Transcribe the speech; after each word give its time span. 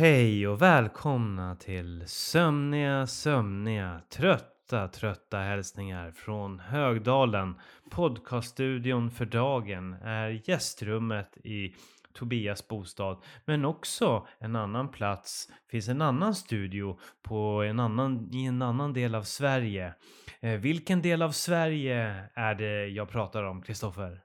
Hej 0.00 0.48
och 0.48 0.62
välkomna 0.62 1.56
till 1.56 2.02
sömniga, 2.06 3.06
sömniga, 3.06 4.00
trötta, 4.08 4.88
trötta 4.88 5.38
hälsningar 5.38 6.10
från 6.10 6.60
Högdalen. 6.60 7.54
Podcaststudion 7.90 9.10
för 9.10 9.24
dagen 9.24 9.92
är 9.92 10.42
gästrummet 10.44 11.36
i 11.44 11.74
Tobias 12.12 12.68
bostad, 12.68 13.22
men 13.44 13.64
också 13.64 14.26
en 14.38 14.56
annan 14.56 14.88
plats 14.88 15.48
finns 15.70 15.88
en 15.88 16.02
annan 16.02 16.34
studio 16.34 16.98
på 17.22 17.62
en 17.62 17.80
annan, 17.80 18.30
i 18.32 18.44
en 18.44 18.62
annan 18.62 18.92
del 18.92 19.14
av 19.14 19.22
Sverige. 19.22 19.94
Eh, 20.40 20.60
vilken 20.60 21.02
del 21.02 21.22
av 21.22 21.30
Sverige 21.30 22.24
är 22.34 22.54
det 22.54 22.86
jag 22.86 23.08
pratar 23.08 23.42
om, 23.42 23.62
Kristoffer? 23.62 24.20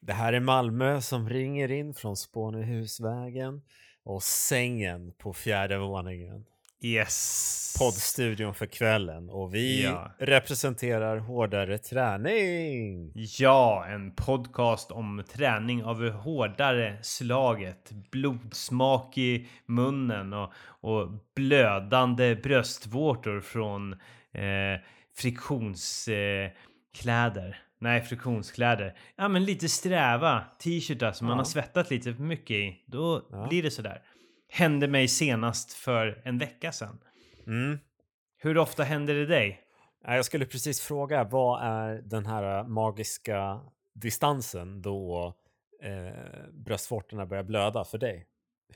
Det 0.00 0.12
här 0.12 0.32
är 0.32 0.40
Malmö 0.40 1.00
som 1.00 1.28
ringer 1.28 1.70
in 1.70 1.94
från 1.94 2.16
Spånehusvägen 2.16 3.62
och 4.08 4.22
sängen 4.22 5.12
på 5.18 5.32
fjärde 5.32 5.78
våningen. 5.78 6.44
Yes! 6.80 7.74
Poddstudion 7.78 8.54
för 8.54 8.66
kvällen 8.66 9.30
och 9.30 9.54
vi 9.54 9.82
Ja. 9.84 10.10
representerar 10.18 11.16
hårdare 11.18 11.78
träning. 11.78 13.12
Ja, 13.14 13.86
en 13.88 14.14
podcast 14.14 14.90
om 14.90 15.24
träning 15.32 15.84
av 15.84 16.00
det 16.00 16.10
hårdare 16.10 16.98
slaget. 17.02 17.90
Blodsmak 18.10 19.18
i 19.18 19.48
munnen 19.66 20.32
och, 20.32 20.52
och 20.80 21.08
blödande 21.36 22.34
bröstvårtor 22.36 23.40
från 23.40 23.92
eh, 24.32 24.80
friktionskläder. 25.16 27.48
Eh. 27.48 27.54
Nej, 27.80 28.00
friktionskläder. 28.02 28.98
Ja, 29.16 29.28
men 29.28 29.44
lite 29.44 29.68
sträva 29.68 30.44
t-shirtar 30.58 31.12
som 31.12 31.26
man 31.26 31.34
Ja. 31.36 31.40
har 31.40 31.44
svettat 31.44 31.90
lite 31.90 32.14
för 32.14 32.22
mycket 32.22 32.50
i. 32.50 32.82
Då 32.86 33.22
Ja. 33.30 33.46
blir 33.48 33.62
det 33.62 33.70
sådär. 33.70 34.02
Hände 34.48 34.88
mig 34.88 35.08
senast 35.08 35.72
för 35.72 36.22
en 36.24 36.38
vecka 36.38 36.72
sedan. 36.72 36.98
Mm. 37.46 37.78
Hur 38.38 38.58
ofta 38.58 38.82
händer 38.82 39.14
det 39.14 39.26
dig? 39.26 39.60
Ja, 40.04 40.14
Jag 40.16 40.24
skulle 40.24 40.46
precis 40.46 40.80
fråga, 40.80 41.24
vad 41.24 41.62
är 41.62 42.02
den 42.04 42.26
här 42.26 42.64
magiska 42.64 43.60
distansen 43.94 44.82
då 44.82 45.34
eh, 45.82 46.12
bröstvårtorna 46.52 47.26
börjar 47.26 47.44
blöda 47.44 47.84
för 47.84 47.98
dig? 47.98 48.26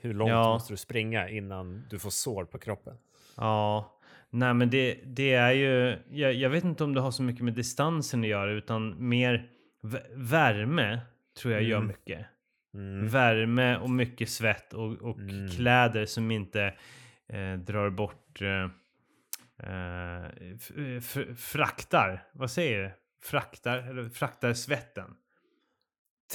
Hur 0.01 0.13
långt 0.13 0.29
Ja. 0.29 0.53
måste 0.53 0.73
du 0.73 0.77
springa 0.77 1.29
innan 1.29 1.87
du 1.89 1.99
får 1.99 2.09
sår 2.09 2.45
på 2.45 2.57
kroppen? 2.59 2.97
Ja, 3.37 3.91
nej 4.33 4.53
men 4.53 4.69
det, 4.69 4.99
det 5.05 5.33
är 5.33 5.51
ju, 5.51 5.97
jag, 6.09 6.33
jag 6.33 6.49
vet 6.49 6.63
inte 6.63 6.83
om 6.83 6.93
det 6.93 7.01
har 7.01 7.11
så 7.11 7.23
mycket 7.23 7.43
med 7.43 7.53
distansen 7.53 8.21
att 8.21 8.27
göra 8.27 8.51
utan 8.51 9.07
mer 9.09 9.49
värme 10.15 10.99
tror 11.41 11.53
jag 11.53 11.63
gör 11.63 11.77
Mm. 11.77 11.87
mycket. 11.87 12.25
Mm. 12.73 13.07
Värme 13.07 13.77
och 13.77 13.89
mycket 13.89 14.29
svett 14.29 14.73
och, 14.73 14.91
och 15.01 15.19
Mm. 15.19 15.49
kläder 15.49 16.05
som 16.05 16.31
inte 16.31 16.73
eh, 17.29 17.53
drar 17.53 17.89
bort 17.89 18.41
eh, 18.41 18.63
eh, 19.69 20.25
f- 20.97 21.37
fraktar, 21.37 22.23
vad 22.33 22.51
säger 22.51 22.79
det? 22.83 22.93
Fraktar, 23.23 23.77
eller 23.77 24.09
fraktar 24.09 24.53
svetten. 24.53 25.15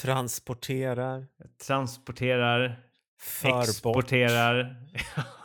Transporterar, 0.01 1.25
Transporterar, 1.67 2.75
för 3.21 3.61
exporterar. 3.61 4.75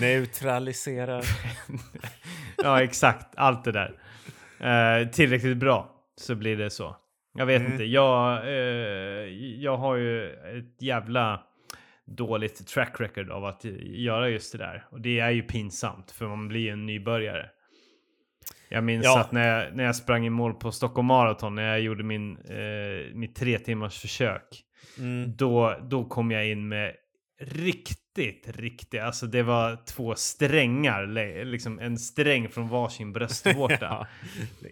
neutraliserar. 0.00 1.24
ja, 2.62 2.82
exakt. 2.82 3.26
Allt 3.36 3.64
det 3.64 3.72
där. 3.72 3.92
Eh, 4.60 5.08
tillräckligt 5.08 5.56
bra 5.56 5.90
så 6.16 6.34
blir 6.34 6.56
det 6.56 6.70
så. 6.70 6.96
Jag 7.34 7.46
vet 7.46 7.60
Mm. 7.60 7.72
inte. 7.72 7.84
Jag, 7.84 8.46
eh, 8.48 8.54
jag 9.58 9.76
har 9.76 9.96
ju 9.96 10.30
ett 10.32 10.82
jävla 10.82 11.42
dåligt 12.06 12.66
track 12.66 13.00
record 13.00 13.30
av 13.30 13.44
att 13.44 13.64
göra 13.80 14.28
just 14.28 14.52
det 14.52 14.58
där. 14.58 14.86
Och 14.90 15.00
det 15.00 15.20
är 15.20 15.30
ju 15.30 15.42
pinsamt 15.42 16.10
för 16.10 16.26
man 16.28 16.48
blir 16.48 16.60
ju 16.60 16.68
en 16.70 16.86
nybörjare. 16.86 17.50
Jag 18.68 18.84
minns 18.84 19.04
Ja. 19.04 19.20
att 19.20 19.32
när 19.32 19.48
jag, 19.48 19.76
när 19.76 19.84
jag 19.84 19.96
sprang 19.96 20.26
i 20.26 20.30
mål 20.30 20.54
på 20.54 20.72
Stockholm 20.72 21.06
Marathon, 21.06 21.54
när 21.54 21.68
jag 21.68 21.80
gjorde 21.80 22.02
min, 22.04 22.36
eh, 22.36 23.14
mitt 23.14 23.36
tre 23.36 23.58
timmars 23.58 23.98
försök. 24.00 24.62
Mm. 24.98 25.36
Då, 25.36 25.76
då 25.82 26.04
kom 26.04 26.30
jag 26.30 26.48
in 26.48 26.68
med 26.68 26.94
riktigt, 28.16 28.56
riktigt, 28.56 29.02
alltså 29.02 29.26
det 29.26 29.42
var 29.42 29.78
två 29.86 30.14
strängar, 30.14 31.06
liksom 31.44 31.78
en 31.78 31.98
sträng 31.98 32.48
från 32.48 32.68
varsin 32.68 33.12
bröstvårta. 33.12 33.78
Ja, 33.80 34.06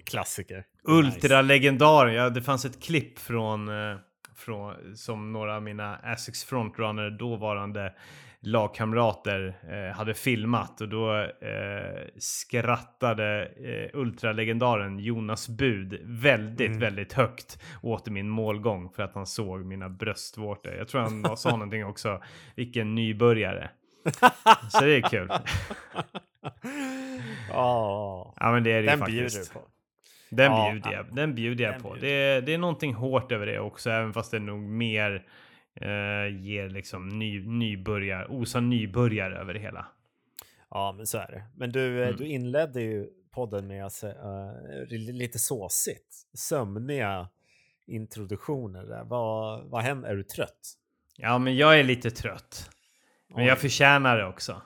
klassiker. 0.04 0.64
Ultralegendaren, 0.82 2.14
ja 2.14 2.30
det 2.30 2.42
fanns 2.42 2.64
ett 2.64 2.82
klipp 2.82 3.18
från, 3.18 3.68
eh, 3.68 3.96
från 4.36 4.96
som 4.96 5.32
några 5.32 5.56
av 5.56 5.62
mina 5.62 5.96
Asics 5.96 6.44
Frontrunner 6.44 7.10
dåvarande 7.10 7.94
lagkamrater 8.40 9.58
eh, 9.70 9.96
hade 9.96 10.14
filmat 10.14 10.80
och 10.80 10.88
då 10.88 11.16
eh, 11.20 12.08
skrattade 12.18 13.44
eh, 13.46 13.98
ultralegendaren 14.00 14.98
Jonas 14.98 15.48
Bud 15.48 16.00
väldigt, 16.04 16.66
Mm. 16.68 16.78
väldigt 16.80 17.12
högt 17.12 17.62
åt 17.82 18.06
min 18.08 18.28
målgång 18.28 18.90
för 18.90 19.02
att 19.02 19.14
han 19.14 19.26
såg 19.26 19.64
mina 19.64 19.88
bröstvårtor. 19.88 20.72
Jag 20.74 20.88
tror 20.88 21.00
han 21.00 21.36
sa 21.36 21.50
någonting 21.50 21.84
också, 21.84 22.22
vilken 22.54 22.94
nybörjare. 22.94 23.70
Så 24.70 24.84
det 24.84 24.96
är 24.96 25.00
kul. 25.02 25.28
Ja, 27.50 28.34
Ja 28.40 28.52
men 28.52 28.62
det 28.64 28.70
är 28.72 28.74
det 28.74 28.80
ju 28.80 28.86
den 28.86 28.98
faktiskt. 28.98 29.52
bjuder 29.54 29.60
på. 29.60 29.68
Den 30.30 30.52
Ja, 30.52 30.70
bjuder 30.72 30.92
jag, 30.92 31.06
ja. 31.10 31.14
den 31.14 31.34
bjuder 31.34 31.64
jag 31.64 31.74
Den 31.74 31.82
på. 31.82 31.90
bjuder. 31.92 32.06
Det 32.08 32.12
är, 32.14 32.40
det 32.42 32.54
är 32.54 32.58
någonting 32.58 32.94
hårt 32.94 33.32
över 33.32 33.46
det 33.46 33.58
också, 33.60 33.90
även 33.90 34.12
fast 34.12 34.30
det 34.30 34.38
nog 34.38 34.60
mer 34.60 35.26
eh, 35.80 36.36
ger 36.40 36.68
liksom 36.68 37.08
ny, 37.08 37.46
nybörjar, 37.46 38.26
osar 38.32 38.60
nybörjare 38.60 39.38
över 39.38 39.54
det 39.54 39.60
hela. 39.60 39.86
Ja, 40.70 40.94
men 40.96 41.06
så 41.06 41.18
är 41.18 41.26
det. 41.32 41.44
Men 41.56 41.72
du, 41.72 42.00
eh, 42.02 42.06
Mm. 42.08 42.16
du 42.18 42.26
inledde 42.26 42.80
ju 42.82 43.06
podden 43.30 43.66
med 43.66 43.86
att 43.86 44.04
uh, 44.04 44.98
lite 45.12 45.38
såsigt, 45.38 46.14
sömniga 46.34 47.28
introduktioner. 47.86 48.82
Där. 48.84 49.04
Vad, 49.04 49.64
vad 49.70 49.82
händer? 49.82 50.08
Är 50.08 50.16
du 50.16 50.22
trött? 50.22 50.74
Ja, 51.16 51.38
men 51.38 51.56
jag 51.56 51.78
är 51.80 51.84
lite 51.84 52.10
trött. 52.10 52.70
Men 53.34 53.44
jag 53.44 53.54
Oj. 53.56 53.60
förtjänar 53.60 54.16
det 54.18 54.26
också. 54.26 54.62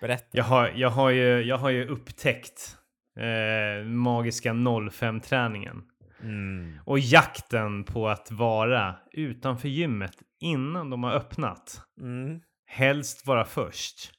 Berätta. 0.00 0.26
Jag 0.30 0.44
har, 0.44 0.68
jag 0.68 0.90
har, 0.90 1.10
ju, 1.10 1.42
jag 1.42 1.56
har 1.58 1.70
ju 1.70 1.86
upptäckt 1.88 2.76
eh, 3.16 3.84
magiska 3.84 4.52
05-träningen. 4.52 5.82
Mm. 6.22 6.78
Och 6.84 6.98
jakten 6.98 7.84
på 7.84 8.08
att 8.08 8.30
vara 8.30 8.96
utanför 9.12 9.68
gymmet 9.68 10.16
innan 10.40 10.90
de 10.90 11.02
har 11.02 11.12
öppnat. 11.12 11.80
Mm. 12.00 12.40
Helst 12.66 13.26
vara 13.26 13.44
först. 13.44 14.10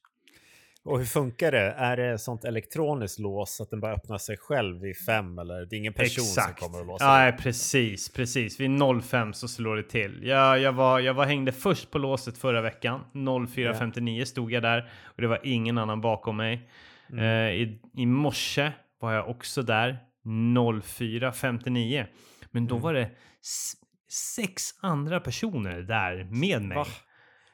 Och 0.83 0.99
hur 0.99 1.05
funkar 1.05 1.51
det? 1.51 1.71
Är 1.71 1.97
det 1.97 2.17
sånt 2.19 2.43
elektroniskt 2.45 3.19
lås 3.19 3.61
att 3.61 3.69
den 3.69 3.79
bara 3.79 3.93
öppnar 3.93 4.17
sig 4.17 4.37
själv 4.37 4.81
vid 4.81 4.97
fem 5.05 5.39
eller 5.39 5.65
det 5.65 5.75
är 5.75 5.77
ingen 5.77 5.93
person 5.93 6.23
Exakt. 6.25 6.59
som 6.59 6.69
kommer 6.69 6.81
att 6.81 6.87
låsa? 6.87 7.07
Nej, 7.07 7.37
precis, 7.37 8.13
precis. 8.13 8.59
Vid 8.59 8.71
05 9.03 9.33
så 9.33 9.47
slår 9.47 9.75
det 9.75 9.83
till. 9.83 10.19
Jag, 10.23 10.59
jag, 10.59 10.73
var, 10.73 10.99
jag 10.99 11.13
var 11.13 11.25
hängde 11.25 11.51
först 11.51 11.91
på 11.91 11.97
låset 11.97 12.37
förra 12.37 12.61
veckan. 12.61 13.01
04.59 13.13 14.25
stod 14.25 14.51
jag 14.51 14.63
där 14.63 14.89
och 15.03 15.21
det 15.21 15.27
var 15.27 15.39
ingen 15.43 15.77
annan 15.77 16.01
bakom 16.01 16.37
mig. 16.37 16.69
Mm. 17.09 17.23
Eh, 17.23 17.51
i, 17.61 17.81
I 17.93 18.05
morse 18.05 18.71
var 18.99 19.13
jag 19.13 19.29
också 19.29 19.61
där. 19.61 19.97
04.59. 20.25 22.05
Men 22.51 22.67
då 22.67 22.75
Mm. 22.75 22.83
var 22.83 22.93
det 22.93 23.09
sex 24.11 24.63
andra 24.81 25.19
personer 25.19 25.81
där 25.81 26.23
med 26.23 26.61
mig. 26.61 26.77
Va? 26.77 26.85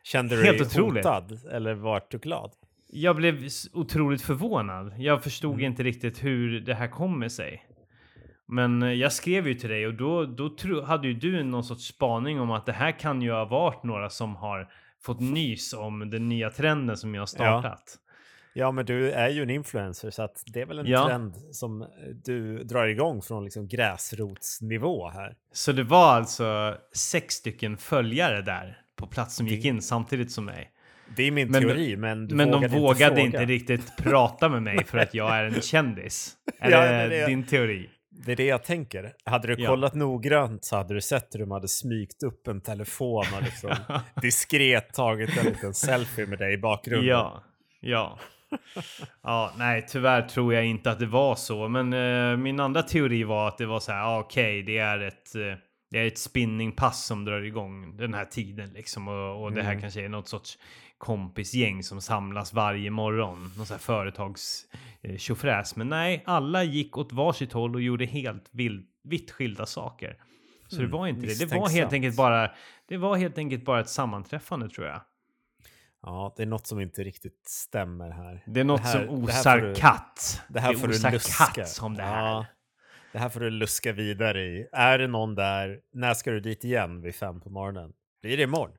Kände 0.04 0.36
du 0.36 0.44
Helt 0.44 0.58
dig 0.58 0.68
otroligt. 0.68 1.06
hotad 1.06 1.40
eller 1.52 1.74
vart 1.74 2.12
du 2.12 2.18
glad? 2.18 2.52
Jag 2.90 3.16
blev 3.16 3.48
otroligt 3.74 4.22
förvånad. 4.22 4.94
Jag 4.98 5.24
förstod 5.24 5.54
Mm. 5.54 5.66
inte 5.66 5.84
riktigt 5.84 6.24
hur 6.24 6.60
det 6.60 6.74
här 6.74 6.88
kommer 6.88 7.30
sig. 7.30 7.64
Men 8.48 8.84
eh, 8.84 8.94
jag 8.94 9.14
skrev 9.14 9.48
ju 9.48 9.54
till 9.54 9.70
dig 9.70 9.88
och 9.88 9.94
då, 9.94 10.26
då 10.26 10.50
tro, 10.56 10.82
hade 10.82 11.08
ju 11.08 11.14
du 11.14 11.44
någon 11.44 11.64
sorts 11.64 11.84
spaning 11.88 12.40
om 12.40 12.52
att 12.52 12.66
det 12.66 12.72
här 12.72 13.00
kan 13.00 13.22
ju 13.22 13.32
ha 13.32 13.46
varit 13.46 13.84
några 13.84 14.10
som 14.10 14.36
har 14.36 14.70
fått 15.04 15.20
nys 15.20 15.74
om 15.74 16.10
den 16.10 16.30
nya 16.30 16.50
trenden 16.50 16.98
som 16.98 17.14
jag 17.16 17.22
har 17.22 17.26
startat. 17.26 17.84
Ja, 17.88 18.07
men 18.72 18.86
du 18.86 19.12
är 19.12 19.30
ju 19.30 19.44
en 19.44 19.50
influencer 19.50 20.10
så 20.12 20.28
det 20.46 20.62
är 20.62 20.66
väl 20.66 20.80
en 20.80 20.86
Ja. 20.86 21.06
trend 21.08 21.34
som 21.52 21.82
eh, 21.82 21.88
du 22.24 22.64
drar 22.64 22.86
igång 22.88 23.22
från 23.22 23.44
liksom 23.44 23.68
gräsrotsnivå 23.68 25.10
här. 25.10 25.36
Så 25.52 25.72
det 25.72 25.84
var 25.84 26.14
alltså 26.14 26.78
sex 26.96 27.36
stycken 27.36 27.78
följare 27.78 28.42
där 28.42 28.82
på 28.96 29.08
plats 29.08 29.36
som 29.36 29.48
gick 29.48 29.62
Det- 29.64 29.68
in 29.70 29.82
samtidigt 29.82 30.32
som 30.32 30.46
mig. 30.46 30.72
Det 31.16 31.24
är 31.24 31.32
min 31.32 31.52
Men- 31.52 31.62
teori, 31.62 31.96
men 31.98 32.26
Men 32.26 32.52
vågade 32.52 32.68
de 32.68 32.80
vågade 32.80 33.22
inte, 33.22 33.38
inte, 33.38 33.46
riktigt 33.54 33.98
prata 33.98 34.50
med 34.50 34.64
mig 34.64 34.84
för 34.86 34.98
att 34.98 35.14
jag 35.14 35.36
är 35.38 35.44
en 35.44 35.62
kändis. 35.62 36.34
Är 36.60 36.72
Ja, 36.72 36.82
det, 36.82 37.08
det 37.08 37.26
din 37.26 37.44
teori? 37.46 37.90
Det 38.26 38.32
är 38.32 38.36
det 38.36 38.46
jag 38.46 38.64
tänker. 38.64 39.14
Hade 39.26 39.48
du 39.56 39.64
Ja. 39.64 39.70
kollat 39.70 39.94
noggrant 39.96 40.66
så 40.66 40.76
hade 40.76 40.94
du 40.94 41.02
sett 41.02 41.36
hur 41.36 41.40
de 41.40 41.52
hade 41.52 41.68
smygt 41.68 42.24
upp 42.24 42.48
en 42.48 42.62
telefon 42.62 43.26
och 43.38 43.44
liksom 43.44 43.76
diskret 44.22 44.94
tagit 44.94 45.38
en 45.38 45.46
liten 45.46 45.74
selfie 45.74 46.26
med 46.26 46.40
dig 46.40 46.54
i 46.54 46.58
bakgrunden. 46.58 47.08
Ja, 47.08 47.44
ja. 47.80 48.20
Ja, 49.24 49.52
nej, 49.58 49.86
tyvärr 49.90 50.22
tror 50.22 50.54
jag 50.54 50.66
inte 50.66 50.92
att 50.92 51.00
det 51.00 51.06
var 51.06 51.36
så. 51.36 51.68
Men 51.68 51.94
eh, 51.94 52.38
min 52.38 52.60
andra 52.60 52.84
teori 52.84 53.24
var 53.24 53.48
att 53.48 53.58
det 53.58 53.66
var 53.66 53.80
så 53.80 53.92
här, 53.92 54.04
ah, 54.04 54.20
okej, 54.20 54.64
det 54.64 54.78
är 54.78 55.00
ett, 55.00 55.36
eh, 55.36 55.42
det 55.92 56.00
är 56.00 56.08
ett 56.08 56.18
spinningpass 56.18 57.06
som 57.06 57.26
drar 57.26 57.42
igång 57.42 57.98
den 57.98 58.14
här 58.14 58.26
tiden 58.26 58.70
liksom. 58.74 59.08
Och, 59.08 59.44
och 59.44 59.52
det 59.52 59.64
här 59.64 59.72
Mm. 59.72 59.82
kanske 59.82 60.06
är 60.06 60.10
något 60.10 60.28
sorts 60.28 60.58
kompisgäng 60.98 61.84
som 61.84 62.02
samlas 62.02 62.54
varje 62.54 62.90
morgon. 62.92 63.52
Någon 63.58 63.66
sån 63.66 63.74
här 63.76 63.80
företags 63.80 64.66
eh. 65.02 65.64
Men 65.76 65.90
nej, 65.90 66.24
alla 66.26 66.64
gick 66.64 66.98
åt 66.98 67.14
varsitt 67.14 67.54
håll 67.54 67.76
och 67.76 67.82
gjorde 67.82 68.06
helt 68.06 68.50
vild, 68.52 68.88
vitt 69.04 69.32
skilda 69.32 69.66
saker. 69.66 70.18
Så 70.68 70.76
det 70.76 70.82
Mm, 70.84 70.92
var 70.92 71.08
inte 71.08 71.22
det. 71.28 71.40
Det 71.40 71.56
var 71.56 71.70
helt 71.70 71.94
enkelt 71.94 72.16
bara, 72.18 72.52
det 72.88 72.98
var 72.98 73.16
helt 73.18 73.38
enkelt 73.38 73.66
bara 73.66 73.80
ett 73.80 73.90
sammanträffande 73.90 74.70
tror 74.70 74.88
jag. 74.88 75.02
Ja, 76.10 76.34
det 76.38 76.44
är 76.44 76.48
något 76.48 76.68
som 76.68 76.80
inte 76.80 77.04
riktigt 77.04 77.42
stämmer 77.48 78.10
här. 78.10 78.44
Det 78.46 78.60
är 78.60 78.64
något 78.64 78.82
här- 78.82 78.92
som 79.08 79.26
det 79.26 79.32
här 79.32 79.40
osar 79.40 79.60
får 79.60 79.68
du- 79.68 79.76
katt. 79.76 80.42
Det 80.50 80.60
här 80.60 80.74
får 80.74 80.88
du 80.88 80.94
osar 80.94 81.12
luska. 81.12 81.46
katt 81.46 81.70
som 81.70 81.94
det 81.94 82.04
här. 82.04 82.26
Ja, 82.26 82.46
det 83.12 83.20
här 83.20 83.30
får 83.30 83.40
du 83.40 83.50
luska 83.50 83.92
vidare 83.94 84.42
i. 84.46 84.68
Är 84.72 84.98
det 84.98 85.08
någon 85.08 85.36
där, 85.36 85.80
när 85.94 86.14
ska 86.14 86.32
du 86.32 86.40
dit 86.40 86.64
igen 86.64 87.02
vid 87.02 87.16
fem 87.16 87.42
på 87.42 87.50
morgonen? 87.50 87.94
Blir 88.22 88.38
det 88.38 88.44
imorgon? 88.44 88.76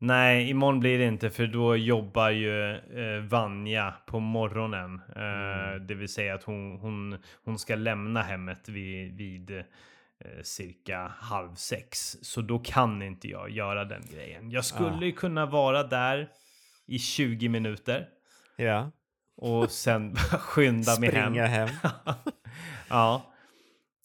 Nej, 0.00 0.50
imorgon 0.50 0.80
blir 0.80 0.98
det 0.98 1.04
inte 1.04 1.30
för 1.30 1.46
då 1.46 1.76
jobbar 1.76 2.30
ju 2.30 2.72
eh, 2.76 3.22
Vanja 3.28 3.94
på 4.06 4.20
morgonen. 4.20 5.00
Eh, 5.16 5.22
Mm. 5.68 5.86
Det 5.86 5.94
vill 5.94 6.08
säga 6.08 6.34
att 6.34 6.42
hon, 6.42 6.78
hon, 6.80 7.18
hon 7.44 7.58
ska 7.58 7.74
lämna 7.74 8.22
hemmet 8.22 8.68
vid, 8.68 9.16
vid 9.16 9.50
eh, 9.50 9.62
cirka 10.42 11.12
halv 11.18 11.54
sex. 11.54 12.16
Så 12.22 12.40
då 12.40 12.58
kan 12.58 13.02
inte 13.02 13.28
jag 13.28 13.50
göra 13.50 13.84
den 13.84 14.02
grejen. 14.12 14.50
Jag 14.50 14.64
skulle 14.64 14.88
Ah. 14.90 15.02
ju 15.02 15.12
kunna 15.12 15.46
vara 15.46 15.82
där 15.82 16.28
i 16.88 16.98
20 16.98 17.48
minuter 17.48 18.08
Ja. 18.56 18.90
och 19.36 19.70
sen 19.70 20.16
skynda 20.16 21.00
mig 21.00 21.10
hem. 21.10 21.24
Springa 21.32 21.46
hem. 21.46 21.68
ja. 22.88 23.32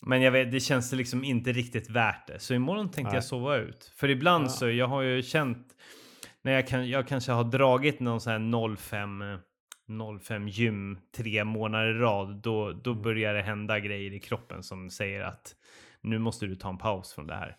Men 0.06 0.22
jag 0.22 0.32
vet, 0.32 0.52
det 0.52 0.60
känns 0.60 0.92
liksom 0.92 1.24
inte 1.24 1.52
riktigt 1.52 1.90
värt 1.90 2.28
det. 2.28 2.40
Så 2.40 2.54
imorgon 2.54 2.86
tänkte 2.92 3.04
Nej. 3.12 3.16
jag 3.18 3.24
sova 3.24 3.56
ut. 3.58 3.92
För 3.96 4.10
ibland 4.10 4.46
Ja. 4.46 4.50
så, 4.50 4.70
jag 4.70 4.88
har 4.88 5.02
ju 5.02 5.24
känt 5.24 5.68
när 6.42 6.52
jag, 6.52 6.68
kan, 6.68 6.90
jag 6.90 7.08
kanske 7.08 7.32
har 7.32 7.44
dragit 7.44 8.00
någon 8.00 8.22
sån 8.22 8.34
här 8.34 8.76
05, 8.76 9.22
eh, 9.22 9.38
05 10.20 10.48
gym 10.48 10.98
tre 11.16 11.44
månader 11.44 11.96
i 11.96 12.00
rad. 12.00 12.36
Då, 12.42 12.72
då 12.72 12.92
Mm. 12.92 13.04
börjar 13.04 13.34
det 13.34 13.42
hända 13.42 13.80
grejer 13.80 14.14
i 14.14 14.20
kroppen 14.20 14.64
som 14.64 14.90
säger 14.90 15.22
att 15.22 15.56
nu 16.02 16.20
måste 16.20 16.46
du 16.46 16.56
ta 16.56 16.70
en 16.70 16.78
paus 16.78 17.14
från 17.14 17.28
det 17.28 17.36
här. 17.36 17.58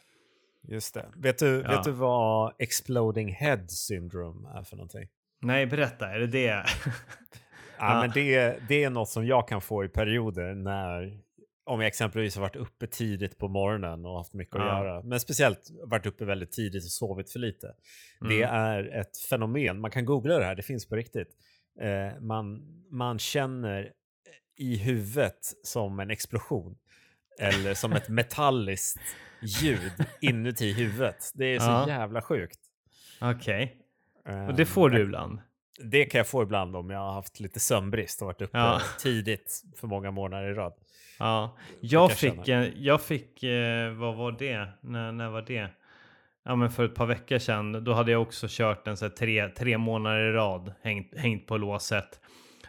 Just 0.68 0.94
det. 0.94 1.06
Vet 1.16 1.38
du, 1.38 1.62
Ja. 1.64 1.70
vet 1.70 1.84
du 1.84 1.90
vad 1.90 2.52
exploding 2.58 3.32
head 3.32 3.68
syndrome 3.68 4.48
är 4.58 4.62
för 4.62 4.76
någonting? 4.76 5.08
Nej, 5.42 5.66
berätta, 5.66 6.08
är 6.10 6.18
det 6.18 6.26
det? 6.26 6.40
Ja, 6.44 6.64
Ja. 7.78 8.00
men 8.00 8.10
det, 8.10 8.56
det 8.68 8.84
är 8.84 8.90
något 8.90 9.08
som 9.08 9.26
jag 9.26 9.48
kan 9.48 9.60
få 9.60 9.84
i 9.84 9.88
perioder 9.88 10.54
när 10.54 11.20
om 11.66 11.80
jag 11.80 11.86
exempelvis 11.86 12.34
har 12.36 12.42
varit 12.42 12.56
uppe 12.56 12.86
tidigt 12.86 13.38
på 13.38 13.48
morgonen 13.48 14.06
och 14.06 14.16
haft 14.18 14.34
mycket 14.34 14.56
att 14.56 14.62
Ja. 14.62 14.84
göra. 14.84 15.02
Men 15.02 15.20
speciellt 15.20 15.70
varit 15.84 16.06
uppe 16.06 16.24
väldigt 16.24 16.52
tidigt 16.52 16.84
och 16.84 16.90
sovit 16.90 17.30
för 17.32 17.38
lite. 17.38 17.74
Det 18.20 18.42
Mm. 18.42 18.54
är 18.56 19.00
ett 19.00 19.18
fenomen. 19.18 19.80
Man 19.80 19.90
kan 19.90 20.04
googla 20.04 20.38
det 20.38 20.44
här, 20.44 20.54
det 20.54 20.62
finns 20.62 20.88
på 20.88 20.96
riktigt. 20.96 21.28
Eh, 21.80 22.20
man, 22.20 22.62
man 22.90 23.18
känner 23.18 23.92
i 24.58 24.76
huvudet 24.76 25.38
som 25.62 26.00
en 26.00 26.10
explosion. 26.10 26.76
Eller 27.38 27.74
som 27.74 27.92
ett 27.92 28.08
metalliskt 28.18 29.00
ljud 29.42 29.92
inuti 30.20 30.72
huvudet. 30.72 31.32
Det 31.34 31.44
är 31.54 31.58
så 31.58 31.66
Ja. 31.66 31.88
jävla 31.88 32.22
sjukt. 32.22 32.58
Okej, 33.20 33.80
Eh, 34.28 34.46
och 34.46 34.54
det 34.54 34.66
får 34.66 34.90
du 34.90 35.00
ibland? 35.02 35.38
det 35.78 36.04
kan 36.04 36.18
jag 36.18 36.26
få 36.28 36.42
ibland 36.42 36.76
om 36.76 36.90
jag 36.90 36.98
har 36.98 37.12
haft 37.12 37.40
lite 37.40 37.60
sömnbrist 37.60 38.22
och 38.22 38.26
varit 38.26 38.42
uppe 38.42 38.58
Ja. 38.58 38.80
tidigt 39.00 39.62
för 39.76 39.86
många 39.86 40.10
månader 40.10 40.50
i 40.50 40.54
rad. 40.54 40.72
Ja, 41.18 41.56
jag 41.80 42.02
jag 42.10 42.12
fick, 42.12 42.48
en, 42.48 42.72
jag 42.76 43.02
fick, 43.02 43.42
eh, 43.42 43.90
vad 43.92 44.16
var 44.16 44.32
det? 44.32 44.68
När, 44.80 45.12
när 45.12 45.28
var 45.30 45.42
det? 45.42 45.68
Ja, 46.44 46.56
men 46.56 46.70
för 46.70 46.84
ett 46.84 46.94
par 46.94 47.06
veckor 47.06 47.38
sedan, 47.38 47.84
då 47.84 47.92
hade 47.92 48.12
jag 48.12 48.22
också 48.22 48.46
kört 48.50 48.86
en 48.88 48.96
så 48.96 49.08
tre, 49.10 49.48
tre 49.48 49.78
månader 49.78 50.28
i 50.28 50.32
rad, 50.32 50.74
hängt, 50.82 51.18
hängt 51.18 51.46
på 51.46 51.56
låset. 51.56 52.20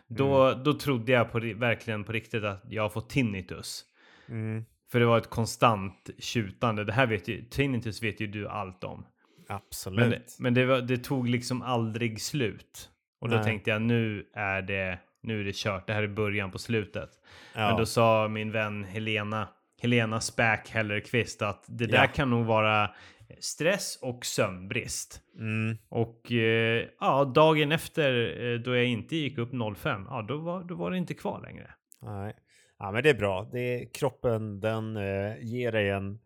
Då, 0.08 0.44
Mm. 0.48 0.64
då 0.64 0.74
trodde 0.74 1.12
jag 1.12 1.32
på, 1.32 1.40
verkligen 1.40 2.04
på 2.04 2.12
riktigt 2.12 2.44
att 2.44 2.64
jag 2.70 2.84
har 2.84 2.90
fått 2.90 3.10
tinnitus. 3.10 3.84
Mm, 4.30 4.66
För 4.92 5.00
det 5.00 5.06
var 5.06 5.18
ett 5.18 5.30
konstant 5.30 6.10
tjutande. 6.20 6.84
Det 6.84 6.94
här 6.94 7.08
vet 7.08 7.28
ju, 7.28 7.42
tinnitus 7.46 8.04
vet 8.04 8.20
ju 8.22 8.28
du 8.28 8.48
allt 8.48 8.84
om. 8.84 9.06
absolut. 9.48 10.00
Men, 10.00 10.10
det- 10.10 10.36
men 10.40 10.54
det, 10.54 10.66
var, 10.66 10.82
det 10.82 10.98
tog 10.98 11.30
liksom 11.30 11.62
aldrig 11.62 12.22
slut. 12.22 12.90
Och 13.22 13.30
då 13.30 13.36
Nej. 13.36 13.46
tänkte 13.46 13.70
jag 13.70 13.82
nu 13.82 14.26
är 14.34 14.62
det, 14.62 15.00
nu 15.24 15.40
är 15.40 15.44
det 15.44 15.56
kört. 15.56 15.88
Det 15.88 15.94
här 15.94 16.04
är 16.04 16.08
början 16.08 16.52
på 16.52 16.58
slutet. 16.60 17.10
ja. 17.56 17.68
Men 17.68 17.78
då 17.78 17.86
sa 17.86 18.28
min 18.28 18.52
vän 18.52 18.84
Helena, 18.84 19.48
Helena 19.82 20.22
Späk 20.22 20.70
Hellerqvist 20.70 21.42
att 21.42 21.64
det 21.68 21.86
där 21.86 21.98
Ja. 21.98 22.08
kan 22.08 22.30
nog 22.30 22.46
vara 22.46 22.92
stress 23.40 24.00
och 24.02 24.26
sömnbrist. 24.26 25.22
mm, 25.40 25.78
Och 25.90 26.32
eh, 26.32 26.86
ja, 27.00 27.26
dagen 27.26 27.72
efter 27.72 28.42
eh, 28.54 28.60
då 28.60 28.76
jag 28.76 28.86
inte 28.86 29.16
gick 29.16 29.38
upp 29.38 29.52
05, 29.78 30.06
ja 30.10 30.22
då 30.22 30.38
var, 30.38 30.64
då 30.64 30.76
var 30.76 30.92
det 30.92 30.98
inte 30.98 31.14
kvar 31.14 31.42
längre. 31.42 31.72
nej. 32.02 32.36
Ja, 32.80 32.92
men 32.92 33.04
det 33.04 33.10
är 33.10 33.14
bra. 33.14 33.50
Det 33.52 33.60
är, 33.60 33.94
kroppen 33.94 34.60
den 34.60 34.98
eh, 34.98 35.38
ger 35.42 35.72
dig 35.72 35.90
en 35.90 36.20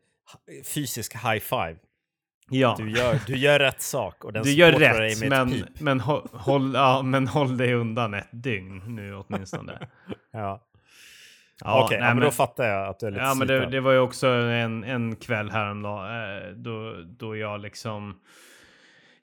fysisk 0.66 1.14
high 1.14 1.40
five. 1.40 1.76
Ja, 2.52 2.76
Du 2.78 2.92
gör, 2.92 3.20
du 3.28 3.38
gör 3.38 3.60
rätt 3.60 3.82
sak 3.82 4.24
och 4.26 4.34
den 4.34 4.44
du 4.44 4.52
gör 4.52 4.72
supportar 4.72 5.00
dig 5.00 5.10
rätt, 5.10 5.20
med 5.20 5.26
ett 5.34 5.48
men, 5.48 5.52
pip. 5.52 5.82
men, 5.82 6.00
håll, 6.00 6.28
håll, 6.34 6.74
ja, 6.74 7.02
men 7.02 7.28
håll 7.28 7.58
dig 7.58 7.74
undan 7.74 8.14
ett 8.14 8.30
dygn 8.32 8.82
nu 8.96 9.16
åtminstone. 9.16 9.88
Ja. 10.32 10.66
Ja, 11.64 11.84
Okej, 11.86 12.00
nej, 12.00 12.08
ja, 12.08 12.14
men 12.14 12.24
då 12.24 12.32
fattar 12.32 12.68
jag 12.68 12.88
att 12.88 13.00
du 13.00 13.08
är 13.08 13.12
lite 13.12 13.24
Ja, 13.24 13.34
men 13.34 13.48
det, 13.48 13.66
det 13.66 13.80
var 13.80 13.92
ju 13.92 14.00
också 14.00 14.28
en, 14.28 14.84
en 14.84 15.16
kväll 15.16 15.52
häromdagen 15.52 16.38
eh, 16.42 16.50
då, 16.50 16.94
då 17.18 17.36
jag 17.36 17.62
liksom 17.62 18.20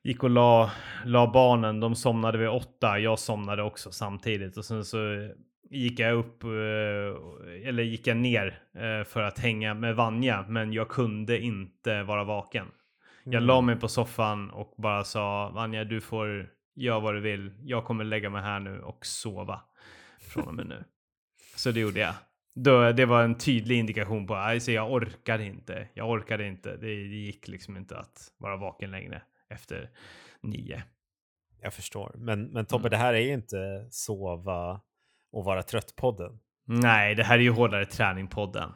gick 0.06 0.22
och 0.22 0.30
la, 0.30 0.70
la 1.04 1.32
barnen. 1.32 1.80
De 1.80 1.94
somnade 1.94 2.38
vid 2.38 2.48
åtta. 2.48 2.98
Jag 2.98 3.18
somnade 3.18 3.62
också 3.62 3.90
samtidigt 3.92 4.56
och 4.56 4.64
sen 4.64 4.84
så 4.84 5.28
gick 5.70 5.98
jag 5.98 6.14
upp 6.14 6.44
eh, 6.44 6.48
eller 7.68 7.82
gick 7.82 8.06
jag 8.06 8.16
ner 8.16 8.58
eh, 8.74 9.04
för 9.04 9.22
att 9.22 9.38
hänga 9.38 9.74
med 9.74 9.96
Vanja, 9.96 10.44
men 10.48 10.72
jag 10.72 10.88
kunde 10.88 11.38
inte 11.38 12.02
vara 12.02 12.24
vaken. 12.24 12.66
Jag 13.24 13.34
Mm. 13.34 13.46
la 13.46 13.60
mig 13.60 13.76
på 13.76 13.88
soffan 13.88 14.50
och 14.50 14.74
bara 14.78 15.04
sa 15.04 15.50
Vanja, 15.54 15.84
du 15.84 16.00
får 16.00 16.50
göra 16.74 17.00
vad 17.00 17.14
du 17.14 17.20
vill. 17.20 17.52
Jag 17.62 17.84
kommer 17.84 18.04
lägga 18.04 18.30
mig 18.30 18.42
här 18.42 18.60
nu 18.60 18.80
och 18.80 19.06
sova 19.06 19.60
från 20.20 20.48
och 20.48 20.54
med 20.54 20.66
nu. 20.66 20.84
Så 21.56 21.70
det 21.70 21.80
gjorde 21.80 22.00
jag. 22.00 22.14
Då, 22.54 22.92
det 22.92 23.06
var 23.06 23.22
en 23.22 23.38
tydlig 23.38 23.78
indikation 23.78 24.26
på 24.26 24.34
att 24.34 24.68
jag 24.68 24.92
orkar 24.92 25.38
inte. 25.38 25.88
Jag 25.94 26.10
orkade 26.10 26.46
inte. 26.46 26.70
Det, 26.70 26.86
det 26.86 27.16
gick 27.16 27.48
liksom 27.48 27.76
inte 27.76 27.98
att 27.98 28.32
vara 28.38 28.56
vaken 28.56 28.90
längre 28.90 29.22
efter 29.50 29.90
nio. 30.42 30.82
Jag 31.60 31.74
förstår. 31.74 32.12
Men, 32.18 32.44
men 32.52 32.66
Tobbe, 32.66 32.82
Mm. 32.82 32.90
det 32.90 32.96
här 32.96 33.14
är 33.14 33.20
ju 33.20 33.32
inte 33.32 33.86
sova 33.90 34.80
och 35.32 35.44
vara 35.44 35.62
trött-podden. 35.62 36.38
Nej, 36.66 37.14
det 37.14 37.24
här 37.24 37.38
är 37.38 37.42
ju 37.42 37.50
hårdare 37.50 37.84
träning-podden. 37.84 38.72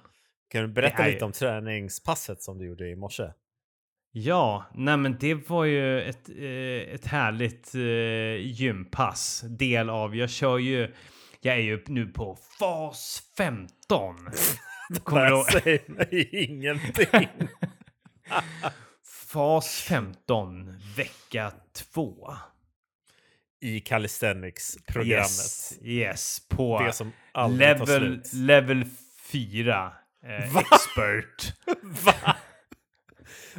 Kan 0.50 0.62
du 0.62 0.68
berätta 0.68 1.06
lite 1.06 1.18
ju- 1.18 1.24
om 1.24 1.32
träningspasset 1.32 2.42
som 2.42 2.58
du 2.58 2.66
gjorde 2.66 2.88
i 2.88 2.96
morse? 2.96 3.24
Ja, 4.12 4.64
nej 4.74 4.96
men 4.96 5.16
det 5.20 5.34
var 5.48 5.64
ju 5.64 6.00
ett, 6.02 6.28
eh, 6.28 6.94
ett 6.94 7.06
härligt 7.06 7.74
eh, 7.74 8.46
gympass. 8.50 9.44
Del 9.48 9.90
av, 9.90 10.16
jag 10.16 10.30
kör 10.30 10.58
ju, 10.58 10.94
jag 11.40 11.54
är 11.54 11.60
ju 11.60 11.84
nu 11.86 12.06
på 12.06 12.36
fas 12.58 13.22
15. 13.36 14.16
Kommer 15.04 15.24
du 15.24 15.28
ihåg? 15.30 15.44
Det 15.52 15.60
säger 15.60 15.90
mig 15.92 16.28
ingenting. 16.32 17.28
Fas 19.32 19.80
15, 19.80 20.78
vecka 20.96 21.52
2. 21.72 22.34
I 23.60 23.80
calisthenics-programmet. 23.80 25.20
Yes, 25.30 25.78
yes, 25.82 26.48
på 26.48 26.82
Det 26.82 26.92
som 26.92 27.12
level, 27.50 28.22
level 28.32 28.84
4. 29.22 29.92
Eh, 30.26 30.52
Va? 30.54 30.60
expert. 30.60 31.54
Va? 31.82 32.36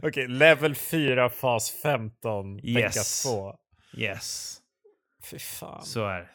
Okej, 0.01 0.27
level 0.27 0.75
4, 0.75 1.29
fas 1.29 1.71
15, 1.71 2.55
vecka 2.55 2.79
Yes. 2.79 3.23
2. 3.23 3.55
Yes, 3.97 4.57
Fy 5.23 5.39
fan. 5.39 5.85
så 5.85 6.05
är. 6.07 6.31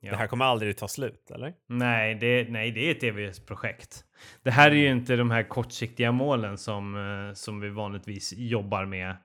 Ja. 0.00 0.10
Det 0.10 0.16
här 0.16 0.26
kommer 0.26 0.44
aldrig 0.44 0.76
ta 0.76 0.88
slut, 0.88 1.30
eller? 1.30 1.52
Nej, 1.66 2.14
det, 2.14 2.50
nej, 2.50 2.70
det 2.70 2.86
är 2.86 2.90
ett 2.90 3.02
evighetsprojekt. 3.02 4.04
Det 4.42 4.50
här 4.50 4.70
är 4.70 4.74
ju 4.74 4.90
inte 4.90 5.16
de 5.16 5.30
här 5.30 5.42
kortsiktiga 5.42 6.12
målen 6.12 6.58
som, 6.58 6.94
eh, 7.28 7.34
som 7.34 7.60
vi 7.60 7.68
vanligtvis 7.68 8.32
jobbar 8.36 8.84
med. 8.84 9.16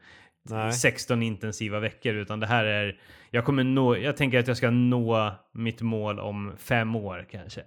Nej. 0.50 0.74
16 0.74 1.24
intensiva 1.24 1.80
veckor, 1.80 2.14
utan 2.14 2.40
det 2.40 2.48
här 2.48 2.66
är... 2.66 3.00
Jag 3.32 3.46
kommer 3.46 3.64
nå... 3.64 3.98
Jag 3.98 4.18
tänker 4.18 4.40
att 4.40 4.48
jag 4.48 4.58
ska 4.58 4.70
nå 4.70 5.32
mitt 5.52 5.82
mål 5.82 6.20
om 6.20 6.54
fem 6.58 6.96
år 6.96 7.28
kanske. 7.32 7.62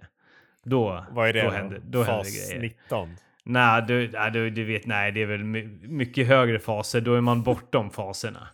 Då, 0.63 1.05
Vad 1.11 1.29
är 1.29 1.33
det 1.33 1.43
då 1.43 1.49
händer, 1.49 1.81
då 1.83 2.03
händer 2.03 2.17
fas 2.17 2.49
grejer. 2.49 2.61
19? 2.61 3.15
Nej, 3.43 3.83
du, 3.87 4.11
nej 4.11 4.31
du, 4.31 4.49
du 4.49 4.63
vet, 4.63 4.85
nej, 4.85 5.11
det 5.11 5.21
är 5.21 5.25
väl 5.25 5.43
my, 5.43 5.63
mycket 5.81 6.27
högre 6.27 6.59
faser. 6.59 7.01
Då 7.01 7.13
är 7.13 7.21
man 7.21 7.43
bortom 7.43 7.89
faserna. 7.89 8.47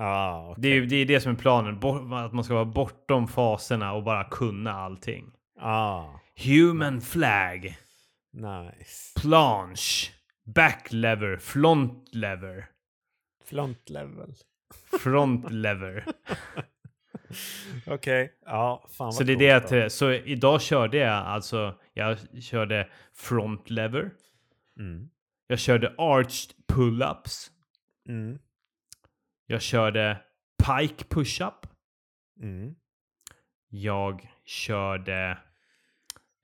Ah, 0.00 0.50
okej. 0.50 0.62
Det 0.62 0.68
är 0.68 0.80
det, 0.86 0.96
är 0.96 1.06
det 1.06 1.20
som 1.20 1.32
är 1.32 1.36
planen. 1.36 1.80
Bort, 1.80 2.02
att 2.12 2.32
man 2.32 2.44
ska 2.44 2.54
vara 2.54 2.64
bortom 2.64 3.28
faserna 3.28 3.92
och 3.92 4.02
bara 4.02 4.24
kunna 4.24 4.72
allting. 4.72 5.30
Ah, 5.60 6.04
Human 6.44 7.00
flag. 7.00 7.76
nice. 8.32 9.20
Planche. 9.20 10.10
back 10.44 10.86
lever, 10.90 11.36
front 11.36 12.08
lever, 12.14 12.66
Front 13.44 13.90
level. 13.90 14.34
front 15.00 15.50
lever. 15.50 16.04
Okej, 17.86 18.32
ja, 18.44 18.86
fan 18.98 19.12
Så 19.12 19.22
det 19.24 19.32
är 19.32 19.36
det 19.36 19.70
då. 19.70 19.84
att, 19.86 19.92
så 19.92 20.12
idag 20.12 20.62
körde 20.62 20.96
jag 20.96 21.12
alltså, 21.26 21.74
jag 21.94 22.18
körde 22.42 22.88
front 23.14 23.70
lever. 23.70 24.10
Mm. 24.78 25.08
Jag 25.46 25.58
körde 25.58 25.94
arched 25.98 26.54
pull-ups. 26.72 27.50
Mm. 28.08 28.38
Jag 29.50 29.62
körde 29.62 30.20
pike 30.66 31.04
push-up. 31.04 31.66
Mm. 32.42 32.74
Jag 33.68 34.28
körde 34.44 35.38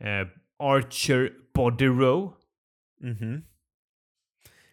eh, 0.01 0.29
archer 0.59 1.33
body 1.55 1.87
row. 1.87 2.33
Mhm. 3.01 3.43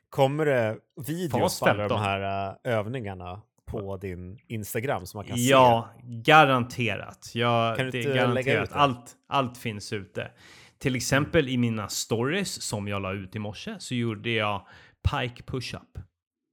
Kommer 0.10 0.46
det 0.46 0.78
videos 1.08 1.60
på 1.60 1.66
alla 1.66 1.84
de 1.84 1.90
15. 1.90 2.00
här 2.02 2.50
äh, 2.64 2.74
övningarna 2.78 3.42
på 3.66 3.98
din 3.98 4.40
Instagram 4.48 5.06
som 5.06 5.18
man 5.18 5.26
kan 5.26 5.38
se? 5.38 5.44
Ja, 5.44 5.90
garanterat. 6.04 7.32
Jag, 7.34 7.78
Kan 7.78 7.90
du 7.92 7.98
inte 7.98 8.10
är 8.12 8.14
lägga 8.14 8.54
garanterat. 8.54 8.64
ut 8.64 8.70
det? 8.70 8.76
Allt, 8.76 9.16
allt 9.28 9.58
finns 9.58 9.94
ute. 9.94 10.32
Till 10.78 10.96
exempel 10.96 11.50
i 11.50 11.58
mina 11.58 11.88
stories 11.88 12.62
som 12.62 12.88
jag 12.88 13.02
la 13.02 13.14
ut 13.14 13.36
i 13.36 13.40
morse 13.40 13.76
så 13.80 13.96
gjorde 13.96 14.30
jag 14.30 14.68
pike 15.12 15.44
push-up. 15.44 15.98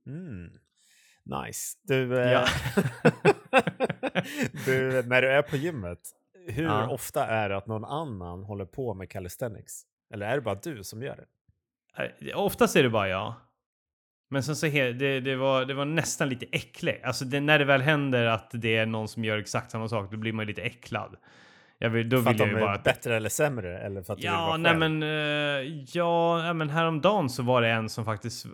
Mm. 0.07 0.51
Nice. 1.29 1.79
Du, 1.83 2.21
eh, 2.23 2.33
Ja. 2.33 2.45
du, 4.65 5.03
när 5.03 5.23
du 5.23 5.29
är 5.29 5.43
på 5.43 5.57
gymmet, 5.57 5.99
hur 6.49 6.65
Ja. 6.65 6.89
ofta 6.89 7.27
är 7.27 7.49
det 7.49 7.57
att 7.57 7.67
någon 7.67 7.85
annan 7.85 8.45
håller 8.45 8.65
på 8.65 8.95
med 8.95 9.11
calisthenics? 9.11 9.83
Eller 10.15 10.27
är 10.27 10.35
det 10.35 10.41
bara 10.41 10.55
du 10.55 10.85
som 10.85 11.03
gör 11.03 11.17
det? 11.17 11.27
Eh, 12.31 12.39
Oftast 12.39 12.77
är 12.77 12.83
det 12.83 12.91
bara 12.91 13.09
jag. 13.09 13.35
Men 14.31 14.43
sen 14.43 14.57
så 14.57 14.67
det, 14.67 15.21
det, 15.21 15.37
var, 15.37 15.65
det 15.65 15.75
var 15.75 15.85
nästan 15.85 16.29
lite 16.29 16.47
äckligt. 16.53 17.05
Alltså 17.05 17.25
det, 17.25 17.41
när 17.41 17.59
det 17.59 17.65
väl 17.65 17.81
händer 17.81 18.27
att 18.27 18.51
det 18.53 18.77
är 18.77 18.87
någon 18.87 19.09
som 19.09 19.25
gör 19.25 19.39
exakt 19.39 19.71
samma 19.71 19.89
sak, 19.89 20.11
då 20.11 20.17
blir 20.17 20.33
man 20.33 20.43
ju 20.43 20.47
lite 20.47 20.63
äcklad. 20.63 21.17
Jag 21.79 21.91
vill, 21.91 22.09
då 22.09 22.23
För 22.23 22.31
att 22.31 22.35
vill 22.35 22.41
jag 22.41 22.49
de 22.49 22.55
är 22.57 22.61
bara 22.61 22.75
att 22.75 22.85
bättre 22.85 23.17
eller 23.17 23.29
sämre? 23.29 23.79
Eller 23.79 24.03
för 24.03 24.13
att 24.13 24.19
du 24.19 24.23
vill 24.23 24.33
Ja, 24.33 24.47
vara 24.47 24.57
nej 24.57 24.77
men, 24.77 25.03
ja, 25.87 26.47
ja, 26.47 26.53
men 26.53 26.71
häromdagen 26.71 27.31
så 27.31 27.43
var 27.43 27.63
det 27.63 27.69
en 27.69 27.89
som 27.89 28.05
faktiskt 28.05 28.47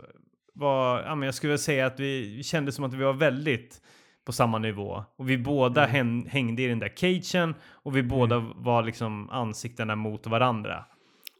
var, 0.55 1.03
ja 1.03 1.15
men 1.15 1.27
jag 1.27 1.35
skulle 1.35 1.49
vilja 1.49 1.59
säga 1.59 1.87
att 1.87 2.01
vi, 2.01 2.43
kände 2.43 2.73
som 2.73 2.85
att 2.85 2.95
vi 2.95 3.05
var 3.05 3.13
väldigt 3.13 3.81
på 4.27 4.33
samma 4.33 4.59
nivå. 4.59 5.05
Och 5.17 5.31
vi 5.31 5.39
båda 5.39 5.81
Mm. 5.89 5.91
hän- 5.95 6.27
hängde 6.31 6.63
i 6.63 6.67
den 6.67 6.79
där 6.79 6.97
cagen 6.97 7.55
och 7.71 7.97
vi 7.97 8.03
båda 8.03 8.39
var 8.57 8.83
liksom 8.83 9.31
ansiktena 9.31 9.97
mot 9.97 10.27
varandra. 10.27 10.85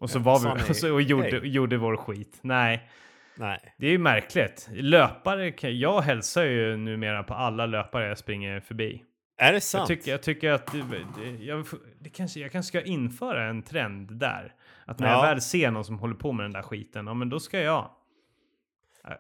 Och 0.01 0.11
så 0.11 0.19
Ja, 0.19 0.23
var 0.23 0.41
vi 0.57 0.63
ni 0.69 0.75
så, 0.75 0.93
och 0.95 1.03
gjorde, 1.03 1.31
hej? 1.31 1.49
gjorde 1.49 1.77
vår 1.77 1.97
skit. 1.97 2.39
Nej, 2.43 2.89
Nej. 3.37 3.75
det 3.79 3.87
är 3.87 3.91
ju 3.91 3.99
märkligt. 3.99 4.69
Löpare, 4.73 5.71
jag 5.71 6.01
hälsar 6.01 6.45
ju 6.45 6.77
numera 6.77 7.23
på 7.23 7.35
alla 7.35 7.67
löpare 7.67 8.09
jag 8.09 8.19
springer 8.19 8.61
förbi. 8.61 9.03
Är 9.39 9.53
det 9.53 9.61
sant? 9.61 9.89
Jag 9.89 9.99
tycker, 9.99 10.11
jag 10.11 10.23
tycker 10.23 10.51
att 10.51 10.73
det, 10.73 10.83
det, 11.23 11.45
jag, 11.45 11.65
det 12.01 12.11
kanske, 12.11 12.41
jag 12.41 12.53
kanske 12.53 12.69
ska 12.69 12.83
införa 12.83 13.45
en 13.45 13.63
trend 13.63 14.13
där. 14.17 14.53
Att 14.87 14.99
när 14.99 15.09
Ja. 15.09 15.15
jag 15.15 15.23
väl 15.23 15.41
ser 15.41 15.71
någon 15.71 15.85
som 15.85 15.99
håller 15.99 16.15
på 16.15 16.33
med 16.33 16.45
den 16.45 16.53
där 16.53 16.63
skiten, 16.63 17.07
ja 17.07 17.15
men 17.15 17.29
då 17.29 17.41
ska 17.41 17.61
jag. 17.61 17.91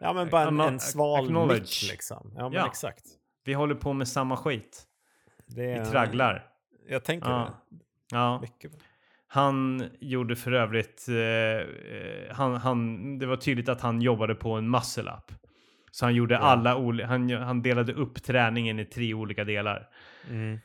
Ja, 0.01 0.13
men 0.13 0.29
bara 0.29 0.49
en, 0.49 0.61
en 0.61 0.81
sval 0.81 1.49
nick 1.49 1.83
liksom. 1.91 2.33
Ja, 2.37 2.43
men 2.49 2.53
Ja. 2.53 2.67
exakt. 2.67 3.05
Vi 3.45 3.53
håller 3.55 3.75
på 3.75 3.93
med 3.93 4.09
samma 4.09 4.37
skit. 4.37 4.83
Det 5.47 5.73
är, 5.73 5.85
Vi 5.85 5.91
tragglar. 5.91 6.47
Jag 6.89 7.05
tänker 7.05 7.29
Ja. 7.31 7.39
det. 7.71 7.77
Ja. 8.17 8.41
Mycket. 8.41 8.73
Han 9.27 9.85
gjorde 10.01 10.37
för 10.37 10.53
övrigt, 10.53 11.07
eh, 11.09 11.15
eh, 11.17 12.35
han, 12.35 12.55
han, 12.57 13.19
det 13.19 13.27
var 13.27 13.37
tydligt 13.37 13.69
att 13.69 13.81
han 13.81 14.03
jobbade 14.03 14.35
på 14.35 14.53
en 14.53 14.71
muscle 14.71 15.11
up. 15.13 15.33
Så 15.91 16.05
han 16.07 16.15
gjorde 16.15 16.35
Ja. 16.35 16.41
alla, 16.41 17.05
han, 17.07 17.31
han 17.31 17.63
delade 17.63 17.93
upp 17.93 18.23
träningen 18.23 18.79
i 18.79 18.85
tre 18.85 19.15
olika 19.15 19.45
delar. 19.45 19.89
Mm. 20.31 20.59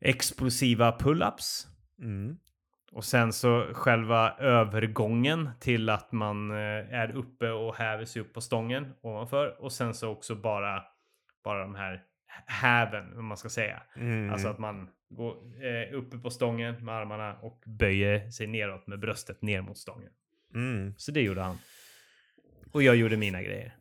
Explosiva 0.00 0.90
pull-ups. 0.98 1.66
Mm. 1.98 2.36
Och 2.92 3.04
sen 3.04 3.32
så 3.32 3.66
själva 3.72 4.34
övergången 4.38 5.50
till 5.60 5.88
att 5.88 6.12
man 6.12 6.50
eh, 6.50 6.56
är 6.94 7.16
uppe 7.16 7.50
och 7.50 7.74
häver 7.76 8.04
sig 8.04 8.22
upp 8.22 8.32
på 8.34 8.40
stången 8.40 8.92
ovanför. 9.00 9.62
Och 9.62 9.72
sen 9.72 9.94
så 9.94 10.08
också 10.10 10.34
bara, 10.34 10.82
bara 11.44 11.60
de 11.62 11.74
här 11.74 12.02
häven, 12.46 13.18
om 13.18 13.26
man 13.26 13.36
ska 13.36 13.48
säga. 13.48 13.82
Mm. 13.96 14.32
Alltså 14.32 14.48
att 14.48 14.58
man 14.58 14.88
går 15.08 15.36
eh, 15.64 15.94
uppe 15.98 16.18
på 16.18 16.30
stången 16.30 16.84
med 16.84 16.94
armarna 16.94 17.34
och 17.42 17.62
böjer 17.66 18.30
sig 18.30 18.46
neråt 18.46 18.86
med 18.86 18.98
bröstet 19.00 19.42
ner 19.42 19.62
mot 19.62 19.78
stången. 19.78 20.10
Mm. 20.54 20.94
Så 20.96 21.12
det 21.12 21.20
gjorde 21.22 21.40
han. 21.40 21.58
Och 22.72 22.82
jag 22.82 22.96
gjorde 22.96 23.16
mina 23.16 23.42
grejer. 23.42 23.76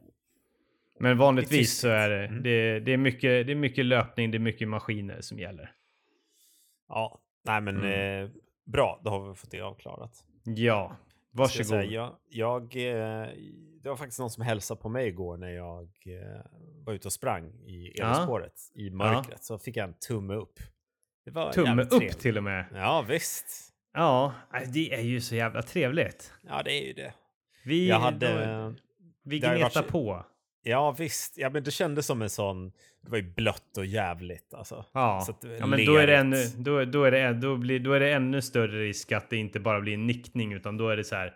Men 0.99 1.17
vanligtvis 1.17 1.79
så 1.79 1.87
är 1.87 2.09
det, 2.09 2.25
Mm. 2.25 2.43
det, 2.43 2.79
det, 2.79 2.93
är 2.93 2.97
mycket, 2.97 3.47
det 3.47 3.51
är 3.51 3.55
mycket 3.55 3.85
löpning, 3.85 4.31
det 4.31 4.37
är 4.37 4.39
mycket 4.39 4.67
maskiner 4.67 5.21
som 5.21 5.39
gäller. 5.39 5.71
Ja, 6.87 7.21
nej 7.45 7.61
men 7.61 7.77
Mm. 7.77 8.23
eh, 8.25 8.29
bra, 8.71 9.01
då 9.03 9.09
har 9.09 9.29
vi 9.29 9.35
fått 9.35 9.51
det 9.51 9.61
avklarat. 9.61 10.25
Ja, 10.43 10.51
Ska 10.53 10.61
jag, 10.61 10.95
varsågod. 11.31 11.85
jag, 11.85 12.15
jag, 12.29 12.61
eh, 12.75 13.27
det 13.83 13.89
var 13.89 13.95
faktiskt 13.95 14.19
någon 14.19 14.29
som 14.29 14.43
hälsade 14.43 14.81
på 14.81 14.89
mig 14.89 15.07
igår 15.07 15.37
när 15.37 15.49
jag 15.49 15.83
eh, 16.05 16.41
var 16.85 16.93
ute 16.93 17.07
och 17.07 17.13
sprang 17.13 17.45
i 17.47 17.93
Ja. 17.95 18.09
elspåret 18.09 18.53
i 18.75 18.89
mörkret. 18.89 19.43
Så 19.43 19.57
fick 19.59 19.77
jag 19.77 19.83
en 19.87 19.93
tumme 19.93 20.33
upp. 20.33 20.59
Det 21.25 21.31
var 21.31 21.51
Tumme 21.51 21.81
upp 21.83 21.89
trevligt. 21.89 22.19
till 22.19 22.37
och 22.37 22.43
med. 22.43 22.65
Ja, 22.73 23.05
visst. 23.07 23.73
Ja, 23.93 24.33
nej, 24.53 24.67
det 24.73 24.93
är 24.93 25.01
ju 25.01 25.21
så 25.21 25.35
jävla 25.35 25.61
trevligt. 25.61 26.33
Ja, 26.47 26.61
det 26.63 26.71
är 26.73 26.87
ju 26.87 26.93
det. 26.93 27.13
Vi, 27.65 27.89
Jag 27.89 27.99
hade... 27.99 28.63
då, 28.67 28.73
vi 29.23 29.39
gnetar 29.39 29.81
varit- 29.81 29.87
på. 29.91 30.25
Ja, 30.63 30.91
visst. 30.91 31.37
Ja, 31.37 31.49
men 31.49 31.63
det 31.63 31.71
kändes 31.71 32.05
som 32.05 32.21
en 32.21 32.29
sån... 32.29 32.71
Det 33.03 33.09
var 33.09 33.17
ju 33.17 33.33
blött 33.33 33.77
och 33.77 33.85
jävligt 33.85 34.53
alltså. 34.53 34.85
Ja, 34.93 35.21
Så 35.25 35.35
ja 35.59 35.65
men 35.65 35.85
då 35.85 35.95
är 35.95 36.07
det, 36.07 36.17
ännu, 36.17 36.37
då, 36.57 36.85
då, 36.85 37.03
är 37.03 37.11
det, 37.11 37.33
då, 37.33 37.57
blir, 37.57 37.79
då 37.79 37.93
är 37.93 37.99
det 37.99 38.11
ännu 38.13 38.41
större 38.41 38.81
risk 38.83 39.11
att 39.11 39.29
det 39.29 39.37
inte 39.37 39.59
bara 39.59 39.81
blir 39.81 39.93
en 39.93 40.07
nickning 40.07 40.53
utan 40.53 40.77
då 40.77 40.89
är 40.89 40.97
det 40.97 41.03
så 41.03 41.15
här. 41.15 41.33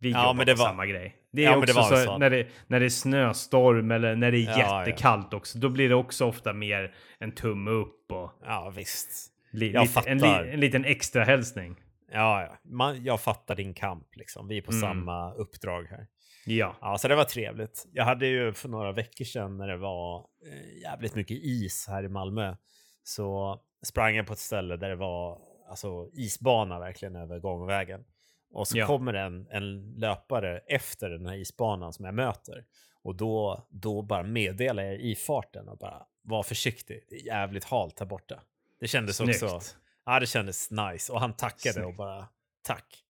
Vi 0.00 0.10
Ja, 0.10 0.22
jobbar 0.22 0.34
men 0.34 0.46
det 0.46 0.52
på 0.54 0.58
var- 0.58 0.66
samma 0.68 0.86
grej. 0.86 1.16
Det 1.32 1.42
är 1.42 1.44
Ja, 1.44 1.50
men 1.50 1.58
också 1.58 1.72
det 1.74 1.80
var 1.80 1.92
en 1.92 2.04
så 2.04 2.04
sån. 2.10 2.20
när 2.20 2.30
det, 2.30 2.46
när 2.66 2.80
det 2.80 2.86
är 2.86 2.90
snöstorm 2.90 3.90
eller 3.90 4.16
när 4.16 4.32
det 4.32 4.38
är 4.38 4.42
Ja, 4.42 4.58
ja. 4.58 4.86
jättekallt 4.86 5.34
också. 5.34 5.58
Då 5.58 5.68
blir 5.68 5.88
det 5.88 5.94
också 5.94 6.24
ofta 6.24 6.52
mer 6.52 6.94
en 7.18 7.32
tumme 7.32 7.70
upp 7.70 8.12
och 8.12 8.32
Ja, 8.44 8.72
visst. 8.76 9.30
li, 9.52 9.72
Jag 9.72 9.82
lite, 9.82 10.00
en, 10.10 10.18
fattar. 10.20 10.44
li, 10.44 10.50
en 10.50 10.60
liten 10.60 10.84
extra 10.84 11.24
hälsning. 11.24 11.76
Ja, 12.12 12.42
ja. 12.42 12.56
Man, 12.64 13.04
jag 13.04 13.20
fattar 13.20 13.56
din 13.56 13.74
kamp 13.74 14.06
liksom. 14.16 14.48
Vi 14.48 14.58
är 14.58 14.62
på 14.62 14.70
Mm. 14.72 14.80
samma 14.80 15.32
uppdrag 15.34 15.86
här. 15.90 16.06
Ja. 16.46 16.76
Ja, 16.80 16.98
så 16.98 17.08
det 17.08 17.16
var 17.16 17.24
trevligt. 17.24 17.86
Jag 17.92 18.04
hade 18.04 18.26
ju 18.26 18.52
för 18.52 18.68
några 18.68 18.92
veckor 18.92 19.24
sedan 19.24 19.56
när 19.56 19.68
det 19.68 19.76
var 19.76 20.18
eh, 20.18 20.78
jävligt 20.82 21.14
mycket 21.14 21.36
is 21.42 21.86
här 21.88 22.02
i 22.04 22.08
Malmö 22.08 22.56
så 23.02 23.60
sprang 23.82 24.16
jag 24.16 24.26
på 24.26 24.32
ett 24.32 24.38
ställe 24.38 24.76
där 24.76 24.88
det 24.88 24.96
var 24.96 25.40
alltså, 25.68 26.08
isbana 26.12 26.78
verkligen 26.78 27.16
över 27.16 27.38
gångvägen. 27.38 28.04
Och 28.50 28.68
så 28.68 28.78
Ja. 28.78 28.86
kommer 28.86 29.14
en, 29.14 29.46
en 29.50 29.92
löpare 29.94 30.58
efter 30.58 31.10
den 31.10 31.26
här 31.26 31.34
isbanan 31.36 31.92
som 31.92 32.04
jag 32.04 32.14
möter. 32.14 32.64
Och 33.02 33.14
då, 33.16 33.66
då 33.70 34.02
bara 34.02 34.22
meddelar 34.22 34.82
jag 34.82 34.94
i 35.00 35.14
farten 35.14 35.68
och 35.68 35.78
bara 35.78 36.06
var 36.22 36.42
försiktig. 36.42 37.04
Det 37.08 37.16
är 37.16 37.26
jävligt 37.26 37.64
halt 37.64 37.98
här 37.98 38.06
borta. 38.06 38.40
Det 38.80 38.86
kändes 38.88 39.16
Snyggt. 39.16 39.42
också. 39.42 39.76
Ja, 40.04 40.20
det 40.20 40.26
kändes 40.26 40.70
nice. 40.70 41.12
Och 41.12 41.20
han 41.20 41.32
tackade 41.32 41.72
Snyggt. 41.72 41.86
och 41.86 41.94
bara 41.94 42.28
tack. 42.62 43.02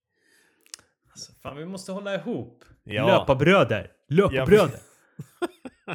Alltså, 1.16 1.32
fan, 1.42 1.56
vi 1.56 1.64
måste 1.66 1.92
hålla 1.92 2.14
ihop. 2.14 2.64
Ja. 2.84 3.06
Löparbröder. 3.06 3.90
Löparbröder. 4.08 4.78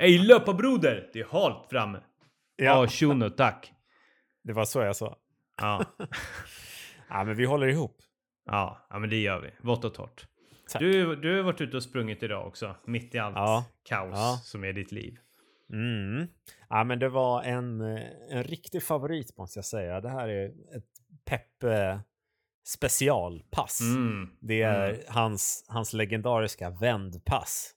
Ey 0.01 0.17
löparbroder. 0.19 1.09
Det 1.13 1.19
är 1.19 1.25
halt 1.25 1.69
framme. 1.69 1.99
Ja, 2.55 2.65
Ja, 2.65 2.87
shuno, 2.87 3.29
tack. 3.29 3.71
det 4.43 4.53
var 4.53 4.65
så 4.65 4.81
jag 4.81 4.95
sa. 4.95 5.17
Ja. 5.57 5.85
Ja, 7.09 7.23
men 7.23 7.35
vi 7.35 7.45
håller 7.45 7.67
ihop. 7.67 7.97
Ja, 8.45 8.87
ja, 8.89 8.99
men 8.99 9.09
det 9.09 9.21
gör 9.21 9.39
vi. 9.41 9.49
Vått 9.61 9.85
och 9.85 9.93
torrt. 9.93 10.27
Tack. 10.71 10.79
Du, 10.79 11.15
du 11.15 11.35
har 11.35 11.43
varit 11.43 11.61
ute 11.61 11.77
och 11.77 11.83
sprungit 11.83 12.23
idag 12.23 12.47
också, 12.47 12.75
mitt 12.85 13.15
i 13.15 13.19
allt 13.19 13.35
Ja. 13.35 13.65
kaos 13.83 14.11
Ja. 14.13 14.39
som 14.43 14.63
är 14.63 14.73
ditt 14.73 14.91
liv. 14.91 15.17
Mm. 15.73 16.27
Ja, 16.69 16.83
men 16.83 16.99
det 16.99 17.09
var 17.09 17.43
en, 17.43 17.81
eh, 17.81 18.01
en 18.29 18.43
riktig 18.43 18.83
favorit 18.83 19.37
måste 19.37 19.57
jag 19.57 19.65
säga. 19.65 20.01
Det 20.01 20.09
här 20.09 20.27
är 20.29 20.45
ett 20.77 20.85
Peppe 21.25 21.99
specialpass. 22.63 23.81
Mm. 23.81 24.29
Det 24.39 24.61
är 24.61 24.89
Mm. 24.89 25.01
hans, 25.07 25.65
hans 25.67 25.93
legendariska 25.93 26.69
vändpass. 26.69 27.71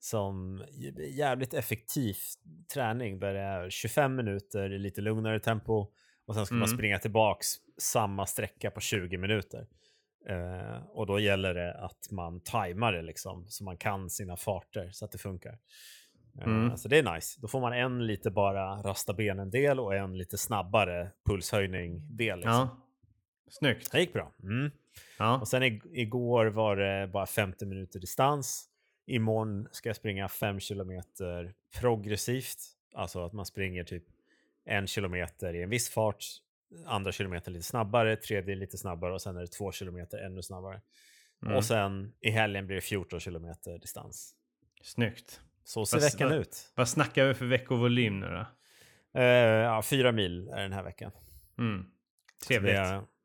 Som 0.00 0.64
jävligt 1.12 1.54
effektiv 1.54 2.16
träning 2.74 3.18
där 3.18 3.34
det 3.34 3.40
är 3.40 3.70
25 3.70 4.16
minuter 4.16 4.72
i 4.72 4.78
lite 4.78 5.00
lugnare 5.00 5.40
tempo 5.40 5.86
och 6.26 6.34
sen 6.34 6.46
ska 6.46 6.54
man 6.54 6.64
Mm. 6.68 6.76
springa 6.78 6.98
tillbaks 6.98 7.46
samma 7.80 8.26
sträcka 8.26 8.70
på 8.70 8.80
20 8.80 9.16
minuter. 9.18 9.66
Eh, 10.28 10.82
och 10.88 11.06
då 11.06 11.18
gäller 11.20 11.54
det 11.54 11.74
att 11.74 12.10
man 12.10 12.40
tajmar 12.40 12.92
det 12.92 13.02
liksom 13.02 13.44
så 13.48 13.64
man 13.64 13.76
kan 13.76 14.10
sina 14.10 14.36
farter 14.36 14.90
så 14.92 15.04
att 15.04 15.12
det 15.12 15.18
funkar. 15.18 15.58
Eh, 16.40 16.46
Mm. 16.46 16.76
Så 16.76 16.88
det 16.88 16.98
är 16.98 17.14
nice. 17.14 17.40
Då 17.40 17.48
får 17.48 17.60
man 17.60 17.72
en 17.72 18.06
lite 18.06 18.30
bara 18.30 18.82
rasta 18.82 19.12
benen 19.12 19.50
del 19.50 19.80
och 19.80 19.94
en 19.94 20.18
lite 20.18 20.38
snabbare 20.38 21.10
pulshöjning 21.30 22.16
del. 22.16 22.38
Liksom. 22.38 22.52
Ja. 22.52 22.84
Snyggt. 23.50 23.92
Det 23.92 24.00
gick 24.00 24.12
bra. 24.12 24.32
Mm. 24.42 24.70
Ja. 25.18 25.38
Och 25.40 25.48
sen 25.48 25.62
ig- 25.62 25.90
igår 25.92 26.46
var 26.46 26.76
det 26.76 27.06
bara 27.06 27.26
50 27.26 27.66
minuter 27.66 28.00
distans. 28.00 28.64
imorgon 29.06 29.68
ska 29.72 29.88
jag 29.88 29.96
springa 29.96 30.28
5 30.28 30.60
kilometer 30.60 31.54
progressivt. 31.80 32.58
Alltså 32.94 33.24
att 33.24 33.32
man 33.32 33.46
springer 33.46 33.84
typ 33.84 34.04
en 34.64 34.86
kilometer 34.86 35.54
i 35.54 35.62
en 35.62 35.70
viss 35.70 35.90
fart, 35.90 36.24
andra 36.86 37.12
kilometer 37.12 37.50
lite 37.50 37.64
snabbare, 37.66 38.16
tredje 38.16 38.54
lite 38.54 38.78
snabbare 38.78 39.12
och 39.12 39.22
sen 39.22 39.36
är 39.36 39.40
det 39.40 39.46
två 39.46 39.72
kilometer 39.72 40.18
ännu 40.18 40.42
snabbare. 40.42 40.80
Mm. 41.42 41.56
Och 41.56 41.64
sen 41.64 42.12
i 42.20 42.30
helgen 42.30 42.66
blir 42.66 42.74
det 42.76 42.80
14 42.82 43.20
kilometer 43.20 43.78
distans. 43.78 44.34
Snyggt. 44.82 45.40
Så 45.64 45.86
ser 45.86 45.96
Vad- 45.96 46.04
veckan 46.04 46.28
vad- 46.30 46.38
ut. 46.38 46.72
Vad 46.74 46.88
snackar 46.88 47.24
vi 47.26 47.34
för 47.34 47.46
veckovolym 47.46 48.20
nu 48.20 48.26
då? 48.26 48.46
Eh, 49.20 49.24
ja, 49.24 49.82
fyra 49.82 50.12
mil 50.12 50.48
är 50.48 50.62
den 50.62 50.72
här 50.72 50.82
veckan. 50.82 51.10
Mm. 51.58 51.86
Trevligt. 52.46 52.74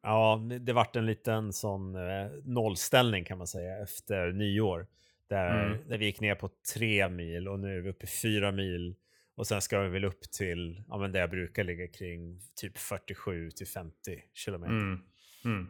Ja, 0.03 0.41
det, 0.50 0.60
det 0.60 0.74
vart 0.74 0.95
en 0.95 1.05
liten 1.05 1.53
sån 1.53 1.95
eh, 1.95 2.27
nollställning 2.43 3.24
kan 3.25 3.38
man 3.38 3.48
säga 3.48 3.77
efter 3.83 4.31
nyår. 4.31 4.88
Där, 5.27 5.65
Mm. 5.65 5.88
där 5.89 5.98
vi 5.98 6.05
gick 6.05 6.19
ner 6.22 6.36
på 6.36 6.50
tre 6.74 7.10
mil 7.10 7.48
och 7.48 7.60
nu 7.60 7.77
är 7.77 7.81
vi 7.81 7.89
uppe 7.89 8.03
i 8.03 8.07
fyra 8.10 8.51
mil. 8.51 8.95
Och 9.36 9.48
sen 9.48 9.62
ska 9.62 9.79
vi 9.79 9.89
väl 9.89 10.05
upp 10.05 10.22
till 10.31 10.83
ja, 10.88 10.98
men 10.98 11.12
där 11.12 11.19
jag 11.19 11.29
brukar 11.29 11.63
ligga 11.63 11.88
kring 11.88 12.39
typ 12.55 12.77
47 12.77 13.51
till 13.51 13.67
50 13.67 14.24
kilometer. 14.33 14.74
Mm. 14.74 15.00
Mm. 15.45 15.69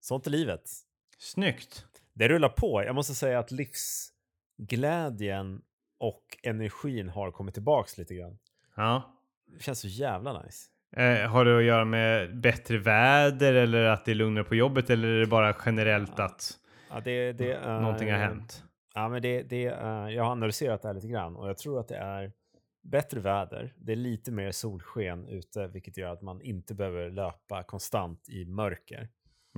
Sånt 0.00 0.26
är 0.26 0.30
livet. 0.30 0.70
Snyggt. 1.18 1.86
Det 2.12 2.28
rullar 2.28 2.48
på. 2.48 2.84
Jag 2.84 2.94
måste 2.94 3.14
säga 3.14 3.38
att 3.38 3.50
livsglädjen 4.58 5.62
och 5.98 6.38
energin 6.42 7.08
har 7.08 7.30
kommit 7.30 7.54
tillbaks 7.54 7.98
lite 7.98 8.14
grann. 8.14 8.38
Ja. 8.74 9.12
Det 9.46 9.62
känns 9.62 9.80
så 9.80 9.88
jävla 9.88 10.42
nice. 10.42 10.70
Eh, 10.96 11.30
har 11.30 11.44
det 11.44 11.58
att 11.58 11.64
göra 11.64 11.84
med 11.84 12.40
bättre 12.40 12.78
väder 12.78 13.54
eller 13.54 13.84
att 13.84 14.04
det 14.04 14.10
är 14.10 14.14
lugnare 14.14 14.44
på 14.44 14.54
jobbet 14.54 14.90
eller 14.90 15.08
är 15.08 15.20
det 15.20 15.26
bara 15.26 15.56
generellt 15.66 16.20
att 16.20 16.52
Ja, 16.90 17.00
det, 17.00 17.32
det 17.32 17.52
är, 17.52 17.80
någonting 17.80 18.10
har 18.10 18.18
hänt? 18.18 18.64
Ja, 18.94 19.08
men 19.08 19.22
det, 19.22 19.42
det 19.42 19.64
är, 19.66 20.08
jag 20.08 20.24
har 20.24 20.32
analyserat 20.32 20.82
det 20.82 20.88
här 20.88 20.94
lite 20.94 21.08
grann 21.08 21.36
och 21.36 21.48
jag 21.48 21.58
tror 21.58 21.80
att 21.80 21.88
det 21.88 21.96
är 21.96 22.32
bättre 22.82 23.20
väder. 23.20 23.74
Det 23.76 23.92
är 23.92 23.96
lite 23.96 24.32
mer 24.32 24.50
solsken 24.50 25.28
ute, 25.28 25.66
vilket 25.66 25.96
gör 25.96 26.12
att 26.12 26.22
man 26.22 26.42
inte 26.42 26.74
behöver 26.74 27.10
löpa 27.10 27.62
konstant 27.62 28.28
i 28.28 28.44
mörker. 28.44 29.08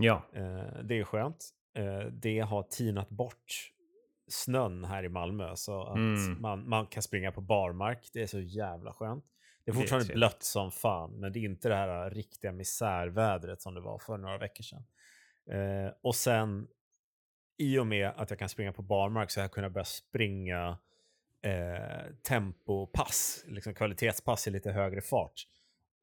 Ja. 0.00 0.23
Eh, 0.35 0.82
det 0.85 0.99
är 0.99 1.04
skönt. 1.04 1.49
Eh, 1.76 2.06
det 2.12 2.40
har 2.40 2.62
tinat 2.62 3.08
bort 3.08 3.73
snön 4.30 4.85
här 4.85 5.04
i 5.04 5.08
Malmö 5.08 5.56
så 5.56 5.82
att 5.82 5.97
Mm. 5.97 6.40
man, 6.40 6.68
man 6.68 6.87
kan 6.87 7.02
springa 7.02 7.32
på 7.32 7.40
barmark. 7.40 8.11
Det 8.12 8.23
är 8.23 8.26
så 8.26 8.40
jävla 8.40 8.92
skönt. 8.92 9.25
Det 9.68 9.72
är 9.72 9.75
Det 9.75 9.78
är 9.78 9.82
fortfarande 9.82 10.14
blött 10.14 10.42
som 10.42 10.70
fan, 10.70 11.20
men 11.20 11.32
det 11.32 11.38
är 11.38 11.44
inte 11.44 11.68
det 11.68 11.75
här 11.75 12.10
riktiga 12.10 12.52
misärvädret 12.52 13.62
som 13.62 13.75
det 13.75 13.80
var 13.80 13.98
för 13.98 14.18
några 14.18 14.38
veckor 14.38 14.62
sedan. 14.62 14.84
Eh, 15.50 15.92
och 16.02 16.14
sen 16.14 16.68
i 17.58 17.78
och 17.78 17.87
med 17.87 18.12
att 18.16 18.30
jag 18.30 18.38
kan 18.38 18.48
springa 18.48 18.72
på 18.72 18.82
barmark 18.82 19.30
så 19.30 19.40
har 19.40 19.44
jag 19.44 19.52
kunnat 19.52 19.72
börja 19.72 19.84
springa 19.84 20.78
eh, 21.42 22.14
tempopass, 22.22 23.44
liksom 23.46 23.75
kvalitetspass 23.75 24.46
i 24.46 24.50
lite 24.50 24.72
högre 24.72 25.00
fart. 25.00 25.46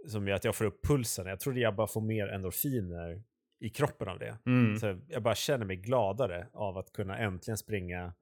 Som 0.07 0.27
gör 0.27 0.35
att 0.35 0.43
jag 0.43 0.55
får 0.55 0.65
upp 0.65 0.85
pulsen. 0.85 1.25
Jag 1.27 1.39
trodde 1.39 1.59
jag 1.59 1.75
bara 1.75 1.87
får 1.87 2.01
mer 2.01 2.27
endorfiner 2.27 3.23
i 3.59 3.69
kroppen 3.69 4.07
av 4.07 4.19
det. 4.19 4.37
Mm. 4.45 4.79
Så 4.79 4.99
jag 5.07 5.23
bara 5.23 5.35
känner 5.35 5.65
mig 5.65 5.75
gladare 5.75 6.47
av 6.53 6.77
att 6.77 6.91
kunna 6.91 7.17
äntligen 7.17 7.57
springa. 7.57 8.13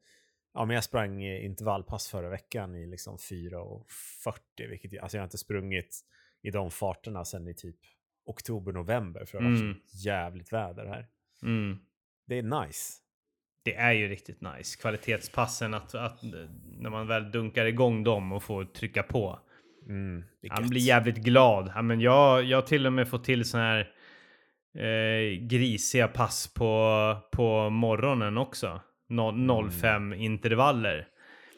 Ja, 0.53 0.65
men 0.65 0.73
jag 0.73 0.83
sprang 0.83 1.23
intervallpass 1.23 2.07
förra 2.07 2.29
veckan 2.29 2.75
i 2.75 2.87
liksom 2.87 3.17
4.40, 3.17 4.69
vilket 4.69 4.93
jag, 4.93 5.03
alltså 5.03 5.17
jag 5.17 5.21
har 5.21 5.25
inte 5.27 5.37
sprungit 5.37 5.99
i 6.41 6.51
de 6.51 6.71
farterna 6.71 7.25
sedan 7.25 7.47
i 7.47 7.53
typ 7.53 7.75
oktober-november 8.25 9.25
för 9.25 9.37
det 9.37 9.43
har 9.43 9.51
varit 9.51 9.61
Mm. 9.61 9.75
så 9.85 9.97
jävligt 10.07 10.53
väder 10.53 10.85
här. 10.85 11.07
Mm. 11.43 11.77
Det 12.27 12.37
är 12.37 12.65
nice. 12.65 12.93
Det 13.63 13.75
är 13.75 13.91
ju 13.93 14.07
riktigt 14.07 14.41
nice. 14.41 14.77
Kvalitetspassen, 14.81 15.73
att, 15.73 15.95
att 15.95 16.19
när 16.77 16.89
man 16.89 17.07
väl 17.07 17.31
dunkar 17.31 17.65
igång 17.65 18.03
dem 18.03 18.31
och 18.31 18.43
får 18.43 18.65
trycka 18.65 19.03
på. 19.03 19.39
Mm, 19.89 20.23
Han 20.49 20.69
blir 20.69 20.81
jävligt 20.81 21.17
glad. 21.17 21.71
Ja, 21.75 21.81
men 21.81 22.01
jag, 22.01 22.43
jag 22.43 22.57
har 22.57 22.61
till 22.67 22.85
och 22.87 22.93
med 22.93 23.07
fått 23.07 23.23
till 23.23 23.45
såna 23.45 23.63
här 23.63 23.91
eh, 24.77 25.39
grisiga 25.47 26.07
pass 26.07 26.53
på, 26.53 27.15
på 27.31 27.69
morgonen 27.69 28.37
också. 28.37 28.81
No, 29.15 29.69
05 29.69 30.13
intervaller. 30.13 31.07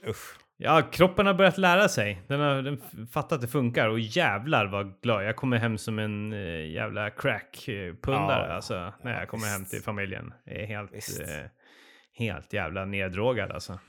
Usch. 0.07 0.37
Ja, 0.57 0.81
kroppen 0.91 1.25
har 1.25 1.33
börjat 1.33 1.57
lära 1.57 1.89
sig. 1.89 2.21
Den 2.27 2.39
har 2.39 2.61
den 2.61 2.81
fattat 3.11 3.31
att 3.31 3.41
det 3.41 3.47
funkar 3.47 3.89
och 3.89 3.99
jävlar 3.99 4.65
vad 4.65 5.01
glad. 5.01 5.25
Jag 5.25 5.35
kommer 5.35 5.57
hem 5.57 5.77
som 5.77 5.99
en 5.99 6.33
eh, 6.33 6.71
jävla 6.71 7.09
crackpundare 7.09 8.47
Ja, 8.47 8.53
alltså 8.53 8.93
när 9.03 9.13
ja, 9.13 9.19
jag 9.19 9.27
kommer 9.27 9.47
hem 9.47 9.65
till 9.65 9.81
familjen. 9.81 10.33
Jag 10.45 10.55
är 10.55 10.65
helt, 10.65 10.93
eh, 10.93 11.49
helt 12.13 12.53
jävla 12.53 12.85
neddrogad 12.85 13.51
alltså. 13.51 13.79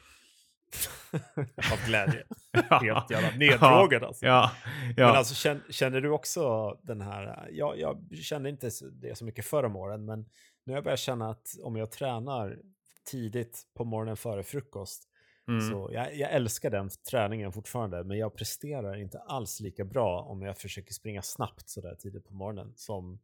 Av 1.72 1.87
glädje. 1.87 2.24
Helt 2.70 3.11
jävla 3.11 3.31
neddrogad 3.37 4.05
alltså. 4.05 4.26
Ja, 4.26 4.50
ja. 4.96 5.07
Men 5.07 5.16
alltså 5.16 5.35
känner, 5.35 5.62
känner 5.70 6.00
du 6.00 6.09
också 6.09 6.70
den 6.83 7.00
här, 7.00 7.48
jag, 7.50 7.79
jag 7.79 8.09
kände 8.22 8.48
inte 8.48 8.70
det 8.92 9.18
så 9.18 9.24
mycket 9.24 9.46
förra 9.46 9.68
morgonen, 9.68 10.05
men 10.05 10.18
nu 10.66 10.72
har 10.72 10.76
jag 10.76 10.85
börjat 10.85 11.00
känna 11.00 11.31
att 11.31 11.46
om 11.62 11.76
jag 11.76 11.92
tränar 11.92 12.59
tidigt 13.07 13.62
på 13.75 13.85
morgonen 13.85 14.16
före 14.16 14.42
frukost, 14.42 15.09
mm. 15.49 15.61
så 15.61 15.90
jag, 15.92 16.16
jag 16.16 16.33
älskar 16.33 16.71
den 16.71 16.90
träningen 17.11 17.53
fortfarande, 17.53 18.05
men 18.05 18.19
jag 18.19 18.35
presterar 18.35 18.97
inte 18.97 19.19
alls 19.19 19.61
lika 19.61 19.85
bra 19.85 20.23
om 20.23 20.42
jag 20.42 20.59
försöker 20.59 20.95
springa 20.95 21.23
snabbt 21.23 21.69
sådär 21.69 21.95
tidigt 21.95 22.29
på 22.29 22.35
morgonen 22.35 22.73
som 22.77 23.19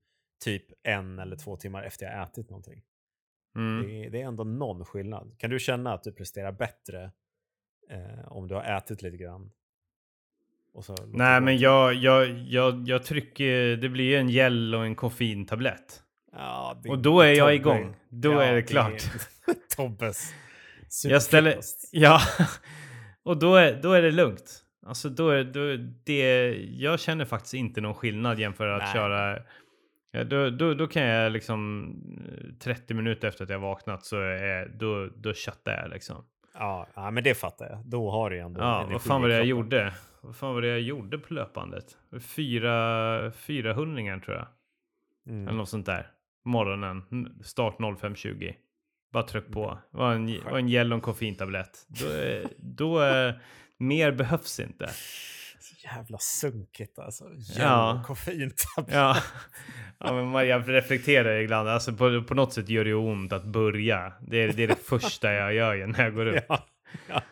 typ 0.45 0.65
en 0.83 1.19
eller 1.19 1.37
två 1.37 1.57
timmar 1.57 1.83
efter 1.83 2.07
jag 2.07 2.23
ätit 2.23 2.51
någonting. 2.51 2.83
Mm. 3.57 3.87
Det, 3.87 4.05
är, 4.05 4.11
det 4.11 4.23
är 4.23 4.27
ändå 4.27 4.45
någon 4.45 4.85
skillnad. 4.85 5.35
Kan 5.39 5.51
du 5.51 5.59
känna 5.59 5.95
att 5.95 6.03
du 6.03 6.13
presterar 6.13 6.53
bättre 6.53 7.13
eh, 7.91 8.33
om 8.33 8.49
du 8.49 8.55
har 8.55 8.77
ätit 8.77 9.03
lite 9.03 9.17
grann? 9.17 9.51
Nej, 11.07 11.41
men 11.41 11.59
jag, 11.59 11.95
jag, 11.95 12.29
jag, 12.29 12.89
jag 12.89 13.05
trycker, 13.05 13.77
det 13.77 13.89
blir 13.89 14.19
en 14.19 14.29
gel 14.29 14.75
och 14.75 14.85
en 14.85 14.95
koffeintablett. 14.95 16.03
Ja, 16.33 16.81
det 16.83 16.89
Och 16.89 16.99
då 16.99 17.21
är 17.21 17.33
jag 17.33 17.39
Tobbe. 17.39 17.55
igång. 17.55 17.97
Då 18.09 18.39
är 18.39 18.55
det 18.55 18.63
klart. 18.63 19.03
Tobbes 19.77 20.35
Jag 21.05 21.23
ställer, 21.23 21.59
ja, 21.93 22.21
och 23.23 23.39
då 23.39 23.57
är, 23.57 23.83
då 23.83 23.93
är 23.93 24.03
det 24.03 24.11
lugnt. 24.11 24.59
Alltså 24.87 25.09
då 25.09 25.31
är 25.31 25.45
då, 25.45 25.93
det, 26.05 26.55
jag 26.71 27.01
känner 27.01 27.25
faktiskt 27.25 27.55
inte 27.55 27.81
någon 27.81 27.95
skillnad 27.95 28.39
jämfört 28.39 28.67
med 28.67 28.77
att 28.77 28.83
Nej. 28.83 28.93
köra. 28.93 29.39
Ja, 30.11 30.25
då, 30.25 30.51
då, 30.51 30.75
då 30.75 30.87
kan 30.87 31.03
jag 31.03 31.33
liksom 31.33 31.89
eh, 32.29 32.55
30 32.59 32.95
minuter 32.95 33.29
efter 33.29 33.45
att 33.45 33.51
jag 33.51 33.59
vaknat 33.59 34.05
så 34.05 34.21
är, 34.21 34.69
då, 34.69 35.07
då 35.17 35.35
chattar 35.35 35.73
jag 35.73 35.91
liksom. 35.91 36.25
Ja, 36.55 36.89
ja, 36.95 37.11
men 37.11 37.25
det 37.25 37.35
fattar 37.35 37.67
jag. 37.71 37.79
Då 37.85 38.11
har 38.11 38.31
du 38.31 38.39
ändå 38.39 38.61
Ja, 38.61 38.89
vad 38.93 39.03
fan 39.03 39.23
var 39.23 39.29
det 39.29 39.35
jag 39.35 39.47
gjorde? 39.47 39.95
Vad 40.21 40.37
fan 40.37 40.55
var 40.55 40.63
det 40.63 40.69
jag 40.69 40.81
gjorde 40.81 41.19
på 41.19 41.35
löpandet? 41.35 41.85
Fyra, 42.21 43.33
fyra 43.33 43.73
hundringar 43.73 44.19
tror 44.19 44.37
jag. 44.37 44.47
Mm. 45.27 45.49
Eller 45.49 45.59
något 45.59 45.69
sånt 45.69 45.87
där. 45.87 46.12
Morgonen, 46.45 47.03
start 47.45 47.77
05.20. 47.79 48.55
Bara 49.13 49.23
tryck 49.23 49.53
på. 49.53 49.79
Det 49.93 49.99
var 49.99 50.13
en, 50.13 50.41
var 50.45 50.59
en 50.59 50.69
gel 50.69 50.93
och 50.93 50.97
en 50.97 51.01
koffeintablett. 51.01 51.87
Då, 51.89 52.07
då 52.59 52.99
är, 52.99 53.43
mer 53.79 54.13
behövs 54.13 54.61
inte. 54.61 54.91
Så 55.61 55.75
jävla 55.85 56.19
sunkigt 56.19 56.99
alltså. 56.99 57.25
Ja. 57.25 57.55
Jävla 57.59 58.05
koffeintablett. 58.07 58.95
Ja, 58.95 59.17
ja 59.99 60.13
men 60.13 60.27
man, 60.27 60.49
jag 60.49 60.69
reflekterar 60.69 61.41
ibland. 61.41 61.69
Alltså 61.69 61.93
på, 61.93 62.23
på 62.23 62.35
något 62.35 62.53
sätt 62.53 62.69
gör 62.69 62.85
det 62.85 62.95
ont 62.95 63.33
att 63.33 63.45
börja. 63.45 64.13
Det 64.21 64.43
är 64.43 64.53
det, 64.53 64.63
är 64.63 64.69
det 64.69 64.85
första 64.85 65.33
jag 65.33 65.55
gör 65.55 65.87
när 65.87 66.05
jag 66.05 66.15
går 66.15 66.27
upp. 66.27 66.45
Ja. 66.49 66.65
Ja. 67.09 67.23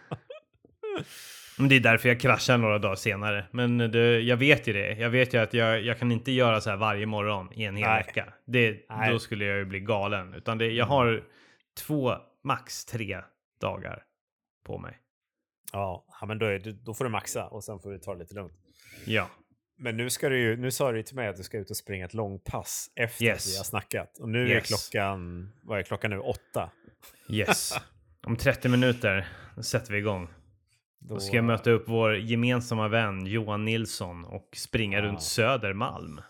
Men 1.60 1.68
det 1.68 1.76
är 1.76 1.80
därför 1.80 2.08
jag 2.08 2.20
kraschar 2.20 2.58
några 2.58 2.78
dagar 2.78 2.94
senare. 2.94 3.44
Men 3.50 3.78
det, 3.78 4.20
jag 4.20 4.36
vet 4.36 4.66
ju 4.66 4.72
det. 4.72 4.92
Jag 4.92 5.10
vet 5.10 5.34
ju 5.34 5.38
att 5.38 5.54
jag, 5.54 5.82
jag 5.82 5.98
kan 5.98 6.12
inte 6.12 6.32
göra 6.32 6.60
så 6.60 6.70
här 6.70 6.76
varje 6.76 7.06
morgon 7.06 7.52
i 7.52 7.64
en 7.64 7.76
hel 7.76 7.88
Nej. 7.88 8.04
vecka. 8.06 8.32
Det, 8.46 8.86
Nej. 8.88 9.12
då 9.12 9.18
skulle 9.18 9.44
jag 9.44 9.58
ju 9.58 9.64
bli 9.64 9.80
galen. 9.80 10.34
Utan 10.34 10.58
det, 10.58 10.66
jag 10.72 10.86
har 10.86 11.22
två, 11.86 12.14
max 12.44 12.84
tre 12.84 13.20
dagar 13.60 14.02
på 14.66 14.78
mig. 14.78 14.98
Ja, 15.72 16.04
men 16.26 16.38
då, 16.38 16.46
är 16.46 16.58
då 16.84 16.94
får 16.94 17.04
du 17.04 17.10
maxa 17.10 17.46
och 17.46 17.64
sen 17.64 17.78
får 17.80 17.90
du 17.90 17.98
ta 17.98 18.12
det 18.14 18.18
lite 18.20 18.34
lugnt. 18.34 18.52
Ja, 19.04 19.30
Men 19.78 19.96
nu, 19.96 20.10
ska 20.10 20.28
du 20.28 20.38
ju, 20.40 20.56
nu 20.56 20.70
sa 20.70 20.90
du 20.92 20.96
ju 20.98 21.02
till 21.02 21.16
mig 21.16 21.28
att 21.28 21.36
du 21.36 21.42
ska 21.42 21.58
ut 21.58 21.70
och 21.70 21.76
springa 21.76 22.04
ett 22.04 22.14
långpass 22.14 22.90
efter 22.96 23.24
Yes. 23.24 23.46
att 23.46 23.52
vi 23.52 23.56
har 23.56 23.64
snackat. 23.64 24.18
Och 24.18 24.28
nu 24.28 24.44
är 24.44 24.48
Yes. 24.50 24.66
klockan, 24.68 25.52
vad 25.62 25.78
är 25.78 25.82
klockan 25.82 26.10
nu? 26.10 26.18
Åtta. 26.18 26.70
yes. 27.28 27.72
Om 28.22 28.36
30 28.36 28.68
minuter 28.68 29.28
sätter 29.62 29.92
vi 29.92 29.98
igång. 29.98 30.28
Då, 31.00 31.14
Då 31.14 31.20
ska 31.20 31.36
jag 31.36 31.44
möta 31.44 31.70
upp 31.70 31.84
vår 31.88 32.16
gemensamma 32.16 32.88
vän 32.88 33.26
Johan 33.26 33.64
Nilsson 33.64 34.24
och 34.24 34.48
springa 34.56 34.98
Ja. 34.98 35.04
runt 35.04 35.22
Södermalm. 35.22 36.20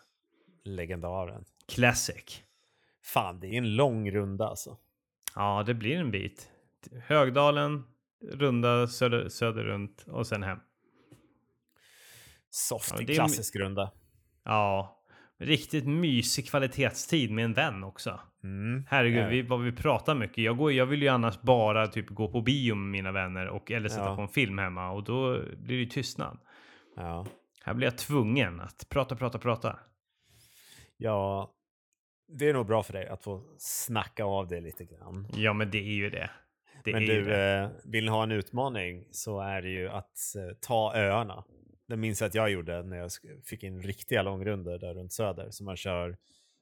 Legendaren. 0.65 1.45
Classic. 1.69 2.43
Fan, 3.03 3.41
det 3.41 3.47
är 3.47 3.53
en 3.59 3.77
lång 3.77 4.11
runda 4.11 4.49
alltså. 4.49 4.77
Ja, 5.35 5.63
det 5.67 5.75
blir 5.75 5.97
en 5.97 6.11
bit. 6.11 6.51
Högdalen, 7.07 7.85
runda 8.33 8.87
söder, 8.87 9.29
söderrunt 9.29 10.05
och 10.07 10.27
sen 10.27 10.43
hem. 10.43 10.59
Softig, 12.51 13.11
Ja, 13.11 13.15
klassisk 13.15 13.57
runda. 13.57 13.91
Ja, 14.45 15.03
riktigt 15.39 15.87
mysig 15.87 16.49
kvalitetstid 16.49 17.31
med 17.31 17.45
en 17.45 17.55
vän 17.55 17.85
också. 17.85 18.21
Mm. 18.45 18.85
Herregud, 18.89 19.23
Ja. 19.25 19.29
vi, 19.29 19.43
vad 19.43 19.63
vi 19.63 19.73
pratar 19.73 20.15
mycket. 20.15 20.39
Jag, 20.45 20.57
går, 20.57 20.73
jag 20.73 20.87
vill 20.87 21.03
ju 21.03 21.09
annars 21.09 21.41
bara 21.41 21.87
typ 21.87 22.09
gå 22.09 22.29
på 22.29 22.41
bio 22.41 22.75
med 22.75 22.91
mina 22.91 23.13
vänner 23.13 23.49
och 23.49 23.71
eller 23.71 23.89
sätta 23.89 24.05
Ja. 24.05 24.17
på 24.17 24.23
en 24.23 24.29
film 24.29 24.59
hemma 24.59 24.91
och 24.91 25.05
då 25.05 25.33
blir 25.43 25.77
det 25.77 25.83
ju 25.83 25.87
tystnad. 25.87 26.39
Ja. 26.97 27.27
Här 27.65 27.75
blir 27.75 27.87
jag 27.87 27.99
tvungen 27.99 28.61
att 28.61 28.87
prata, 28.89 29.17
prata, 29.17 29.39
prata. 29.39 29.79
ja, 30.97 31.51
det 32.29 32.49
är 32.49 32.53
nog 32.55 32.67
bra 32.67 32.83
för 32.83 32.93
dig 32.93 33.09
att 33.09 33.23
få 33.25 33.43
snacka 33.59 34.25
av 34.25 34.49
det 34.49 34.61
lite 34.61 34.85
grann. 34.85 35.27
Ja, 35.37 35.53
men 35.53 35.71
det 35.71 35.79
är 35.79 35.95
ju 35.95 36.11
det. 36.11 36.31
Det 36.85 36.93
Men 36.93 37.07
du, 37.07 37.25
det. 37.25 37.59
eh, 37.59 37.69
vill 37.85 38.09
ha 38.09 38.23
en 38.23 38.33
utmaning 38.33 39.05
så 39.11 39.41
är 39.41 39.63
det 39.63 39.69
ju 39.69 39.89
att 39.89 40.19
eh, 40.37 40.57
ta 40.61 40.93
öarna. 40.95 41.45
Det 41.89 41.97
minns 41.97 42.21
jag 42.21 42.29
att 42.29 42.35
jag 42.35 42.51
gjorde 42.51 42.83
när 42.83 42.97
jag 42.97 43.11
fick 43.45 43.63
in 43.63 43.83
riktiga 43.83 44.23
långrunder 44.23 44.79
där 44.79 44.95
runt 44.95 45.13
Söder. 45.13 45.51
Så 45.51 45.65
man 45.65 45.77
kör, 45.77 46.17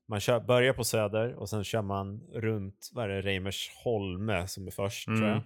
man 0.08 0.20
kör, 0.20 0.40
börjar 0.40 0.72
på 0.72 0.84
Söder 0.84 1.34
och 1.34 1.48
sen 1.48 1.64
kör 1.64 1.82
man 1.82 2.20
runt, 2.32 2.90
vad 2.92 3.04
är 3.04 3.08
det, 3.08 3.20
Reimersholme 3.22 4.46
som 4.48 4.66
är 4.66 4.70
först 4.70 5.06
tror 5.06 5.16
Mm. 5.16 5.28
jag. 5.28 5.42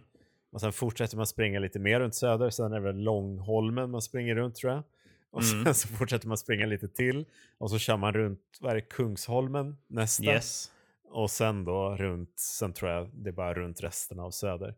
Och 0.53 0.61
sen 0.61 0.73
fortsätter 0.73 1.17
man 1.17 1.27
springa 1.27 1.59
lite 1.61 1.79
mer 1.79 2.01
runt 2.01 2.15
Söder, 2.15 2.51
sen 2.51 2.73
är 2.73 2.77
det 2.77 2.81
väl 2.87 2.97
Långholmen 2.97 3.91
man 3.91 4.03
springer 4.03 4.35
runt 4.35 4.55
tror 4.57 4.73
jag. 4.73 4.83
Och 5.31 5.45
sen 5.45 5.61
Mm. 5.61 5.75
så 5.75 5.89
fortsätter 5.89 6.29
man 6.29 6.37
springa 6.39 6.67
lite 6.67 6.89
till 6.89 7.25
och 7.59 7.71
så 7.71 7.79
kör 7.79 7.97
man 7.97 8.13
runt, 8.13 8.41
vad 8.61 8.71
är 8.71 8.75
det, 8.75 8.81
Kungsholmen 8.81 9.77
nästa. 9.87 10.25
Yes. 10.25 10.71
Och 11.05 11.31
sen 11.31 11.65
då 11.65 11.97
runt, 11.97 12.39
sen 12.39 12.73
tror 12.73 12.91
jag 12.91 13.11
det 13.15 13.31
är 13.31 13.33
bara 13.33 13.55
runt 13.55 13.83
resten 13.83 14.21
av 14.21 14.31
Söder. 14.31 14.75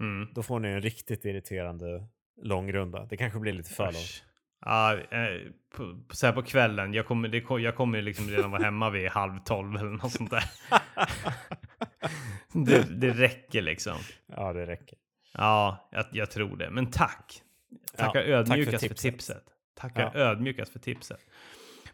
Mm. 0.00 0.28
Då 0.34 0.42
får 0.42 0.58
ni 0.60 0.68
en 0.68 0.82
riktigt 0.82 1.24
irriterande 1.24 2.06
långrunda. 2.42 3.06
Det 3.10 3.16
kanske 3.16 3.38
blir 3.38 3.52
lite 3.52 3.70
för 3.70 3.84
långt. 3.84 4.24
Ja, 4.64 4.94
eh, 4.94 5.40
på, 5.76 6.00
så 6.10 6.26
här 6.26 6.32
på 6.32 6.42
kvällen. 6.42 6.94
Jag 6.94 7.06
kommer, 7.06 7.28
det, 7.28 7.62
jag 7.62 7.76
kommer 7.76 8.02
liksom 8.02 8.28
redan 8.30 8.50
vara 8.50 8.62
hemma 8.62 8.90
vid 8.90 9.08
halv 9.10 9.38
tolv 9.44 9.76
eller 9.76 9.90
något 9.90 10.12
sånt 10.12 10.30
där. 10.30 10.44
det, 12.66 13.00
det 13.00 13.10
räcker 13.10 13.62
liksom. 13.62 13.96
Ja, 14.36 14.52
det 14.52 14.66
räcker. 14.66 14.98
Ja, 15.34 15.88
jag, 15.92 16.04
jag 16.12 16.30
tror 16.30 16.56
det. 16.56 16.70
Men 16.70 16.90
tack. 16.90 17.42
Tackar 17.96 18.20
Ja, 18.22 18.38
tack 18.38 18.46
för 18.46 18.52
ödmjukast 18.52 18.80
för, 18.82 18.88
tipset. 18.88 19.12
tipset. 19.12 19.44
Tackar 19.74 20.10
Ja. 20.14 20.20
ödmjukast 20.20 20.72
för 20.72 20.78
tipset. 20.78 21.20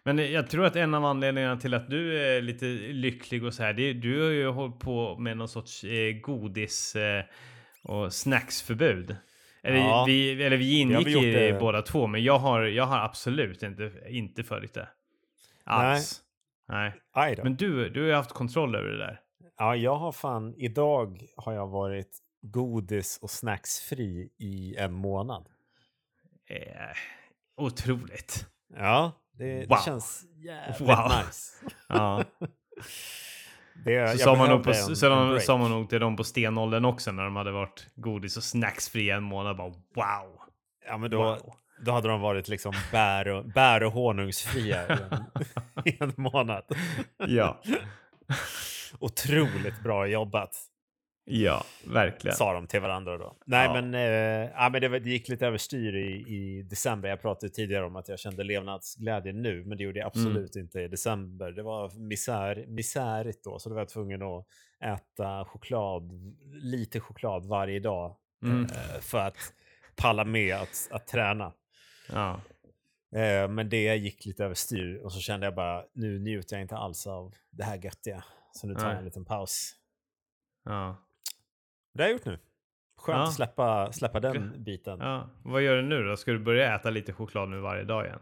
Men 0.02 0.18
eh, 0.18 0.24
jag 0.24 0.50
tror 0.50 0.64
att 0.66 0.76
en 0.76 0.94
av 0.94 1.04
anledningarna 1.04 1.56
till 1.56 1.74
att 1.74 1.90
du 1.90 2.18
är 2.22 2.42
lite 2.42 2.66
lycklig 2.92 3.44
och 3.44 3.54
så 3.54 3.62
här, 3.62 3.72
det 3.72 3.82
är, 3.82 3.94
du 3.94 4.22
har 4.22 4.30
ju 4.30 4.46
hållit 4.48 4.78
på 4.78 5.18
med 5.18 5.36
någon 5.36 5.48
sorts 5.48 5.84
eh, 5.84 6.12
godis 6.20 6.96
eh, 6.96 7.24
och 7.82 8.12
snacksförbud. 8.12 9.16
Eller, 9.62 9.76
Ja, 9.78 10.04
vi, 10.06 10.42
eller 10.42 10.56
vi 10.56 10.80
ingick 10.80 11.06
vi 11.06 11.28
i 11.28 11.32
det 11.32 11.52
det. 11.52 11.58
båda 11.60 11.82
två, 11.82 12.06
men 12.06 12.22
jag 12.24 12.38
har, 12.38 12.62
jag 12.62 12.84
har 12.84 12.98
absolut 12.98 13.62
inte, 13.62 13.92
inte 14.08 14.44
följt 14.44 14.74
det. 14.74 14.88
Alls. 15.64 16.20
Nej. 16.68 16.92
Då. 17.36 17.42
Men 17.42 17.56
du, 17.56 17.88
du 17.88 18.06
har 18.08 18.16
haft 18.16 18.32
kontroll 18.32 18.74
över 18.74 18.88
det 18.88 18.98
där. 18.98 19.20
Ja, 19.58 19.76
jag 19.76 19.94
har 19.96 20.12
fan, 20.12 20.54
idag 20.56 21.22
har 21.36 21.52
jag 21.52 21.66
varit 21.66 22.18
godis 22.42 23.18
och 23.22 23.30
snacksfri 23.30 24.30
i 24.38 24.76
en 24.78 24.92
månad. 24.92 25.48
Eh, 26.50 26.96
otroligt. 27.56 28.46
Ja, 28.76 29.12
det, 29.32 29.54
Wow. 29.58 29.66
det 29.68 29.82
känns 29.84 30.24
jävligt 30.36 30.80
Wow. 30.80 31.12
nice. 31.26 31.52
Ja. 31.88 32.24
Det, 33.84 34.12
Så 34.12 34.18
sa, 34.18 34.34
man 34.34 34.48
nog 34.48 34.64
på, 34.64 34.70
en- 34.70 34.86
break. 35.30 35.42
sa 35.42 35.56
man 35.56 35.70
nog 35.70 35.88
till 35.90 36.00
dem 36.00 36.16
på 36.16 36.24
stenåldern 36.24 36.84
också 36.84 37.12
när 37.12 37.24
de 37.24 37.36
hade 37.36 37.50
varit 37.50 37.86
godis 37.94 38.36
och 38.36 38.42
snacksfria 38.44 39.16
en 39.16 39.22
månad. 39.22 39.56
Bara 39.56 39.68
wow. 39.94 40.38
Ja, 40.86 40.98
men 40.98 41.10
då, 41.10 41.22
wow. 41.22 41.54
då 41.84 41.92
hade 41.92 42.08
de 42.08 42.20
varit 42.20 42.48
liksom 42.48 42.72
bär 42.92 43.28
och, 43.28 43.44
bär 43.44 43.82
och 43.82 43.92
honungsfria 43.92 44.84
i 45.84 45.96
en, 46.00 46.02
en 46.08 46.12
månad. 46.16 46.64
Ja. 47.16 47.60
Otroligt 48.98 49.82
bra 49.82 50.06
jobbat. 50.06 50.56
Ja, 51.30 51.64
verkligen. 51.86 52.36
sa 52.36 52.52
de 52.52 52.66
till 52.66 52.80
varandra 52.80 53.18
då. 53.18 53.36
Nej, 53.46 53.66
Ja. 53.66 53.72
men, 53.80 53.94
eh, 53.94 54.50
ja, 54.54 54.68
men 54.72 54.80
det, 54.80 54.88
det 54.88 55.10
gick 55.10 55.28
lite 55.28 55.46
överstyr 55.46 55.96
i, 55.96 56.34
i 56.34 56.62
december. 56.62 57.08
Jag 57.08 57.20
pratade 57.20 57.52
tidigare 57.52 57.84
om 57.86 57.96
att 57.96 58.08
jag 58.08 58.18
kände 58.18 58.44
levnadsglädje 58.44 59.32
nu, 59.32 59.64
men 59.64 59.78
det 59.78 59.84
gjorde 59.84 59.98
jag 59.98 60.06
absolut 60.06 60.56
Mm. 60.56 60.64
inte 60.64 60.80
i 60.80 60.88
december. 60.88 61.52
Det 61.52 61.62
var 61.62 61.90
misär, 62.08 62.64
misärigt 62.68 63.44
då, 63.44 63.58
så 63.58 63.68
då 63.68 63.74
var 63.74 63.80
jag 63.80 63.88
tvungen 63.88 64.22
att 64.22 64.46
äta 64.84 65.44
choklad, 65.44 66.10
lite 66.52 67.00
choklad 67.00 67.46
varje 67.46 67.80
dag 67.80 68.16
Mm. 68.42 68.64
eh, 68.64 69.00
för 69.00 69.18
att 69.18 69.52
palla 69.96 70.24
med 70.24 70.54
att, 70.56 70.88
att 70.90 71.06
träna. 71.06 71.52
Ja. 72.12 72.40
Eh, 73.16 73.48
men 73.48 73.68
det 73.68 73.96
gick 73.96 74.26
lite 74.26 74.44
överstyr 74.44 74.96
och 75.04 75.12
så 75.12 75.20
kände 75.20 75.46
jag 75.46 75.54
bara, 75.54 75.84
nu 75.92 76.18
njuter 76.18 76.56
jag 76.56 76.62
inte 76.62 76.76
alls 76.76 77.06
av 77.06 77.34
det 77.50 77.64
här 77.64 77.76
göttiga. 77.76 78.24
Så 78.52 78.66
nu 78.66 78.74
tar 78.74 78.88
jag 78.88 78.98
en 78.98 79.04
liten 79.04 79.24
paus. 79.24 79.72
Ja. 80.64 80.96
Det 81.98 82.02
har 82.04 82.08
jag 82.08 82.12
gjort 82.12 82.24
nu. 82.26 82.38
Skönt 82.98 83.16
Ja. 83.18 83.22
att 83.24 83.32
släppa, 83.34 83.92
släppa 83.92 84.20
den 84.20 84.64
biten. 84.64 84.98
ja. 85.00 85.28
Vad 85.42 85.62
gör 85.62 85.76
du 85.76 85.82
nu 85.82 86.02
då? 86.02 86.16
Ska 86.16 86.32
du 86.32 86.38
börja 86.38 86.74
äta 86.74 86.90
lite 86.90 87.12
choklad 87.12 87.48
nu 87.48 87.60
varje 87.60 87.84
dag 87.84 88.06
igen? 88.06 88.18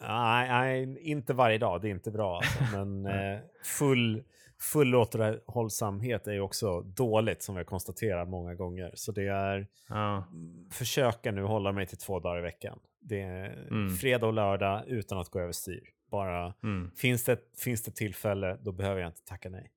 Nej, 0.00 0.48
nej, 0.48 0.98
inte 1.00 1.34
varje 1.34 1.58
dag. 1.58 1.80
Det 1.82 1.88
är 1.88 1.90
inte 1.90 2.10
bra. 2.10 2.36
Alltså. 2.36 2.64
Men 2.84 3.06
eh, 3.06 3.40
full, 3.78 4.22
full 4.60 4.94
återhållsamhet 4.94 6.26
är 6.26 6.32
ju 6.32 6.40
också 6.40 6.80
dåligt 6.80 7.42
som 7.42 7.56
jag 7.56 7.66
konstaterar 7.66 8.24
många 8.26 8.54
gånger. 8.54 8.90
Så 8.94 9.12
det 9.12 9.26
är 9.28 9.66
Ja. 9.88 10.24
försöka 10.72 11.32
nu 11.32 11.42
hålla 11.42 11.72
mig 11.72 11.86
till 11.86 11.98
två 11.98 12.20
dagar 12.20 12.38
i 12.38 12.42
veckan. 12.42 12.78
Det 13.00 13.20
är 13.20 13.66
Mm. 13.70 13.96
fredag 13.96 14.26
och 14.26 14.32
lördag 14.32 14.82
utan 14.86 15.18
att 15.18 15.28
gå 15.28 15.40
överstyr. 15.40 15.82
Bara 16.10 16.54
Mm. 16.62 16.90
finns 16.96 17.24
det, 17.24 17.38
finns 17.64 17.82
det 17.82 17.90
tillfälle, 17.90 18.58
då 18.62 18.72
behöver 18.72 19.00
jag 19.00 19.08
inte 19.08 19.24
tacka 19.24 19.50
nej. 19.50 19.70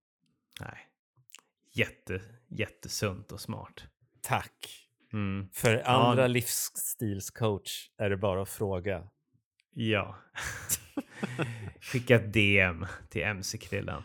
Nej. 0.62 0.87
Jätte, 1.78 2.22
jättesunt 2.48 3.32
och 3.32 3.40
smart. 3.42 3.84
Tack. 4.22 4.84
Mm. 5.13 5.50
För 5.54 5.88
andra 5.88 6.22
Ja. 6.22 6.28
livsstilscoach 6.28 7.90
är 7.98 8.10
det 8.10 8.18
bara 8.18 8.42
att 8.42 8.50
fråga. 8.50 9.04
Ja. 9.74 10.16
Skicka 11.82 12.16
ett 12.16 12.34
DM 12.34 12.86
till 13.10 13.22
MC-krillen. 13.22 14.04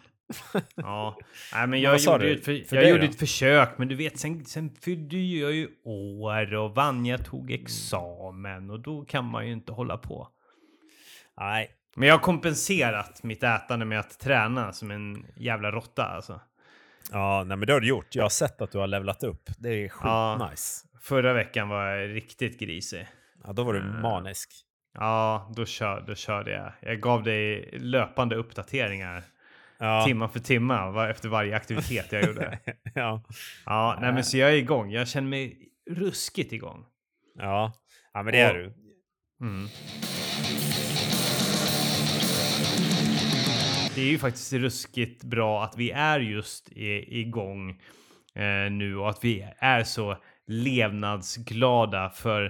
Ja, 0.75 1.19
nej, 1.55 1.67
men 1.67 1.81
jag 1.81 1.99
gjorde, 1.99 2.19
du? 2.25 2.35
ett, 2.35 2.45
för, 2.45 2.65
För 2.69 2.77
jag 2.77 2.89
gjorde 2.91 3.07
då? 3.07 3.11
ett 3.11 3.19
försök, 3.19 3.79
men 3.79 3.89
du 3.89 3.95
vet, 3.95 4.19
sen, 4.19 4.45
sen 4.45 4.75
fyllde 4.83 5.17
jag 5.19 5.53
ju 5.53 5.69
år 5.85 6.55
och 6.55 6.75
Vanja 6.75 7.19
tog 7.19 7.51
Mm. 7.51 7.63
examen 7.63 8.71
och 8.71 8.81
då 8.81 9.05
kan 9.05 9.25
man 9.25 9.47
ju 9.47 9.53
inte 9.53 9.73
hålla 9.73 9.97
på. 9.97 10.29
Nej, 11.37 11.71
Men 11.97 12.09
jag 12.09 12.15
har 12.15 12.21
kompenserat 12.23 13.23
mitt 13.23 13.43
ätande 13.43 13.85
med 13.85 14.01
att 14.01 14.19
träna 14.21 14.73
som 14.73 14.91
en 14.91 15.27
jävla 15.37 15.71
råtta 15.73 16.05
alltså. 16.05 16.41
Ja, 17.12 17.45
nej, 17.47 17.57
men 17.57 17.67
det 17.67 17.73
har 17.73 17.81
du 17.81 17.88
gjort. 17.88 18.15
Jag 18.15 18.25
har 18.25 18.29
sett 18.31 18.62
att 18.62 18.73
du 18.73 18.79
har 18.79 18.87
levlat 18.87 19.23
upp. 19.23 19.51
Det 19.59 19.69
är 19.69 19.93
Ja. 20.03 20.37
skitnice. 20.41 20.87
Förra 21.03 21.33
veckan 21.33 21.69
var 21.69 21.87
jag 21.87 22.15
riktigt 22.17 22.59
grisig. 22.61 23.07
Ja, 23.45 23.53
då 23.53 23.65
var 23.65 23.73
du 23.73 23.81
Mm. 23.81 24.03
manisk. 24.03 24.51
Ja, 24.95 25.53
då, 25.57 25.65
kör, 25.67 26.01
då 26.07 26.15
körde 26.15 26.51
jag. 26.51 26.73
Jag 26.81 27.01
gav 27.01 27.23
dig 27.23 27.71
löpande 27.79 28.37
uppdateringar 28.37 29.23
Ja. 29.79 30.05
timma 30.07 30.29
för 30.29 30.41
timma 30.41 30.91
var, 30.91 31.09
efter 31.09 31.29
varje 31.29 31.57
aktivitet 31.57 32.12
jag 32.12 32.25
gjorde. 32.27 32.59
ja. 32.95 33.23
Ja, 33.67 33.99
nej 34.01 34.12
men 34.12 34.25
så 34.25 34.37
jag 34.38 34.51
är 34.51 34.57
igång. 34.57 34.91
Jag 34.91 35.09
känner 35.09 35.29
mig 35.29 35.69
ruskigt 35.91 36.53
igång. 36.53 36.85
Ja. 37.38 37.73
ja, 38.12 38.23
men 38.23 38.33
det 38.33 38.38
är 38.41 38.51
Och- 38.51 38.57
du. 38.57 38.75
Mm. 39.47 39.69
Det 43.94 44.00
är 44.00 44.11
ju 44.11 44.18
faktiskt 44.18 44.52
ruskigt 44.52 45.24
bra 45.24 45.64
att 45.64 45.76
vi 45.76 45.90
är 45.90 46.20
just 46.20 46.68
i, 46.72 47.20
igång 47.20 47.70
eh, 48.35 48.70
nu 48.70 48.96
och 48.96 49.11
att 49.11 49.24
vi 49.24 49.48
är 49.59 49.85
så 49.85 50.16
levnadsglada 50.46 52.11
för 52.11 52.44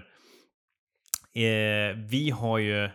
eh, 1.34 1.96
vi 1.96 2.30
har 2.30 2.58
ju 2.58 2.90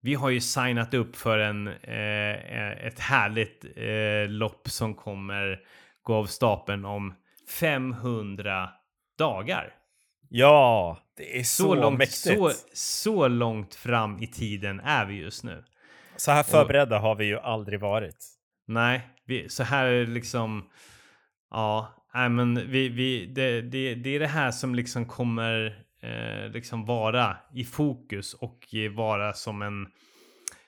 vi 0.00 0.14
har 0.14 0.30
ju 0.30 0.40
signat 0.40 0.94
upp 0.94 1.16
för 1.16 1.38
en, 1.38 1.68
eh, 1.68 2.86
ett 2.86 2.98
härligt 2.98 3.64
eh, 3.76 4.30
lopp 4.30 4.68
som 4.68 4.94
kommer 4.94 5.60
gå 6.02 6.14
av 6.14 6.26
stapeln 6.26 6.84
om 6.84 7.14
500 7.48 8.68
dagar. 9.18 9.72
Ja, 10.28 10.98
det 11.16 11.38
är 11.38 11.44
så, 11.44 11.62
Så, 11.62 11.74
långt, 11.74 11.98
mäktigt. 11.98 12.18
så, 12.18 12.50
Så... 12.50 12.56
så 12.72 13.28
långt 13.28 13.74
fram 13.74 14.22
i 14.22 14.26
tiden 14.26 14.80
är 14.80 15.06
vi 15.06 15.14
just 15.14 15.44
nu. 15.44 15.64
Här 16.26 16.42
förberedda 16.42 16.98
har 16.98 17.14
vi 17.14 17.24
ju 17.24 17.38
aldrig 17.38 17.80
varit. 17.80 18.26
Nej, 18.66 19.08
vi, 19.26 19.48
så 19.48 19.62
här 19.62 19.86
är 19.86 20.06
det 20.06 20.12
liksom. 20.12 20.70
Ja, 21.50 21.94
nej, 22.14 22.28
men 22.28 22.54
vi, 22.70 22.88
vi, 22.88 23.26
det, 23.26 23.60
det, 23.62 23.94
det 23.94 24.10
är 24.16 24.20
det 24.20 24.26
här 24.26 24.50
som 24.50 24.74
liksom 24.74 25.06
kommer 25.06 25.84
eh, 26.02 26.50
liksom 26.50 26.84
vara 26.86 27.36
i 27.54 27.64
fokus 27.64 28.34
och 28.34 28.58
vara 28.96 29.32
som 29.32 29.62
en 29.62 29.86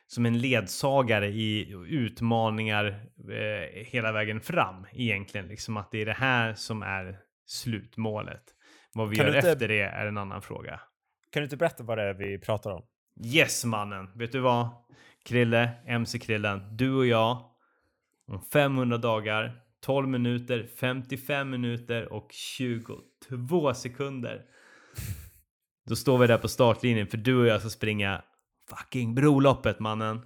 som 0.08 0.26
en 0.26 0.38
ledsagare 0.38 1.26
i 1.28 1.74
utmaningar 1.88 2.86
eh, 3.30 3.84
hela 3.86 4.12
vägen 4.12 4.40
fram 4.40 4.86
egentligen. 4.92 5.46
Liksom 5.48 5.76
att 5.76 5.90
det 5.90 5.98
är 6.02 6.06
det 6.06 6.12
här 6.12 6.54
som 6.54 6.82
är 6.82 7.18
slutmålet. 7.46 8.42
Vad 8.94 9.08
vi 9.08 9.16
Kan 9.16 9.26
gör 9.26 9.36
inte- 9.36 9.50
efter 9.50 9.68
det 9.68 9.80
är 9.80 10.06
en 10.06 10.18
annan 10.18 10.42
fråga. 10.42 10.80
Kan 11.32 11.40
du 11.40 11.44
inte 11.44 11.56
berätta 11.56 11.82
vad 11.84 11.98
det 11.98 12.04
är 12.04 12.14
vi 12.14 12.38
pratar 12.38 12.70
om? 12.70 12.82
Yes 13.24 13.64
mannen, 13.64 14.10
vet 14.14 14.32
du 14.32 14.40
vad? 14.40 14.68
Krille, 15.26 15.70
MC-krillen, 15.86 16.76
du 16.76 16.94
och 16.94 17.06
jag, 17.06 17.44
om 18.28 18.40
500 18.52 18.98
dagar, 18.98 19.60
12 19.80 20.08
minuter, 20.08 20.68
55 20.80 21.50
minuter 21.50 22.12
och 22.12 22.28
22 22.32 23.74
sekunder. 23.74 24.42
Då 25.88 25.96
står 25.96 26.18
vi 26.18 26.26
där 26.26 26.38
på 26.38 26.48
startlinjen 26.48 27.06
för 27.06 27.16
du 27.18 27.36
och 27.40 27.46
jag 27.46 27.60
ska 27.60 27.70
springa 27.70 28.22
fucking 28.70 29.14
broloppet 29.14 29.80
mannen. 29.80 30.20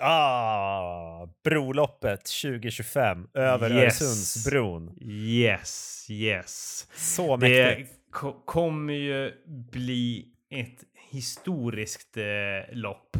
Ah, 0.00 1.26
broloppet 1.44 2.20
2025 2.42 3.28
över 3.34 3.70
Yes. 3.70 3.80
Öresundsbron. 4.02 4.98
Yes, 5.00 6.06
yes. 6.10 6.88
Så 6.94 7.36
Det 7.36 7.48
mäktigt. 7.76 7.92
ko- 8.10 8.42
kommer 8.46 8.92
ju 8.94 9.32
bli 9.46 10.26
ett 10.50 10.84
historiskt 11.10 12.16
eh, 12.16 12.24
lopp. 12.76 13.16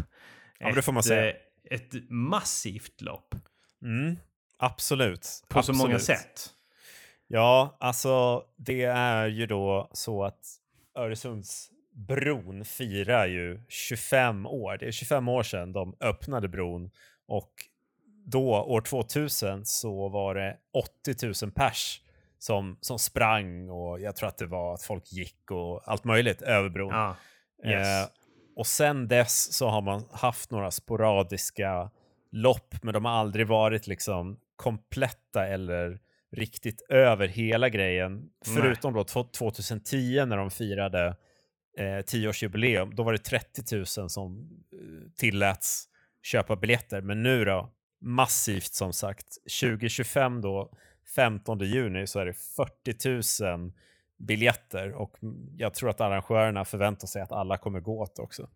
Ja, 0.61 0.67
men 0.67 0.75
det 0.75 0.83
får 0.83 0.93
man 0.93 1.03
säga. 1.03 1.31
eh, 1.31 1.37
Ett 1.71 1.93
massivt 2.09 3.01
lopp 3.01 3.35
Mm, 3.83 4.17
absolut. 4.57 5.29
på 5.49 5.63
så 5.63 5.73
många 5.73 5.95
absolut. 5.95 6.19
sätt. 6.21 6.51
Ja, 7.27 7.77
alltså 7.81 8.45
det 8.57 8.83
är 8.85 9.27
ju 9.27 9.47
då 9.47 9.91
så 9.93 10.25
att 10.25 10.47
Öresundsbron 11.41 12.65
firar 12.65 13.27
ju 13.27 13.61
25 13.69 14.47
år. 14.47 14.77
Det 14.79 14.87
är 14.87 14.91
25 14.93 15.29
år 15.29 15.43
sedan 15.43 15.73
de 15.73 15.97
öppnade 16.01 16.49
bron 16.49 16.91
och 17.27 17.53
då 18.27 18.49
år 18.51 18.81
2000 18.81 19.67
så 19.67 20.09
var 20.09 20.35
det 20.35 20.57
80 21.03 21.45
000 21.45 21.53
pers 21.53 22.01
som, 22.39 22.79
som 22.81 22.99
sprang 22.99 23.71
och 23.71 24.01
jag 24.01 24.17
tror 24.17 24.29
att 24.29 24.39
det 24.39 24.47
var 24.47 24.75
att 24.75 24.83
folk 24.83 25.13
gick 25.13 25.51
och 25.51 25.89
allt 25.89 26.05
möjligt 26.05 26.43
över 26.43 26.69
bron. 26.69 26.93
Ja. 26.95 27.17
Yes. 27.65 27.89
Eh, 27.89 28.09
och 28.57 28.67
sen 28.67 29.09
dess 29.09 29.53
så 29.53 29.69
har 29.69 29.83
man 29.83 30.05
haft 30.13 30.51
några 30.51 30.71
sporadiska 30.71 31.91
lopp, 32.33 32.75
men 32.83 32.95
de 32.95 33.05
har 33.05 33.13
aldrig 33.13 33.47
varit 33.47 33.87
liksom 33.87 34.39
kompletta 34.57 35.47
eller 35.47 35.99
riktigt 36.33 36.83
över 36.89 37.29
hela 37.29 37.69
grejen. 37.69 38.13
Nej. 38.13 38.57
Förutom 38.57 38.95
då 38.95 39.03
tw- 39.03 39.31
2010 39.31 40.25
när 40.27 40.37
de 40.37 40.51
firade 40.51 41.17
eh, 41.79 41.83
10-årsjubileum. 41.83 42.95
Då 42.95 43.03
var 43.03 43.13
det 43.13 43.19
30 43.19 43.77
000 43.77 44.11
som 44.11 44.49
eh, 44.73 45.11
tilläts 45.17 45.87
köpa 46.23 46.57
biljetter. 46.57 47.01
Men 47.01 47.23
nu 47.23 47.45
då, 47.45 47.71
massivt 48.01 48.75
som 48.75 48.93
sagt. 48.93 49.27
2025 49.61 50.41
då, 50.41 50.73
15 51.15 51.59
juni, 51.59 52.07
så 52.07 52.21
är 52.21 52.27
det 52.27 52.35
40 52.35 53.45
000 53.45 53.73
biljetter 54.21 54.93
och 54.93 55.17
jag 55.57 55.75
tror 55.75 55.91
att 55.91 56.01
arrangörerna 56.01 56.65
förväntar 56.65 57.07
sig 57.07 57.23
att 57.23 57.33
alla 57.33 57.59
kommer 57.59 57.81
gå 57.81 58.01
åt 58.01 58.19
också. 58.19 58.49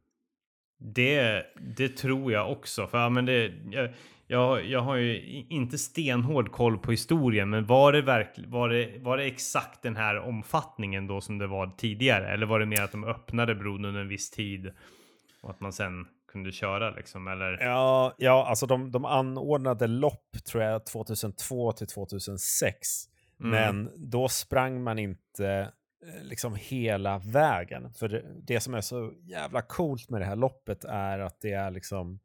Det, 0.78 1.46
det 1.76 1.88
tror 1.88 2.32
jag 2.32 2.52
också. 2.52 2.86
För 2.86 2.98
ja, 2.98 3.08
men 3.08 3.26
det, 3.26 3.52
jag, 3.70 3.90
jag, 4.26 4.64
jag 4.64 4.80
har 4.80 4.96
ju 4.96 5.44
inte 5.48 5.78
stenhård 5.78 6.52
koll 6.52 6.78
på 6.78 6.90
historien, 6.90 7.50
men 7.50 7.66
var 7.66 7.92
det, 7.92 8.02
verkl, 8.02 8.46
var, 8.46 8.68
det, 8.68 8.98
var 8.98 9.16
det 9.16 9.24
exakt 9.24 9.82
den 9.82 9.96
här 9.96 10.18
omfattningen 10.18 11.06
då 11.06 11.20
som 11.20 11.38
det 11.38 11.46
var 11.46 11.70
tidigare? 11.76 12.32
Eller 12.32 12.46
var 12.46 12.60
det 12.60 12.66
mer 12.66 12.82
att 12.82 12.92
de 12.92 13.04
öppnade 13.04 13.54
bron 13.54 13.84
under 13.84 14.00
en 14.00 14.08
viss 14.08 14.30
tid 14.30 14.72
och 15.42 15.50
att 15.50 15.60
man 15.60 15.72
sen 15.72 16.06
kunde 16.32 16.52
köra 16.52 16.90
liksom? 16.90 17.28
Eller? 17.28 17.58
Ja, 17.60 18.14
ja 18.18 18.46
alltså 18.48 18.66
de, 18.66 18.90
de 18.90 19.04
anordnade 19.04 19.86
lopp 19.86 20.36
tror 20.46 20.62
jag 20.62 20.86
2002 20.86 21.72
till 21.72 21.86
2006. 21.86 23.13
Mm. 23.44 23.50
Men 23.76 23.92
då 23.96 24.28
sprang 24.28 24.82
man 24.82 24.98
inte 24.98 25.72
eh, 26.06 26.22
liksom 26.22 26.54
hela 26.60 27.18
vägen. 27.18 27.92
För 27.94 28.08
det, 28.08 28.22
det 28.42 28.60
som 28.60 28.74
är 28.74 28.80
så 28.80 29.12
jävla 29.22 29.62
coolt 29.62 30.10
med 30.10 30.20
det 30.20 30.24
här 30.24 30.36
loppet 30.36 30.84
är 30.84 31.18
att 31.18 31.40
det 31.40 31.52
är 31.52 31.70
liksom 31.70 32.20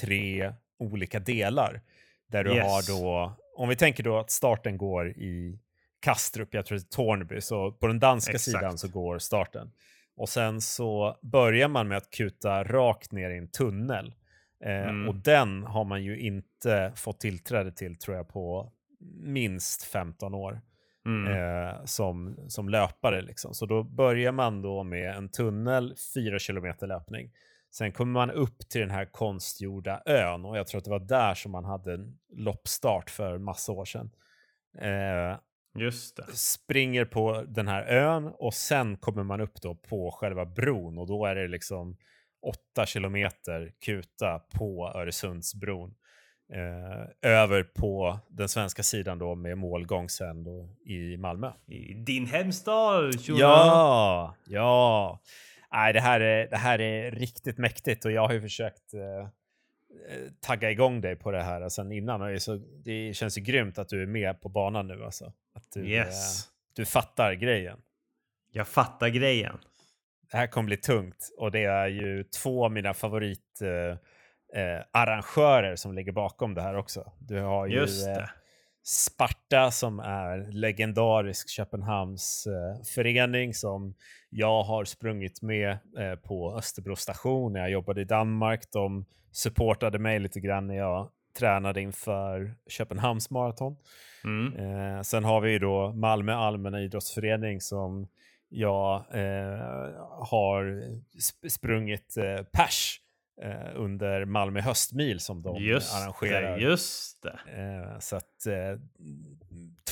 tre 0.00 0.52
olika 0.78 1.18
delar. 1.20 1.80
Där 2.26 2.44
du 2.44 2.54
Yes. 2.54 2.66
har 2.66 2.96
då, 3.00 3.32
om 3.56 3.68
vi 3.68 3.76
tänker 3.76 4.02
då 4.02 4.18
att 4.18 4.30
starten 4.30 4.76
går 4.78 5.08
i 5.10 5.58
Kastrup, 6.00 6.54
jag 6.54 6.66
tror 6.66 6.78
det 6.78 6.82
är 6.84 6.96
Tornby, 6.96 7.40
så 7.40 7.72
på 7.72 7.86
den 7.86 7.98
danska 7.98 8.32
Exakt. 8.32 8.44
sidan 8.56 8.78
så 8.78 8.88
går 8.88 9.18
starten. 9.18 9.72
Och 10.16 10.28
sen 10.28 10.60
så 10.60 11.18
börjar 11.22 11.68
man 11.68 11.88
med 11.88 11.98
att 11.98 12.10
kuta 12.10 12.64
rakt 12.64 13.12
ner 13.12 13.30
i 13.30 13.38
en 13.38 13.48
tunnel. 13.48 14.14
Eh, 14.64 14.88
Mm. 14.88 15.08
Och 15.08 15.14
den 15.14 15.62
har 15.62 15.84
man 15.84 16.02
ju 16.04 16.18
inte 16.20 16.92
fått 16.96 17.20
tillträde 17.20 17.72
till 17.72 17.96
tror 17.98 18.16
jag 18.16 18.28
på 18.28 18.72
minst 19.22 19.82
15 19.82 20.34
år 20.34 20.60
Mm. 21.06 21.32
eh, 21.32 21.84
som, 21.84 22.36
som 22.48 22.68
löpare. 22.68 23.22
Liksom. 23.22 23.54
Så 23.54 23.66
då 23.66 23.82
börjar 23.82 24.32
man 24.32 24.62
då 24.62 24.82
med 24.84 25.16
en 25.16 25.28
tunnel, 25.28 25.94
4 26.14 26.38
kilometer 26.38 26.86
löpning. 26.86 27.30
Sen 27.70 27.92
kommer 27.92 28.12
man 28.12 28.30
upp 28.30 28.58
till 28.68 28.80
den 28.80 28.90
här 28.90 29.04
konstgjorda 29.04 30.02
ön 30.06 30.44
och 30.44 30.58
jag 30.58 30.66
tror 30.66 30.78
att 30.78 30.84
det 30.84 30.90
var 30.90 30.98
där 30.98 31.34
som 31.34 31.52
man 31.52 31.64
hade 31.64 31.94
en 31.94 32.18
loppstart 32.32 33.10
för 33.10 33.38
massa 33.38 33.72
år 33.72 33.84
sedan. 33.84 34.10
Eh, 34.78 35.38
Just 35.74 36.16
det. 36.16 36.26
springer 36.32 37.04
på 37.04 37.42
den 37.48 37.68
här 37.68 37.82
ön 37.84 38.26
och 38.38 38.54
sen 38.54 38.96
kommer 38.96 39.22
man 39.22 39.40
upp 39.40 39.62
då 39.62 39.74
på 39.74 40.10
själva 40.10 40.46
bron 40.46 40.98
och 40.98 41.06
då 41.06 41.26
är 41.26 41.34
det 41.34 41.48
liksom 41.48 41.96
åtta 42.46 42.86
kilometer 42.86 43.72
kuta 43.84 44.38
på 44.38 44.92
Öresundsbron. 44.94 45.94
Eh, 46.54 47.30
över 47.30 47.62
på 47.62 48.18
den 48.28 48.48
svenska 48.48 48.82
sidan 48.82 49.18
då 49.18 49.34
med 49.34 49.58
målgång 49.58 50.08
sen 50.08 50.44
då 50.44 50.68
i 50.86 51.16
Malmö. 51.16 51.52
I 51.66 51.94
din 51.94 52.26
hemstad, 52.26 53.20
tjona. 53.20 53.40
Ja, 53.40 54.34
ja. 54.46 55.20
Nej, 55.72 55.92
det 55.92 56.00
här, 56.00 56.20
är, 56.20 56.46
det 56.50 56.56
här 56.56 56.80
är 56.80 57.10
riktigt 57.10 57.58
mäktigt 57.58 58.04
och 58.04 58.12
jag 58.12 58.26
har 58.26 58.34
ju 58.34 58.40
försökt 58.40 58.94
eh, 58.94 59.00
eh, 59.00 60.30
tagga 60.40 60.70
igång 60.70 61.00
dig 61.00 61.16
på 61.16 61.30
det 61.30 61.42
här 61.42 61.68
sen 61.68 61.92
innan 61.92 62.40
så, 62.40 62.56
det 62.84 63.14
känns 63.16 63.38
ju 63.38 63.42
grymt 63.42 63.78
att 63.78 63.88
du 63.88 64.02
är 64.02 64.06
med 64.06 64.40
på 64.40 64.48
banan 64.48 64.86
nu 64.88 65.04
alltså. 65.04 65.32
Att 65.54 65.72
du, 65.74 65.88
Yes. 65.88 66.46
eh, 66.46 66.50
du 66.76 66.84
fattar 66.84 67.34
grejen. 67.34 67.78
Jag 68.52 68.68
fattar 68.68 69.08
grejen. 69.08 69.58
Det 70.30 70.36
här 70.36 70.46
kommer 70.46 70.66
bli 70.66 70.76
tungt 70.76 71.30
och 71.38 71.50
det 71.50 71.64
är 71.64 71.86
ju 71.88 72.24
två 72.24 72.64
av 72.64 72.72
mina 72.72 72.94
favorit 72.94 73.60
eh, 73.62 73.98
eh, 74.56 74.84
arrangörer 74.90 75.76
som 75.76 75.94
ligger 75.94 76.12
bakom 76.12 76.54
det 76.54 76.62
här 76.62 76.76
också. 76.76 77.12
Du 77.18 77.40
har 77.40 77.66
ju 77.66 77.74
Just 77.74 78.08
eh. 78.08 78.24
Sparta 78.84 79.70
som 79.70 80.00
är 80.00 80.52
legendarisk 80.52 81.48
Köpenhamns 81.50 82.46
eh, 82.46 82.82
förening 82.94 83.54
som 83.54 83.94
jag 84.30 84.62
har 84.62 84.84
sprungit 84.84 85.42
med 85.42 85.70
eh, 85.70 86.14
på 86.14 86.54
Österbro 86.56 86.96
station 86.96 87.52
när 87.52 87.60
jag 87.60 87.70
jobbade 87.70 88.00
i 88.00 88.04
Danmark. 88.04 88.62
De 88.72 89.04
supportade 89.32 89.98
mig 89.98 90.18
lite 90.18 90.40
grann 90.40 90.66
när 90.66 90.76
jag 90.76 91.08
tränade 91.38 91.80
inför 91.80 92.54
Köpenhamns 92.66 93.30
maraton. 93.30 93.76
Mm. 94.24 94.56
Eh, 94.56 95.02
sen 95.02 95.24
har 95.24 95.40
vi 95.40 95.50
ju 95.50 95.58
då 95.58 95.92
Malmö 95.92 96.32
allmänna 96.32 96.80
idrottsförening 96.80 97.60
som 97.60 98.08
jag 98.48 98.94
eh, 98.94 99.90
har 100.10 100.64
sp- 101.18 101.48
sprungit 101.48 102.16
eh, 102.16 102.44
pers 102.44 103.00
under 103.74 104.24
Malmö 104.24 104.60
höstmil 104.60 105.20
som 105.20 105.42
de 105.42 105.56
Just 105.62 105.94
arrangerar. 105.94 106.56
det, 106.56 106.62
just 106.62 107.22
det. 107.22 107.38
Eh, 107.92 107.98
så 107.98 108.16
att 108.16 108.46
eh, 108.46 108.80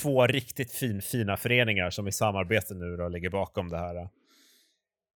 två 0.03 0.27
riktigt 0.27 0.73
fin, 0.73 1.03
fina 1.03 1.37
föreningar 1.37 1.91
som 1.91 2.09
i 2.09 2.13
samarbete 2.13 2.75
nu 2.75 2.97
då 2.97 3.09
ligger 3.09 3.31
bakom 3.31 3.69
det 3.69 3.79
här 3.79 3.97
eh, 3.97 4.07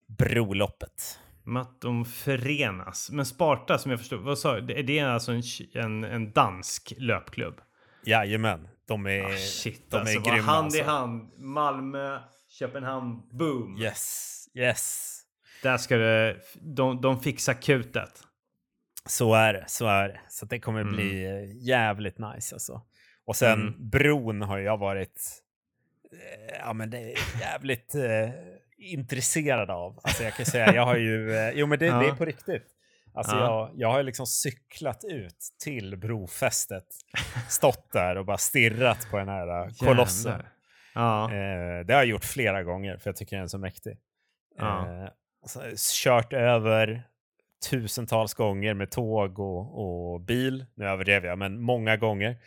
broloppet. 0.07 1.19
Men 1.43 1.61
att 1.61 1.81
de 1.81 2.05
förenas. 2.05 3.09
Men 3.11 3.25
Sparta 3.25 3.77
som 3.77 3.91
jag 3.91 3.99
förstår, 3.99 4.17
vad 4.17 4.39
sa 4.39 4.59
du? 4.59 4.73
Är 4.79 4.83
det 4.83 4.99
alltså 4.99 5.31
en, 5.31 5.41
en, 5.73 6.03
en 6.03 6.31
dansk 6.31 6.93
löpklubb? 6.97 7.61
Jajamän, 8.05 8.67
de 8.85 9.05
är, 9.07 9.23
Ah, 9.23 9.37
shit 9.37 9.91
de 9.91 9.97
alltså. 9.97 10.19
är 10.19 10.23
grymma. 10.31 10.41
hand 10.51 10.65
alltså. 10.65 10.79
i 10.79 10.83
hand. 10.83 11.31
Malmö, 11.37 12.19
Köpenhamn, 12.49 13.21
boom. 13.31 13.77
Yes, 13.81 14.47
yes. 14.53 15.20
Där 15.63 15.77
ska 15.77 15.97
det, 15.97 16.37
de, 16.61 17.01
de 17.01 17.19
fixar 17.21 17.53
kutet. 17.53 18.23
Så 19.05 19.33
är 19.33 19.53
det, 19.53 19.63
så 19.67 19.87
är 19.87 20.07
det. 20.07 20.19
Så 20.29 20.45
det 20.45 20.59
kommer 20.59 20.81
Mm. 20.81 20.95
bli 20.95 21.25
eh, 21.25 21.67
jävligt 21.67 22.17
nice 22.17 22.55
alltså. 22.55 22.81
Och 23.25 23.35
sen 23.35 23.61
Mm. 23.61 23.89
bron 23.89 24.41
har 24.41 24.59
jag 24.59 24.77
varit 24.77 25.21
eh, 26.11 26.57
ja, 26.59 26.73
men 26.73 26.89
det 26.89 26.97
är 26.97 27.39
jävligt 27.41 27.95
eh, 27.95 28.29
intresserad 28.77 29.69
av. 29.69 29.99
Alltså 30.03 30.23
jag 30.23 30.33
kan 30.33 30.45
säga, 30.45 30.73
jag 30.75 30.85
har 30.85 30.97
ju, 30.97 31.33
eh, 31.35 31.49
jo 31.51 31.67
men 31.67 31.79
det, 31.79 31.85
det 31.85 31.91
är 31.91 32.03
Ja. 32.03 32.15
på 32.15 32.25
riktigt. 32.25 32.67
Alltså 33.13 33.35
Ja. 33.35 33.41
jag, 33.41 33.71
jag 33.75 33.91
har 33.91 34.03
liksom 34.03 34.25
cyklat 34.27 35.03
ut 35.09 35.37
till 35.63 35.97
brofästet, 35.97 36.85
stått 37.49 37.91
där 37.91 38.17
och 38.17 38.25
bara 38.25 38.37
stirrat 38.37 39.07
på 39.11 39.17
den 39.17 39.27
här 39.27 39.61
eh, 39.65 39.73
kolossen. 39.73 40.41
Ja. 40.93 41.23
Eh, 41.33 41.85
det 41.85 41.93
har 41.93 41.99
jag 41.99 42.05
gjort 42.05 42.25
flera 42.25 42.63
gånger 42.63 42.97
för 42.97 43.09
jag 43.09 43.15
tycker 43.15 43.35
den 43.35 43.43
är 43.43 43.47
så 43.47 43.57
mäktig. 43.57 43.97
Ja. 44.57 45.09
Kört 46.03 46.33
över 46.33 47.03
tusentals 47.69 48.33
gånger 48.33 48.73
med 48.73 48.91
tåg 48.91 49.39
och, 49.39 50.11
och 50.13 50.21
bil. 50.21 50.65
Nu 50.75 50.85
överdrev 50.85 51.25
jag, 51.25 51.37
men 51.37 51.61
många 51.61 51.97
gånger. 51.97 52.37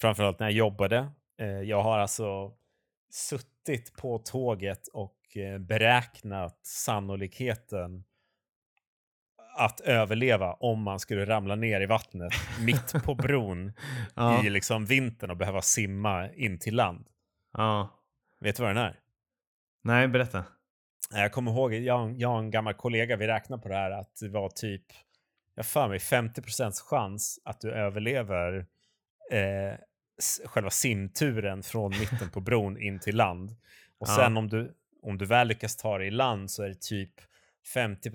Framförallt 0.00 0.38
när 0.38 0.46
jag 0.46 0.52
jobbade. 0.54 1.10
Eh, 1.40 1.46
jag 1.48 1.82
har 1.82 1.98
alltså 1.98 2.52
suttit 3.10 3.96
på 3.96 4.18
tåget 4.18 4.88
och 4.88 5.36
eh, 5.36 5.58
beräknat 5.58 6.58
sannolikheten 6.66 8.04
att 9.56 9.80
överleva 9.80 10.52
om 10.52 10.82
man 10.82 11.00
skulle 11.00 11.24
ramla 11.26 11.54
ner 11.56 11.80
i 11.80 11.86
vattnet 11.86 12.32
mitt 12.60 12.92
på 13.04 13.14
bron 13.22 13.72
Ja. 14.14 14.44
i 14.44 14.50
liksom 14.50 14.84
vintern 14.86 15.30
och 15.30 15.36
behöva 15.36 15.62
simma 15.62 16.30
in 16.32 16.58
till 16.58 16.74
land. 16.74 17.06
ja. 17.52 17.96
Vet 18.40 18.56
du 18.56 18.62
vad 18.62 18.70
den 18.76 18.84
är? 18.84 19.00
Nej, 19.82 20.08
berätta. 20.08 20.44
Jag 21.14 21.32
kommer 21.32 21.50
ihåg, 21.52 21.74
jag, 21.74 22.20
jag 22.20 22.32
och 22.32 22.38
en 22.38 22.50
gammal 22.50 22.74
kollega, 22.74 23.16
vi 23.16 23.26
räknade 23.26 23.62
på 23.62 23.68
det 23.68 23.74
här 23.74 23.90
att 23.90 24.16
det 24.20 24.28
var 24.28 24.48
typ, 24.48 24.82
jag 25.54 25.62
har 25.62 25.66
för 25.66 25.88
mig 25.88 25.98
50 25.98 26.42
chans 26.84 27.38
att 27.44 27.60
du 27.60 27.72
överlever 27.72 28.66
eh, 29.32 29.74
själva 30.44 30.70
simturen 30.70 31.62
från 31.62 31.90
mitten 31.90 32.30
på 32.30 32.40
bron 32.40 32.78
in 32.82 33.00
till 33.00 33.16
land. 33.16 33.50
Och 33.98 34.08
Ja. 34.08 34.16
sen 34.16 34.36
om 34.36 34.48
du, 34.48 34.74
om 35.02 35.18
du 35.18 35.26
väl 35.26 35.48
lyckas 35.48 35.76
ta 35.76 35.98
dig 35.98 36.06
i 36.06 36.10
land 36.10 36.50
så 36.50 36.62
är 36.62 36.68
det 36.68 36.80
typ 36.80 37.12
50 37.74 38.10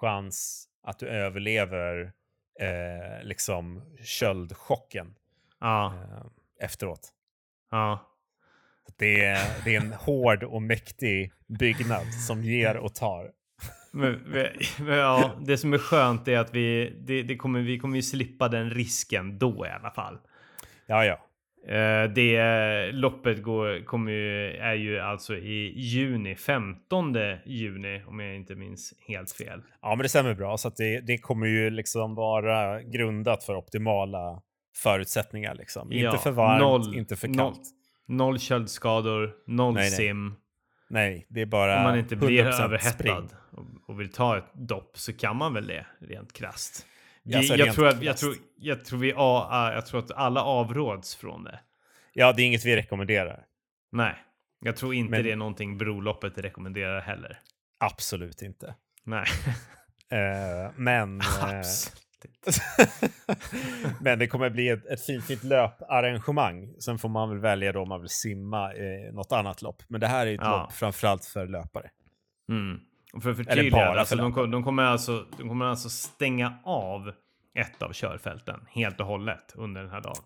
chans 0.00 0.68
att 0.82 0.98
du 0.98 1.08
överlever 1.08 2.12
eh, 2.60 3.22
liksom 3.22 3.82
köldchocken 4.04 5.14
Ja. 5.60 5.94
eh, 5.94 6.26
efteråt. 6.64 7.12
Ja. 7.70 8.12
Det 8.98 9.24
är, 9.24 9.64
det 9.64 9.74
är 9.74 9.80
en 9.80 9.92
hård 9.92 10.42
och 10.42 10.62
mäktig 10.62 11.32
byggnad 11.58 12.14
som 12.26 12.42
ger 12.42 12.76
och 12.76 12.94
tar. 12.94 13.30
Men, 13.92 14.12
men, 14.78 14.96
ja, 14.96 15.30
det 15.46 15.58
som 15.58 15.72
är 15.72 15.78
skönt 15.78 16.28
är 16.28 16.38
att 16.38 16.54
vi, 16.54 16.96
det, 17.00 17.22
det 17.22 17.36
kommer, 17.36 17.60
vi 17.60 17.78
kommer 17.78 17.96
ju 17.96 18.02
slippa 18.02 18.48
den 18.48 18.70
risken 18.70 19.38
då 19.38 19.66
i 19.66 19.70
alla 19.70 19.90
fall. 19.90 20.18
Ja, 20.86 21.04
ja. 21.04 21.18
Eh, 21.68 22.10
det 22.10 22.92
loppet 22.92 23.42
går, 23.42 23.84
kommer 23.84 24.12
ju, 24.12 24.50
är 24.56 24.74
ju 24.74 24.98
alltså 24.98 25.36
i 25.36 25.80
juni, 25.80 26.34
15 26.36 27.14
juni 27.44 28.02
om 28.06 28.20
jag 28.20 28.36
inte 28.36 28.54
minns 28.54 28.94
helt 29.08 29.30
fel. 29.32 29.62
Ja, 29.82 29.88
men 29.88 29.98
det 30.02 30.08
stämmer 30.08 30.34
bra. 30.34 30.56
Så 30.56 30.68
det, 30.76 31.00
det 31.00 31.18
kommer 31.18 31.46
ju 31.46 31.70
liksom 31.70 32.14
vara 32.14 32.82
grundat 32.82 33.44
för 33.44 33.56
optimala 33.56 34.42
förutsättningar. 34.82 35.54
Liksom. 35.54 35.88
Ja, 35.92 36.10
inte 36.10 36.22
för 36.22 36.30
varmt, 36.30 36.62
noll- 36.62 36.96
inte 36.98 37.16
för 37.16 37.34
kallt. 37.34 37.60
Noll 38.06 38.38
köldskador, 38.38 39.34
noll 39.46 39.74
Nej, 39.74 39.90
sim. 39.90 40.34
Nej, 40.88 41.26
det 41.28 41.40
är 41.40 41.46
bara 41.46 41.76
Om 41.76 41.82
man 41.82 41.98
inte 41.98 42.16
blir 42.16 42.44
100% 42.44 42.62
överhettad 42.64 43.28
och, 43.50 43.64
och 43.86 44.00
vill 44.00 44.12
ta 44.12 44.38
ett 44.38 44.54
dopp 44.54 44.98
så 44.98 45.12
kan 45.12 45.36
man 45.36 45.54
väl 45.54 45.66
det 45.66 45.86
rent 46.00 46.32
krasst. 46.32 46.86
Vi, 47.22 47.34
Alltså, 47.34 47.54
jag, 47.56 47.66
rent 47.66 47.76
tror 47.76 47.86
att, 47.88 47.94
jag, 47.94 48.02
krasst. 48.02 48.20
tror, 48.20 48.34
jag, 48.56 48.84
tror 48.84 48.98
vi, 48.98 49.12
a- 49.16 49.70
jag 49.74 49.86
tror 49.86 50.00
att 50.00 50.10
alla 50.10 50.42
avråds 50.42 51.16
från 51.16 51.44
det. 51.44 51.60
Ja, 52.12 52.32
det 52.32 52.42
är 52.42 52.46
inget 52.46 52.64
vi 52.64 52.76
rekommenderar. 52.76 53.44
Nej, 53.92 54.14
jag 54.60 54.76
tror 54.76 54.94
inte 54.94 55.10
Men- 55.10 55.24
det 55.24 55.32
är 55.32 55.36
någonting 55.36 55.78
Broloppet 55.78 56.38
rekommenderar 56.38 57.00
heller. 57.00 57.40
Absolut 57.78 58.42
inte. 58.42 58.74
Nej, 59.04 59.26
Eh, 60.10 60.70
men, 60.76 61.20
eh, 61.20 61.26
inte. 62.26 62.60
men 64.00 64.18
det 64.18 64.26
kommer 64.26 64.50
bli 64.50 64.68
ett, 64.68 64.86
ett 64.86 65.06
fint, 65.06 65.24
fint 65.24 65.44
löparrangemang. 65.44 66.74
Sen 66.78 66.98
får 66.98 67.08
man 67.08 67.28
väl 67.30 67.38
välja 67.38 67.72
då 67.72 67.80
om 67.82 67.88
man 67.88 68.00
vill 68.00 68.10
simma 68.10 68.72
eh, 68.72 69.12
något 69.12 69.32
annat 69.32 69.62
lopp. 69.62 69.82
Men 69.88 70.00
det 70.00 70.06
här 70.06 70.26
är 70.26 70.34
ett 70.34 70.40
Ja. 70.42 70.62
lopp 70.62 70.72
framförallt 70.72 71.24
för 71.24 71.46
löpare. 71.46 71.90
Mm. 72.48 72.80
Och 73.12 73.22
för 73.22 73.30
att 73.30 73.36
förtydliga, 73.36 73.86
alltså, 73.86 74.16
de, 74.16 74.50
de, 74.50 74.64
kommer 74.64 74.82
alltså, 74.82 75.26
de 75.38 75.48
kommer 75.48 75.64
alltså 75.64 75.88
stänga 75.88 76.58
av 76.64 77.12
ett 77.54 77.82
av 77.82 77.92
körfälten 77.92 78.60
helt 78.68 79.00
och 79.00 79.06
hållet 79.06 79.52
under 79.54 79.82
den 79.82 79.90
här 79.90 80.00
dagen. 80.00 80.22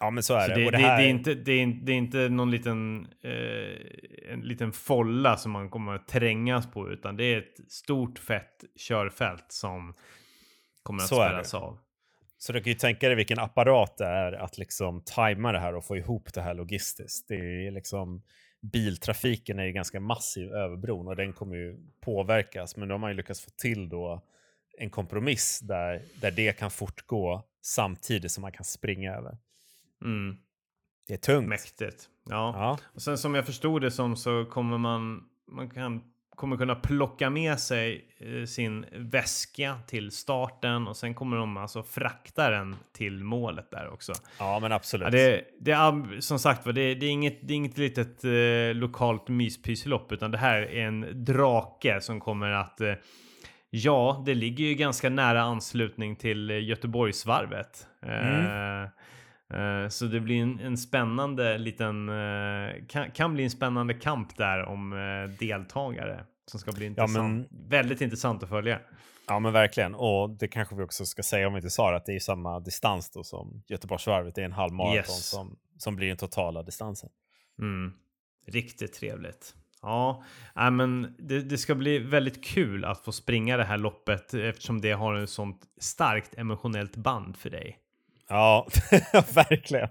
Ja, 0.00 0.10
men 0.10 0.22
så 0.22 0.34
är 0.34 0.48
Så 0.48 0.54
det. 0.54 0.60
det, 0.60 0.66
och 0.66 0.72
det, 0.72 0.78
det, 0.78 0.84
här, 0.84 0.98
det, 0.98 1.04
är 1.04 1.08
inte, 1.10 1.34
det, 1.34 1.52
är, 1.52 1.66
det 1.66 1.92
är 1.92 1.96
inte 1.96 2.28
någon 2.28 2.50
liten, 2.50 3.06
eh, 3.22 4.32
en 4.32 4.40
liten 4.40 4.72
folla 4.72 5.36
som 5.36 5.52
man 5.52 5.70
kommer 5.70 5.94
att 5.94 6.08
trängas 6.08 6.70
på, 6.72 6.90
utan 6.90 7.16
det 7.16 7.24
är 7.24 7.38
ett 7.38 7.72
stort 7.72 8.18
fett 8.18 8.64
körfält 8.76 9.44
som 9.48 9.94
kommer 10.84 11.02
att 11.02 11.08
Så 11.08 11.22
det. 11.22 11.54
av. 11.54 11.78
Så 12.38 12.52
du 12.52 12.60
kan 12.62 12.72
ju 12.72 12.78
tänka 12.78 13.06
dig 13.06 13.16
vilken 13.16 13.38
apparat 13.38 13.96
det 13.96 14.06
är 14.06 14.32
att 14.32 14.58
liksom 14.58 15.02
tajma 15.06 15.52
det 15.52 15.58
här 15.58 15.74
och 15.74 15.84
få 15.84 15.96
ihop 15.96 16.32
det 16.34 16.40
här 16.42 16.54
logistiskt. 16.54 17.28
Det 17.28 17.34
är 17.66 17.70
liksom, 17.70 18.22
biltrafiken 18.72 19.58
är 19.58 19.64
ju 19.64 19.72
ganska 19.72 20.00
massiv 20.00 20.52
över 20.52 20.76
bron 20.76 21.08
och 21.08 21.16
den 21.16 21.32
kommer 21.32 21.56
ju 21.56 21.76
påverkas. 22.00 22.76
Men 22.76 22.88
då 22.88 22.94
har 22.94 22.98
man 22.98 23.10
ju 23.10 23.16
lyckats 23.16 23.40
få 23.40 23.50
till 23.50 23.88
då 23.88 24.22
en 24.78 24.90
kompromiss 24.90 25.60
där, 25.60 26.02
där 26.20 26.30
det 26.30 26.58
kan 26.58 26.70
fortgå 26.70 27.42
samtidigt 27.62 28.32
som 28.32 28.42
man 28.42 28.52
kan 28.52 28.64
springa 28.64 29.14
över. 29.14 29.38
Mm, 30.04 30.36
Det 31.08 31.14
är 31.14 31.18
tungt. 31.18 31.48
mäktigt. 31.48 32.08
Ja. 32.24 32.52
Ja, 32.56 32.78
Och 32.94 33.02
sen 33.02 33.18
som 33.18 33.34
jag 33.34 33.46
förstod 33.46 33.82
det 33.82 33.90
som 33.90 34.16
så 34.16 34.44
kommer 34.44 34.78
man, 34.78 35.28
man 35.48 35.70
kan, 35.70 36.02
kommer 36.36 36.56
kunna 36.56 36.74
plocka 36.74 37.30
med 37.30 37.58
sig 37.58 38.04
eh, 38.18 38.44
sin 38.44 38.86
väska 38.92 39.76
till 39.86 40.10
starten 40.10 40.88
och 40.88 40.96
sen 40.96 41.14
kommer 41.14 41.36
de 41.36 41.56
alltså 41.56 41.82
frakta 41.82 42.50
den 42.50 42.76
till 42.92 43.24
målet 43.24 43.70
där 43.70 43.92
också. 43.92 44.12
ja 44.38 44.58
men 44.60 44.72
absolut. 44.72 45.04
Ja, 45.04 45.10
det, 45.10 45.44
det 45.60 45.72
är 45.72 46.20
som 46.20 46.38
sagt 46.38 46.66
var, 46.66 46.72
det, 46.72 46.94
det, 46.94 47.06
är 47.06 47.10
inget, 47.10 47.38
det 47.42 47.54
är 47.54 47.56
inget 47.56 47.78
litet 47.78 48.24
eh, 48.24 48.74
lokalt 48.74 49.28
myspyslopp 49.28 50.12
utan 50.12 50.30
det 50.30 50.38
här 50.38 50.62
är 50.62 50.86
en 50.86 51.24
drake 51.24 52.00
som 52.00 52.20
kommer 52.20 52.50
att 52.50 52.80
eh, 52.80 52.94
Ja, 53.76 54.22
det 54.26 54.34
ligger 54.34 54.64
ju 54.64 54.74
ganska 54.74 55.10
nära 55.10 55.42
anslutning 55.42 56.16
till 56.16 56.50
eh, 56.50 56.64
Göteborgsvarvet. 56.64 57.86
Eh, 58.06 58.82
eh, 58.82 58.88
så 59.90 60.04
det 60.04 60.20
blir 60.20 60.42
en, 60.42 60.60
en 60.60 60.76
spännande 60.76 61.58
liten, 61.58 62.08
eh, 62.08 62.86
kan, 62.88 63.10
kan 63.10 63.34
bli 63.34 63.44
en 63.44 63.50
spännande 63.50 63.94
kamp 63.94 64.36
där 64.36 64.64
om 64.64 64.92
eh, 64.92 65.38
deltagare 65.38 66.24
som 66.46 66.60
ska 66.60 66.72
bli 66.72 66.86
intressant. 66.86 67.48
Väldigt 67.68 68.00
intressant 68.00 68.42
att 68.42 68.48
följa. 68.48 68.80
Ja 69.26 69.38
men 69.38 69.52
verkligen. 69.52 69.94
Och 69.94 70.30
det 70.30 70.48
kanske 70.48 70.74
vi 70.74 70.82
också 70.82 71.06
ska 71.06 71.22
säga 71.22 71.46
om 71.46 71.52
vi 71.52 71.58
inte 71.58 71.70
sa 71.70 71.90
det, 71.90 71.96
att 71.96 72.06
det 72.06 72.14
är 72.14 72.20
samma 72.20 72.60
distans 72.60 73.10
då 73.10 73.24
som 73.24 73.62
Göteborgsvarvet. 73.66 74.34
Det 74.34 74.40
är 74.40 74.44
en 74.44 74.52
halvmaraton 74.52 74.94
Yes. 74.96 75.28
som, 75.28 75.56
som 75.78 75.96
blir 75.96 76.08
den 76.08 76.16
totala 76.16 76.62
distansen. 76.62 77.10
Mm. 77.58 77.92
Riktigt 78.46 78.92
trevligt. 78.92 79.54
Ja, 79.82 80.24
men 80.54 81.14
det, 81.18 81.40
det 81.40 81.58
ska 81.58 81.74
bli 81.74 81.98
väldigt 81.98 82.44
kul 82.44 82.84
att 82.84 83.04
få 83.04 83.12
springa 83.12 83.56
det 83.56 83.64
här 83.64 83.78
loppet 83.78 84.34
eftersom 84.34 84.80
det 84.80 84.92
har 84.92 85.14
ett 85.14 85.30
sånt 85.30 85.60
starkt 85.80 86.34
emotionellt 86.34 86.96
band 86.96 87.36
för 87.36 87.50
dig. 87.50 87.78
Ja, 88.28 88.66
verkligen. 89.34 89.88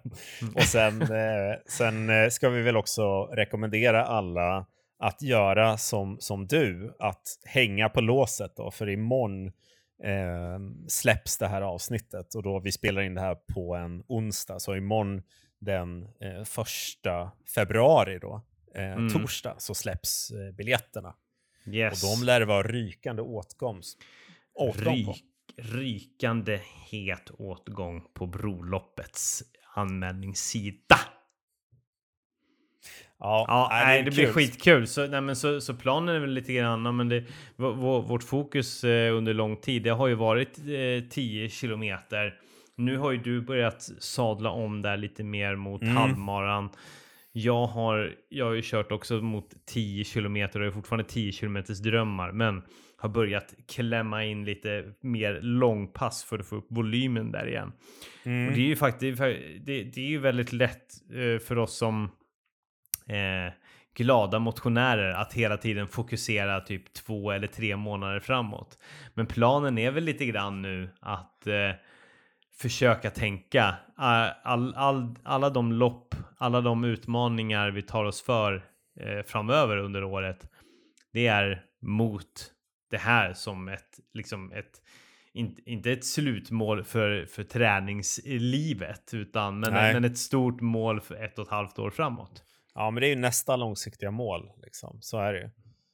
Och 0.56 0.64
sen, 0.64 1.02
eh, 1.02 1.56
sen 1.66 2.10
eh, 2.10 2.30
ska 2.30 2.50
vi 2.50 2.62
väl 2.62 2.78
också 2.78 3.26
rekommendera 3.26 4.06
alla 4.06 4.66
att 5.00 5.22
göra 5.22 5.78
som, 5.78 6.18
som 6.20 6.48
du, 6.48 6.96
att 7.00 7.22
hänga 7.46 7.90
på 7.90 8.02
låset 8.02 8.56
då, 8.56 8.72
för 8.72 8.90
imorgon 8.90 9.46
eh, 10.04 10.60
släpps 10.88 11.38
det 11.38 11.48
här 11.48 11.62
avsnittet 11.62 12.36
och 12.36 12.44
då 12.44 12.60
vi 12.60 12.72
spelar 12.72 13.02
in 13.02 13.16
det 13.16 13.22
här 13.22 13.36
på 13.36 13.76
en 13.76 14.04
onsdag, 14.08 14.60
så 14.60 14.76
imorgon 14.76 15.22
den 15.60 16.04
eh, 16.04 16.44
första 16.44 17.32
februari 17.56 18.20
då, 18.20 18.42
eh, 18.76 18.84
Mm. 18.94 19.10
torsdag, 19.14 19.56
så 19.58 19.76
släpps 19.76 20.32
eh, 20.32 20.52
biljetterna. 20.56 21.14
Yes. 21.68 22.04
Och 22.04 22.10
de 22.20 22.26
lär 22.26 22.40
det 22.40 22.46
vara 22.46 22.64
rykande 22.64 23.22
åtkomst. 23.22 23.98
på. 24.58 24.90
Ryk, 24.92 25.24
rykande 25.58 26.62
het 26.92 27.30
åtgång 27.38 28.02
på 28.14 28.26
Broloppets 28.28 29.44
anmälningssida. 29.76 31.00
Ja, 33.20 33.46
Ja, 33.48 33.68
nej, 33.72 34.00
är 34.00 34.04
det 34.04 34.12
blir 34.12 34.26
kul. 34.26 34.34
skitkul. 34.34 34.88
Så, 34.88 35.08
nej, 35.08 35.22
men 35.22 35.36
så, 35.36 35.62
så 35.62 35.74
planen 35.74 36.16
är 36.16 36.20
väl 36.20 36.30
lite 36.34 36.54
grann, 36.54 36.96
men 36.96 37.10
det, 37.10 37.24
vår, 37.56 37.74
vår- 37.74 38.02
vårt 38.02 38.24
fokus 38.24 38.84
eh, 38.84 39.16
under 39.18 39.34
lång 39.34 39.58
tid, 39.58 39.84
det 39.84 39.90
har 39.90 40.08
ju 40.08 40.16
varit 40.16 40.58
eh, 40.60 41.10
10 41.10 41.50
kilometer. 41.50 42.34
Nu 42.76 42.98
har 42.98 43.12
ju 43.12 43.18
du 43.18 43.42
börjat 43.42 43.82
sadla 44.00 44.50
om 44.50 44.82
där 44.82 44.98
lite 44.98 45.24
mer 45.24 45.56
mot 45.56 45.82
Mm. 45.82 45.96
halvmaran. 45.96 46.70
Jag 47.32 47.66
har, 47.68 48.16
jag 48.30 48.46
har 48.46 48.54
ju 48.54 48.62
kört 48.64 48.92
också 48.92 49.14
mot 49.22 49.66
10 49.66 50.04
kilometer 50.04 50.60
och 50.60 50.68
är 50.68 50.72
fortfarande 50.72 51.10
10 51.10 51.32
kilometers 51.32 51.80
drömmar, 51.80 52.32
men 52.32 52.62
har 53.04 53.10
börjat 53.10 53.54
klämma 53.68 54.24
in 54.24 54.46
lite 54.46 54.94
mer 55.02 55.40
långpass 55.42 56.24
för 56.24 56.40
att 56.40 56.48
få 56.48 56.56
upp 56.56 56.68
volymen 56.70 57.32
där 57.32 57.48
igen. 57.48 57.74
Mm. 58.24 58.48
Och 58.48 58.54
det 58.54 58.60
är 58.60 58.66
ju 58.66 58.76
faktiskt, 58.76 59.20
det, 59.20 59.84
det 59.84 59.98
är 59.98 60.10
ju 60.10 60.20
väldigt 60.20 60.54
lätt 60.54 60.94
eh, 61.10 61.40
för 61.40 61.58
oss 61.58 61.78
som 61.78 62.04
eh, 63.08 63.54
glada 63.96 64.40
motionärer 64.40 65.12
att 65.14 65.34
hela 65.34 65.58
tiden 65.58 65.88
fokusera 65.88 66.62
typ 66.62 66.94
två 66.94 67.32
eller 67.32 67.48
tre 67.48 67.76
månader 67.76 68.20
framåt. 68.20 68.78
Men 69.14 69.26
planen 69.26 69.78
är 69.78 69.92
väl 69.92 70.04
lite 70.04 70.26
grann 70.26 70.62
nu 70.62 70.90
att 71.00 71.48
eh, 71.48 71.72
försöka 72.58 73.10
tänka 73.10 73.76
all, 73.96 74.74
all, 74.76 75.16
alla 75.24 75.50
de 75.50 75.72
lopp, 75.72 76.16
alla 76.38 76.62
de 76.62 76.84
utmaningar 76.84 77.72
vi 77.72 77.82
tar 77.82 78.04
oss 78.06 78.22
för 78.22 78.66
eh, 79.00 79.24
framöver 79.26 79.78
under 79.78 80.04
året. 80.04 80.50
Det 81.14 81.28
är 81.28 81.66
mot 81.82 82.54
det 82.94 83.00
här 83.00 83.34
som 83.34 83.68
ett, 83.68 84.00
liksom 84.14 84.52
ett 84.52 84.82
inte, 85.34 85.62
inte 85.72 85.92
ett 85.92 86.06
slutmål 86.06 86.84
för, 86.84 87.26
för 87.26 87.44
träningslivet, 87.44 89.14
utan 89.14 89.60
men, 89.60 89.74
Nej. 89.74 89.94
men 89.94 90.04
ett 90.06 90.18
stort 90.18 90.62
mål 90.62 91.02
för 91.02 91.16
ett 91.16 91.40
och 91.40 91.46
ett 91.46 91.52
halvt 91.52 91.80
år 91.80 91.90
framåt. 91.90 92.44
Ja, 92.76 92.92
men 92.92 93.02
det 93.02 93.08
är 93.08 93.10
ju 93.10 93.16
nästa 93.16 93.56
långsiktiga 93.56 94.12
mål. 94.12 94.52
Liksom. 94.64 94.98
Så 95.02 95.20
är 95.20 95.34
det 95.34 95.40
ju. 95.40 95.50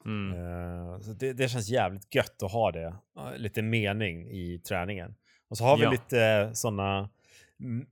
Mm. 0.06 0.40
Eh, 0.40 1.00
så 1.00 1.14
det, 1.14 1.34
det 1.34 1.50
känns 1.50 1.70
jävligt 1.70 2.16
gött 2.16 2.44
att 2.44 2.52
ha 2.52 2.72
det. 2.72 2.96
ja, 3.16 3.32
lite 3.38 3.62
mening 3.62 4.28
i 4.30 4.60
träningen. 4.60 5.16
Och 5.50 5.58
så 5.58 5.64
har 5.64 5.78
vi 5.78 5.84
Ja. 5.84 5.92
lite 5.92 6.52
sådana 6.54 7.10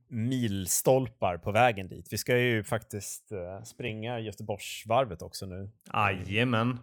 milstolpar 0.08 1.38
på 1.38 1.52
vägen 1.52 1.88
dit. 1.88 2.08
Vi 2.10 2.18
ska 2.18 2.38
ju 2.38 2.64
faktiskt 2.64 3.32
eh, 3.32 3.62
springa 3.64 4.20
Göteborgsvarvet 4.20 5.22
också 5.22 5.46
nu 5.46 5.70
Jajamän. 5.92 6.78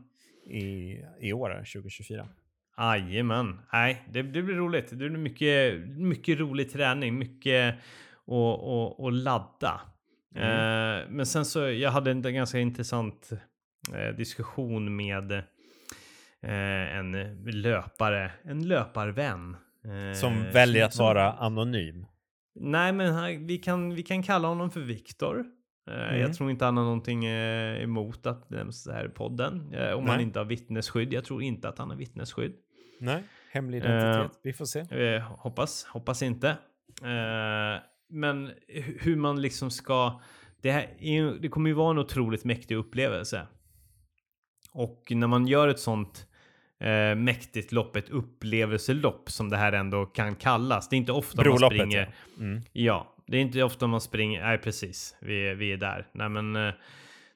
I, 0.45 0.99
i 1.19 1.33
år, 1.33 1.49
2024. 1.73 2.27
Jajamän. 2.77 3.59
Nej, 3.73 4.05
det, 4.11 4.21
det 4.21 4.41
blir 4.41 4.55
roligt. 4.55 4.89
Det 4.89 4.95
blir 4.95 5.09
mycket, 5.09 5.79
mycket 5.87 6.39
rolig 6.39 6.71
träning, 6.71 7.17
mycket 7.17 7.75
att 8.27 8.63
att- 8.63 8.99
att 9.05 9.13
ladda. 9.13 9.81
Mm. 10.35 10.47
Eh, 10.49 11.09
men 11.09 11.25
sen 11.25 11.45
så, 11.45 11.59
jag 11.59 11.91
hade 11.91 12.11
en 12.11 12.21
ganska 12.21 12.59
intressant 12.59 13.31
eh, 13.93 14.15
diskussion 14.15 14.95
med 14.95 15.31
eh, 15.31 16.95
en 16.97 17.11
löpare, 17.45 18.31
en 18.43 18.67
löparvän. 18.67 19.57
eh, 19.85 20.19
Som 20.19 20.43
väljer 20.53 20.85
att 20.85 20.93
som- 20.93 21.05
vara 21.05 21.31
anonym. 21.33 22.05
Nej, 22.59 22.93
men 22.93 23.13
han, 23.13 23.47
vi, 23.47 23.57
kan, 23.57 23.95
vi 23.95 24.03
kan 24.03 24.23
kalla 24.23 24.47
honom 24.47 24.71
för 24.71 24.79
Viktor. 24.79 25.45
Eh, 25.87 25.93
Mm. 26.07 26.19
Jag 26.21 26.33
tror 26.33 26.49
inte 26.51 26.65
han 26.65 26.77
har 26.77 26.83
någonting 26.83 27.25
eh, 27.25 27.83
emot 27.83 28.25
att 28.25 28.49
det 28.49 28.55
nämns 28.55 28.87
här 28.87 29.05
i 29.05 29.09
podden. 29.09 29.73
Eh, 29.73 29.91
om 29.93 30.05
han 30.07 30.15
Nej. 30.15 30.23
inte 30.23 30.39
har 30.39 30.45
vittnesskydd. 30.45 31.13
Jag 31.13 31.25
tror 31.25 31.43
inte 31.43 31.69
att 31.69 31.77
han 31.77 31.89
har 31.89 31.97
vittnesskydd. 31.97 32.53
Nej, 32.99 33.23
hemlig 33.51 33.85
Eh, 33.85 33.91
identitet. 33.91 34.39
Vi 34.43 34.53
får 34.53 34.65
se. 34.65 34.79
Eh, 34.79 35.21
hoppas, 35.21 35.85
hoppas 35.85 36.21
inte. 36.21 36.49
Eh, 37.01 37.81
men 38.09 38.47
hu- 38.67 38.97
hur 39.01 39.15
man 39.15 39.41
liksom 39.41 39.71
ska... 39.71 40.21
Det, 40.61 40.71
här 40.71 40.87
det 41.41 41.49
kommer 41.49 41.69
ju 41.69 41.73
vara 41.73 41.91
en 41.91 41.97
otroligt 41.97 42.43
mäktig 42.43 42.75
upplevelse. 42.75 43.47
Och 44.71 45.03
när 45.09 45.27
man 45.27 45.47
gör 45.47 45.67
ett 45.67 45.79
sånt 45.79 46.27
eh, 46.79 47.15
mäktigt 47.15 47.71
lopp, 47.71 47.95
ett 47.95 48.09
upplevelselopp 48.09 49.29
som 49.31 49.49
det 49.49 49.57
här 49.57 49.73
ändå 49.73 50.05
kan 50.05 50.35
kallas. 50.35 50.89
Det 50.89 50.95
är 50.95 50.97
inte 50.97 51.11
ofta 51.11 51.37
man 51.37 51.43
Broloppet, 51.43 51.77
springer... 51.77 52.13
ja. 52.37 52.43
Mm. 52.43 52.61
Ja, 52.71 53.14
det 53.27 53.37
är 53.37 53.41
inte 53.41 53.63
ofta 53.63 53.87
man 53.87 54.01
springer... 54.01 54.41
Nej, 54.43 54.57
precis. 54.57 55.15
Vi, 55.21 55.47
är- 55.47 55.55
vi 55.55 55.71
är 55.71 55.77
där. 55.77 56.07
Nej, 56.11 56.29
men 56.29 56.55
eh, 56.55 56.73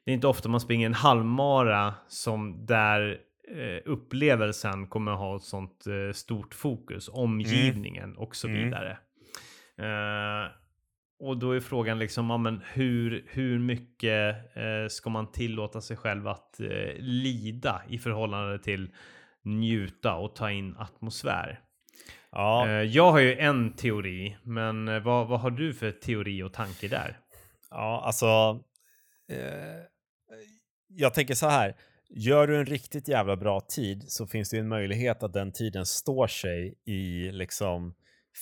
det 0.05 0.11
är 0.11 0.15
inte 0.15 0.27
ofta 0.27 0.49
man 0.49 0.59
springer 0.59 0.85
en 0.85 0.93
halvmara 0.93 1.93
som 2.07 2.65
där 2.65 3.17
eh, 3.57 3.81
upplevelsen 3.85 4.87
kommer 4.87 5.11
ha 5.11 5.35
ett 5.35 5.41
sånt 5.43 5.85
eh, 5.87 6.13
stort 6.13 6.53
fokus. 6.53 7.09
Omgivningen 7.09 8.17
och 8.17 8.35
så 8.35 8.47
Mm. 8.47 8.63
vidare. 8.63 8.97
Eh, 9.77 10.51
och 11.19 11.37
då 11.37 11.51
är 11.51 11.59
frågan 11.59 11.99
liksom, 11.99 12.29
ja, 12.29 12.37
men 12.37 12.61
hur, 12.73 13.25
hur 13.27 13.59
mycket 13.59 14.35
eh, 14.57 14.87
ska 14.89 15.09
man 15.09 15.31
tillåta 15.31 15.81
sig 15.81 15.97
själv 15.97 16.27
att 16.27 16.59
eh, 16.59 16.93
lida 16.97 17.81
i 17.89 17.97
förhållande 17.97 18.59
till 18.59 18.89
njuta 19.43 20.15
och 20.15 20.35
ta 20.35 20.51
in 20.51 20.75
atmosfär? 20.77 21.59
Ja, 22.31 22.67
Eh, 22.67 22.71
Jag 22.83 23.11
har 23.11 23.19
ju 23.19 23.35
en 23.39 23.73
teori, 23.73 24.37
men 24.43 24.87
eh, 24.87 24.99
vad, 24.99 25.27
vad 25.27 25.39
har 25.39 25.51
du 25.51 25.73
för 25.73 25.91
teori 25.91 26.43
och 26.43 26.53
tanke 26.53 26.87
där? 26.87 27.19
ja, 27.69 28.01
alltså. 28.05 28.25
Eh, 29.31 29.81
jag 30.87 31.13
tänker 31.13 31.33
så 31.33 31.47
här. 31.47 31.75
Gör 32.11 32.47
du 32.47 32.57
en 32.57 32.65
riktigt 32.65 33.07
jävla 33.07 33.35
bra 33.35 33.59
tid 33.59 34.03
så 34.07 34.27
finns 34.27 34.49
det 34.49 34.57
en 34.57 34.67
möjlighet 34.67 35.23
att 35.23 35.33
den 35.33 35.51
tiden 35.51 35.85
står 35.85 36.27
sig 36.27 36.75
i 36.85 37.31
liksom 37.31 37.93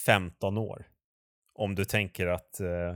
15 0.06 0.58
år. 0.58 0.86
Om 1.54 1.74
du 1.74 1.84
tänker 1.84 2.26
att 2.26 2.60
eh, 2.60 2.90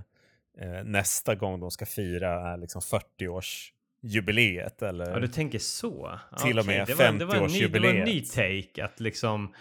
eh, 0.66 0.84
nästa 0.84 1.34
gång 1.34 1.60
de 1.60 1.70
ska 1.70 1.86
fira 1.86 2.52
är 2.52 2.56
liksom 2.56 2.80
40-årsjubileet 2.80 4.82
eller 4.88 5.10
Ja, 5.10 5.18
du 5.18 5.28
tänker 5.28 5.58
så? 5.58 6.18
Till 6.42 6.58
och 6.58 6.64
Okej, 6.64 6.78
med 6.78 6.86
det 6.86 6.94
var, 6.94 7.12
det 7.12 7.24
var 7.24 7.34
en 7.36 7.42
ny- 7.42 7.66
50-årsjubileet. 7.66 8.34
take 8.66 8.84
att 8.84 9.00
liksom 9.00 9.54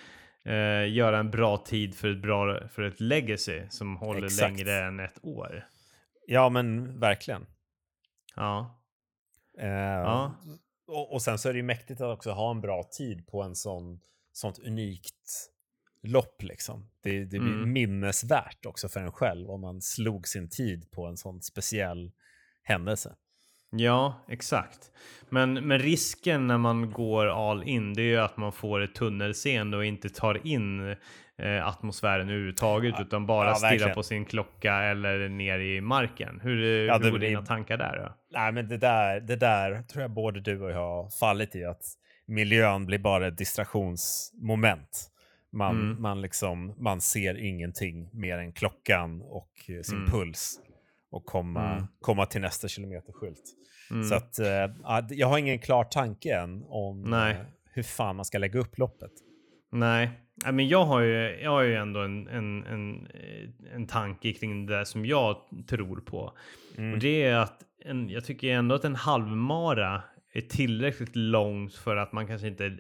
eh, 0.45 0.93
göra 0.93 1.19
en 1.19 1.31
bra 1.31 1.57
tid 1.57 1.95
för 1.95 2.09
ett 2.11 2.21
bra 2.21 2.67
för 2.67 2.81
ett 2.81 2.99
legacy 2.99 3.61
som 3.69 3.97
håller 3.97 4.23
Exakt. 4.25 4.41
längre 4.57 4.83
än 4.85 4.99
ett 4.99 5.19
år. 5.25 5.67
Ja, 6.27 6.49
men 6.49 6.99
verkligen. 6.99 7.45
Ja, 8.35 8.77
Eh, 9.59 9.67
Ja. 9.69 10.35
och, 10.87 11.13
och 11.13 11.21
sen 11.21 11.37
så 11.39 11.49
är 11.49 11.53
det 11.53 11.57
ju 11.57 11.63
mäktigt 11.63 12.01
att 12.01 12.17
också 12.17 12.31
ha 12.31 12.51
en 12.51 12.61
bra 12.61 12.83
tid 12.97 13.27
på 13.27 13.41
en 13.43 13.55
sån, 13.55 13.99
sånt 14.31 14.59
unikt 14.59 15.49
lopp 16.03 16.43
liksom. 16.43 16.89
Det, 17.01 17.19
det 17.19 17.39
blir 17.39 17.53
Mm. 17.53 17.73
minnesvärt 17.73 18.65
också 18.65 18.89
för 18.89 18.99
en 18.99 19.11
själv 19.11 19.49
om 19.49 19.61
man 19.61 19.81
slog 19.81 20.27
sin 20.27 20.49
tid 20.49 20.91
på 20.91 21.05
en 21.05 21.17
sån 21.17 21.41
speciell 21.41 22.11
händelse. 22.63 23.15
Ja, 23.71 24.23
exakt. 24.27 24.91
Men, 25.29 25.53
men 25.53 25.79
risken 25.79 26.47
när 26.47 26.57
man 26.57 26.91
går 26.91 27.49
all 27.49 27.63
in, 27.63 27.93
det 27.93 28.01
är 28.01 28.05
ju 28.05 28.17
att 28.17 28.37
man 28.37 28.51
får 28.51 28.81
ett 28.81 28.95
tunnelseende 28.95 29.77
och 29.77 29.85
inte 29.85 30.09
tar 30.09 30.47
in 30.47 30.95
eh, 31.37 31.67
atmosfären 31.67 32.29
överhuvudtaget, 32.29 32.95
utan 32.99 33.25
bara 33.25 33.47
ja, 33.49 33.55
stirrar 33.55 33.69
verkligen. 33.71 33.93
på 33.95 34.03
sin 34.03 34.25
klocka 34.25 34.73
eller 34.73 35.29
ner 35.29 35.59
i 35.59 35.81
marken. 35.81 36.39
Hur, 36.43 36.85
Ja, 36.87 36.93
hur 36.97 37.03
det 37.03 37.11
går 37.11 37.17
blir- 37.19 37.29
dina 37.29 37.45
tankar 37.45 37.77
där 37.77 37.97
då? 37.97 38.15
Nej, 38.39 38.51
men 38.51 38.67
det 38.67 38.77
där, 38.77 39.19
det 39.19 39.35
där 39.35 39.81
tror 39.83 40.01
jag 40.01 40.11
både 40.11 40.39
du 40.39 40.61
och 40.61 40.71
jag 40.71 40.77
har 41.03 41.09
fallit 41.09 41.55
i 41.55 41.65
att 41.65 41.83
miljön 42.25 42.85
blir 42.85 42.99
bara 42.99 43.27
ett 43.27 43.37
distraktionsmoment. 43.37 45.07
Man, 45.53 45.75
Mm. 45.81 46.01
man, 46.01 46.21
liksom, 46.21 46.73
man 46.77 47.01
ser 47.01 47.37
ingenting 47.37 48.09
mer 48.13 48.37
än 48.37 48.53
klockan 48.53 49.21
och 49.21 49.51
eh, 49.67 49.81
sin 49.81 49.97
Mm. 49.97 50.09
puls 50.11 50.59
och 51.11 51.25
komma, 51.25 51.71
Mm. 51.71 51.87
komma 52.01 52.25
till 52.25 52.41
nästa 52.41 52.67
kilometerskylt. 52.67 53.43
Mm. 53.91 54.03
Så 54.03 54.15
att, 54.15 54.39
ja, 54.83 55.07
jag 55.09 55.27
har 55.27 55.37
ingen 55.37 55.59
klar 55.59 55.83
tanke 55.83 56.35
än 56.35 56.63
om 56.67 57.01
Nej. 57.01 57.31
eh, 57.31 57.37
hur 57.73 57.83
fan 57.83 58.15
man 58.15 58.25
ska 58.25 58.37
lägga 58.37 58.59
upp 58.59 58.77
loppet. 58.77 59.11
Nej, 59.71 60.09
Nej, 60.43 60.53
men 60.53 60.67
jag 60.67 60.85
har 60.85 60.99
ju, 61.01 61.39
jag 61.41 61.51
har 61.51 61.61
ju 61.61 61.75
ändå 61.75 61.99
en, 61.99 62.27
en, 62.27 62.63
en, 62.63 63.07
eh, 63.07 63.75
en 63.75 63.87
tanke 63.87 64.33
kring 64.33 64.65
det 64.65 64.85
som 64.85 65.05
jag 65.05 65.35
tror 65.67 65.99
på. 66.01 66.33
Mm. 66.77 66.93
Och 66.93 66.99
det 66.99 67.23
är 67.23 67.35
att 67.37 67.61
en, 67.85 68.09
jag 68.09 68.25
tycker 68.25 68.47
ändå 68.53 68.75
att 68.75 68.85
en 68.85 68.95
halvmara 68.95 70.03
är 70.33 70.41
tillräckligt 70.41 71.15
långt 71.15 71.75
för 71.75 71.95
att 71.95 72.11
man 72.11 72.27
kanske 72.27 72.47
inte, 72.47 72.77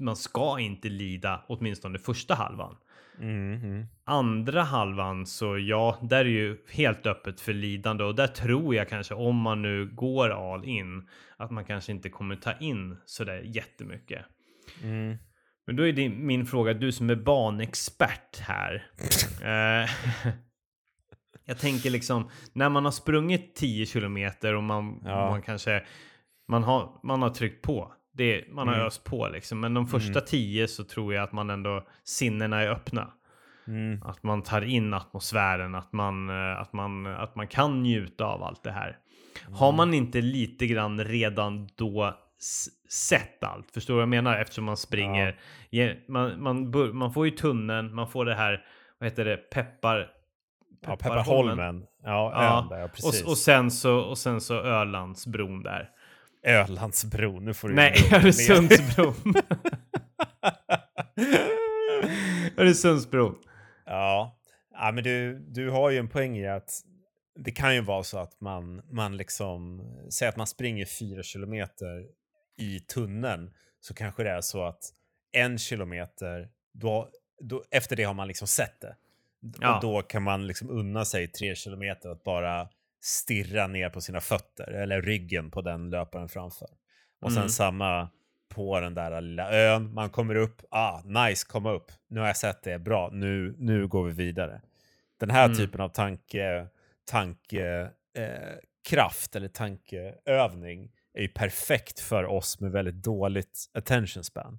man 0.00 0.16
ska 0.16 0.58
inte 0.60 0.88
lida 0.88 1.44
åtminstone 1.48 1.98
första 1.98 2.34
halvan. 2.34 2.76
Mm, 3.20 3.54
mm. 3.62 3.86
Andra 4.04 4.62
halvan 4.62 5.26
så 5.26 5.58
ja, 5.58 5.98
där 6.02 6.24
är 6.24 6.28
ju 6.28 6.56
helt 6.70 7.06
öppet 7.06 7.40
för 7.40 7.52
lidande 7.52 8.04
och 8.04 8.14
där 8.14 8.26
tror 8.26 8.74
jag 8.74 8.88
kanske 8.88 9.14
om 9.14 9.36
man 9.36 9.62
nu 9.62 9.86
går 9.86 10.54
all 10.54 10.64
in 10.64 11.08
att 11.36 11.50
man 11.50 11.64
kanske 11.64 11.92
inte 11.92 12.08
kommer 12.08 12.36
ta 12.36 12.52
in 12.52 12.96
sådär 13.04 13.42
jättemycket. 13.44 14.24
Mm. 14.82 15.16
Men 15.66 15.76
då 15.76 15.86
är 15.86 15.92
det 15.92 16.08
min 16.08 16.46
fråga, 16.46 16.74
du 16.74 16.92
som 16.92 17.10
är 17.10 17.16
banexpert 17.16 18.38
här. 18.40 18.86
Eh, 19.42 19.90
jag 21.44 21.58
tänker 21.58 21.90
liksom, 21.90 22.30
när 22.52 22.68
man 22.68 22.84
har 22.84 22.92
sprungit 22.92 23.54
10 23.54 23.86
kilometer 23.86 24.54
och 24.54 24.62
man, 24.62 25.02
Ja. 25.04 25.30
man 25.30 25.42
kanske, 25.42 25.82
man 26.48 26.62
har, 26.64 27.00
man 27.02 27.22
har 27.22 27.30
tryckt 27.30 27.62
på. 27.64 27.92
Det, 28.18 28.44
man 28.50 28.68
har 28.68 28.74
Mm. 28.74 28.86
öst 28.86 29.04
på 29.04 29.28
liksom. 29.28 29.60
Men 29.60 29.74
de 29.74 29.86
första 29.86 30.20
10 30.20 30.68
så 30.68 30.84
tror 30.84 31.14
jag 31.14 31.24
att 31.24 31.32
man 31.32 31.50
ändå, 31.50 31.84
sinnena 32.04 32.62
är 32.62 32.68
öppna. 32.68 33.12
Mm. 33.66 34.02
Att 34.02 34.22
man 34.22 34.42
tar 34.42 34.62
in 34.62 34.94
atmosfären, 34.94 35.74
att 35.74 35.92
man, 35.92 36.28
eh, 36.30 36.60
att 36.60 36.72
man, 36.72 37.06
att 37.06 37.36
man 37.36 37.46
kan 37.46 37.82
njuta 37.82 38.24
av 38.24 38.42
allt 38.42 38.62
det 38.64 38.70
här. 38.70 38.98
Har 39.52 39.72
man 39.72 39.94
inte 39.94 40.20
lite 40.20 40.66
grann 40.66 41.04
redan 41.04 41.68
då 41.76 42.14
sett 42.88 43.44
allt? 43.44 43.70
Förstår 43.70 43.94
du 43.94 43.96
vad 43.96 44.02
jag 44.02 44.08
menar? 44.08 44.38
Eftersom 44.38 44.64
man 44.64 44.76
springer. 44.76 45.38
Ja, 45.70 45.92
man, 46.08 46.42
man, 46.42 46.70
man 46.96 47.12
får 47.12 47.24
ju 47.26 47.30
tunneln, 47.30 47.94
man 47.94 48.08
får 48.08 48.24
det 48.24 48.34
här, 48.34 48.64
vad 48.98 49.10
heter 49.10 49.24
det, 49.24 49.36
peppar... 49.36 50.10
Ja, 50.86 50.96
Pepparholmen. 50.96 51.86
Ja, 52.04 52.32
Ja, 52.34 52.76
där, 52.76 52.88
precis. 52.88 53.22
Och, 53.24 53.30
och, 53.30 53.38
sen 53.38 53.70
så, 53.70 53.98
och 53.98 54.18
sen 54.18 54.40
så 54.40 54.54
Ölandsbron 54.54 55.62
där. 55.62 55.90
Ölandsbron, 56.48 57.44
nu 57.44 57.54
får 57.54 57.68
du 57.68 57.74
Nej. 57.74 57.94
Öresundsbron. 58.12 59.14
Öresundsbron. 62.56 63.38
Ja, 63.86 64.38
ja 64.70 64.92
men 64.92 65.04
du, 65.04 65.38
du 65.38 65.70
har 65.70 65.90
ju 65.90 65.98
en 65.98 66.08
poäng 66.08 66.38
i 66.38 66.48
att 66.48 66.70
det 67.38 67.50
kan 67.50 67.74
ju 67.74 67.80
vara 67.80 68.02
så 68.02 68.18
att 68.18 68.40
man, 68.40 68.82
man 68.90 69.16
liksom, 69.16 69.82
säg 70.10 70.28
att 70.28 70.36
man 70.36 70.46
springer 70.46 70.84
fyra 70.84 71.22
kilometer 71.22 72.06
i 72.58 72.80
tunneln, 72.80 73.54
så 73.80 73.94
kanske 73.94 74.22
det 74.22 74.30
är 74.30 74.40
så 74.40 74.64
att 74.64 74.80
en 75.32 75.58
kilometer, 75.58 76.48
då, 76.72 77.08
då, 77.40 77.64
efter 77.70 77.96
det 77.96 78.04
har 78.04 78.14
man 78.14 78.28
liksom 78.28 78.48
sett 78.48 78.80
det. 78.80 78.96
Ja. 79.60 79.76
Och 79.76 79.82
då 79.82 80.02
kan 80.02 80.22
man 80.22 80.46
liksom 80.46 80.70
unna 80.70 81.04
sig 81.04 81.28
tre 81.28 81.54
kilometer 81.54 82.08
att 82.08 82.24
bara 82.24 82.68
stirra 83.00 83.66
ner 83.66 83.90
på 83.90 84.00
sina 84.00 84.20
fötter 84.20 84.70
eller 84.72 85.02
ryggen 85.02 85.50
på 85.50 85.60
den 85.62 85.90
löparen 85.90 86.28
framför. 86.28 86.68
Och 87.20 87.32
sen 87.32 87.38
Mm. 87.42 87.48
samma 87.48 88.08
på 88.48 88.80
den 88.80 88.94
där 88.94 89.20
lilla 89.20 89.50
ön. 89.52 89.94
Man 89.94 90.10
kommer 90.10 90.34
upp. 90.34 90.62
Ah, 90.70 91.00
nice, 91.04 91.46
komma 91.48 91.72
upp. 91.72 91.92
Nu 92.08 92.20
har 92.20 92.26
jag 92.26 92.36
sett 92.36 92.62
det. 92.62 92.78
Bra, 92.78 93.10
nu, 93.12 93.54
nu 93.58 93.86
går 93.88 94.04
vi 94.04 94.12
vidare. 94.12 94.60
Den 95.20 95.30
här 95.30 95.44
Mm. 95.44 95.56
typen 95.56 95.80
av 95.80 95.88
tanke, 95.88 96.66
tanke 97.10 97.90
eh, 98.14 98.56
kraft 98.88 99.36
eller 99.36 99.48
tankeövning 99.48 100.90
är 101.14 101.22
ju 101.22 101.28
perfekt 101.28 102.00
för 102.00 102.24
oss 102.24 102.60
med 102.60 102.70
väldigt 102.72 103.02
dåligt 103.02 103.70
attention 103.74 104.24
span. 104.24 104.58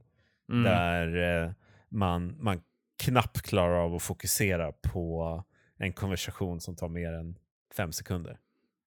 Mm. 0.51 0.63
Där, 0.63 1.43
eh, 1.45 1.51
man, 1.89 2.35
man 2.43 2.61
knappt 3.03 3.41
klarar 3.41 3.75
av 3.85 3.95
att 3.95 4.03
fokusera 4.03 4.71
på 4.71 5.43
en 5.77 5.93
konversation 5.93 6.59
som 6.61 6.75
tar 6.75 6.87
mer 6.89 7.13
än 7.13 7.35
fem 7.76 7.91
sekunder. 7.91 8.38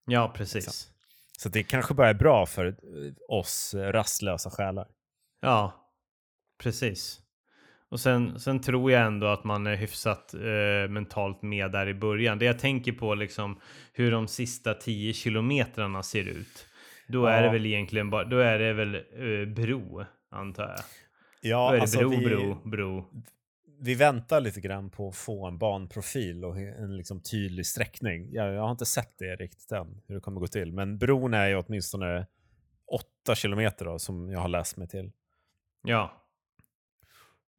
Ja, 0.06 0.32
precis. 0.36 0.54
Liksom. 0.54 0.92
Så 1.38 1.48
det 1.48 1.62
kanske 1.62 1.94
bara 1.94 2.08
är 2.08 2.14
bra 2.14 2.46
för 2.46 2.66
eh, 2.66 2.74
oss 3.28 3.74
rastlösa 3.74 4.50
själar. 4.50 4.88
Ja, 5.40 5.90
precis. 6.62 7.22
Och 7.88 8.00
sen, 8.00 8.40
sen 8.40 8.60
tror 8.60 8.92
jag 8.92 9.06
ändå 9.06 9.26
att 9.26 9.44
man 9.44 9.66
är 9.66 9.76
hyfsat 9.76 10.34
eh, 10.34 10.90
mentalt 10.90 11.42
med 11.42 11.72
där 11.72 11.88
i 11.88 11.94
början. 11.94 12.38
Det 12.38 12.44
jag 12.44 12.58
tänker 12.58 12.92
på 12.92 13.14
liksom 13.14 13.60
hur 13.92 14.10
de 14.10 14.28
sista 14.28 14.74
10 14.74 15.12
kilometrarna 15.12 16.02
ser 16.02 16.28
ut. 16.28 16.66
Då 17.08 17.26
är 17.26 17.42
det 17.42 17.50
väl 17.50 17.66
egentligen 17.66 18.10
bara, 18.10 18.24
då 18.24 18.38
är 18.38 18.58
det 18.58 18.72
väl 18.72 18.94
eh, 18.94 19.54
bro, 19.54 20.04
antar 20.30 20.68
jag. 20.68 20.78
Ja, 21.40 21.68
då 21.68 21.68
är 21.68 21.76
det 21.76 21.82
alltså 21.82 21.98
bro, 21.98 22.10
vi, 22.10 22.26
bro, 22.26 22.54
bro. 22.64 23.10
Vi 23.84 23.94
väntar 23.94 24.40
lite 24.40 24.60
grann 24.60 24.90
på 24.90 25.08
att 25.08 25.16
få 25.16 25.46
en 25.46 25.58
banprofil 25.58 26.44
och 26.44 26.56
en 26.56 26.96
liksom 26.96 27.20
tydlig 27.20 27.66
sträckning. 27.66 28.32
Jag, 28.32 28.54
jag 28.54 28.62
har 28.62 28.70
inte 28.70 28.86
sett 28.86 29.18
det 29.18 29.36
riktigt 29.36 29.72
än, 29.72 30.00
hur 30.06 30.14
det 30.14 30.20
kommer 30.20 30.40
gå 30.40 30.46
till. 30.46 30.72
Men 30.72 30.98
bron 30.98 31.34
är 31.34 31.48
ju 31.48 31.56
åtminstone 31.56 32.26
8 33.24 33.34
kilometer 33.34 33.84
då, 33.84 33.98
som 33.98 34.30
jag 34.30 34.40
har 34.40 34.48
läst 34.48 34.76
mig 34.76 34.88
till. 34.88 35.12
Ja. 35.82 36.28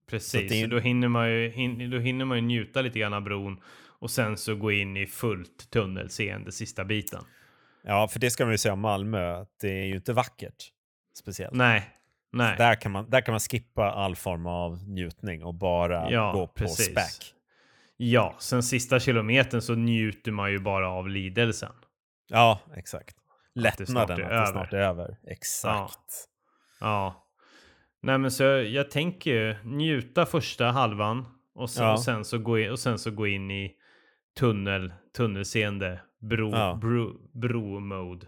Precis, 0.07 0.51
det 0.51 0.67
då, 0.67 0.79
hinner 0.79 1.07
man 1.07 1.31
ju, 1.31 1.49
hin, 1.49 1.91
då 1.91 1.99
hinner 1.99 2.25
man 2.25 2.37
ju 2.37 2.41
njuta 2.41 2.81
lite 2.81 2.99
grann 2.99 3.13
av 3.13 3.21
bron 3.21 3.61
och 3.99 4.11
sen 4.11 4.37
så 4.37 4.55
gå 4.55 4.71
in 4.71 4.97
i 4.97 5.07
fullt 5.07 5.69
tunnelseende 5.69 6.51
sista 6.51 6.85
biten. 6.85 7.23
Ja, 7.83 8.07
för 8.07 8.19
det 8.19 8.31
ska 8.31 8.45
man 8.45 8.53
ju 8.53 8.57
säga 8.57 8.73
om 8.73 8.79
Malmö, 8.79 9.33
att 9.33 9.59
det 9.61 9.69
är 9.69 9.85
ju 9.85 9.95
inte 9.95 10.13
vackert 10.13 10.71
speciellt. 11.17 11.53
Nej, 11.53 11.89
nej. 12.33 12.55
Där 12.57 12.75
kan, 12.75 12.91
man, 12.91 13.09
där 13.09 13.21
kan 13.21 13.31
man 13.33 13.39
skippa 13.39 13.91
all 13.91 14.15
form 14.15 14.45
av 14.47 14.89
njutning 14.89 15.43
och 15.43 15.53
bara 15.53 16.11
Ja, 16.11 16.31
gå 16.31 16.47
på 16.47 16.53
precis. 16.53 16.85
späck. 16.91 17.33
Ja, 17.97 18.35
sen 18.39 18.63
sista 18.63 18.99
kilometern 18.99 19.61
så 19.61 19.75
njuter 19.75 20.31
man 20.31 20.51
ju 20.51 20.59
bara 20.59 20.89
av 20.89 21.09
lidelsen. 21.09 21.71
Ja, 22.27 22.59
exakt. 22.75 23.15
det 23.55 23.61
Lättnaden 23.61 23.87
snart 23.87 24.09
att 24.09 24.19
är 24.19 24.23
det 24.23 24.29
över. 24.35 24.45
snart 24.51 24.73
är 24.73 24.77
över. 24.77 25.17
Exakt. 25.27 26.27
Ja. 26.79 27.29
Nej 28.01 28.17
men 28.17 28.31
så 28.31 28.43
jag 28.43 28.91
tänker 28.91 29.31
ju 29.31 29.55
njuta 29.63 30.25
första 30.25 30.65
halvan 30.65 31.25
och 31.55 31.69
sen, 31.69 31.85
Ja. 31.85 31.93
och 31.93 31.99
sen, 32.03 32.25
så, 32.25 32.37
gå 32.37 32.59
in, 32.59 32.71
och 32.71 32.79
sen 32.79 32.99
så 32.99 33.11
gå 33.11 33.27
in 33.27 33.51
i 33.51 33.71
tunnel, 34.39 34.93
tunnelseende, 35.17 36.01
bro, 36.21 36.51
Ja. 36.51 36.75
bro, 36.81 37.17
bro-mode. 37.33 38.25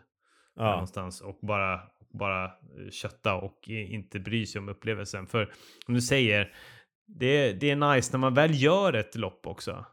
där 0.56 0.64
Ja. 0.64 0.72
någonstans 0.72 1.22
och 1.22 1.39
bara, 1.41 1.80
bara 2.16 2.45
eh, 2.45 2.51
kötta 2.91 3.36
och 3.36 3.70
inte 3.70 4.20
bry 4.20 4.45
sig 4.45 4.59
om 4.59 4.70
upplevelsen. 4.70 5.28
För 5.28 5.51
som 5.86 5.93
du 5.93 6.01
säger, 6.01 6.53
det, 7.07 7.53
det 7.53 7.70
är 7.72 7.93
nice 7.95 8.09
när 8.13 8.20
man 8.20 8.34
väl 8.34 8.61
gör 8.63 8.93
ett 8.93 9.16
lopp 9.16 9.47
också. 9.47 9.86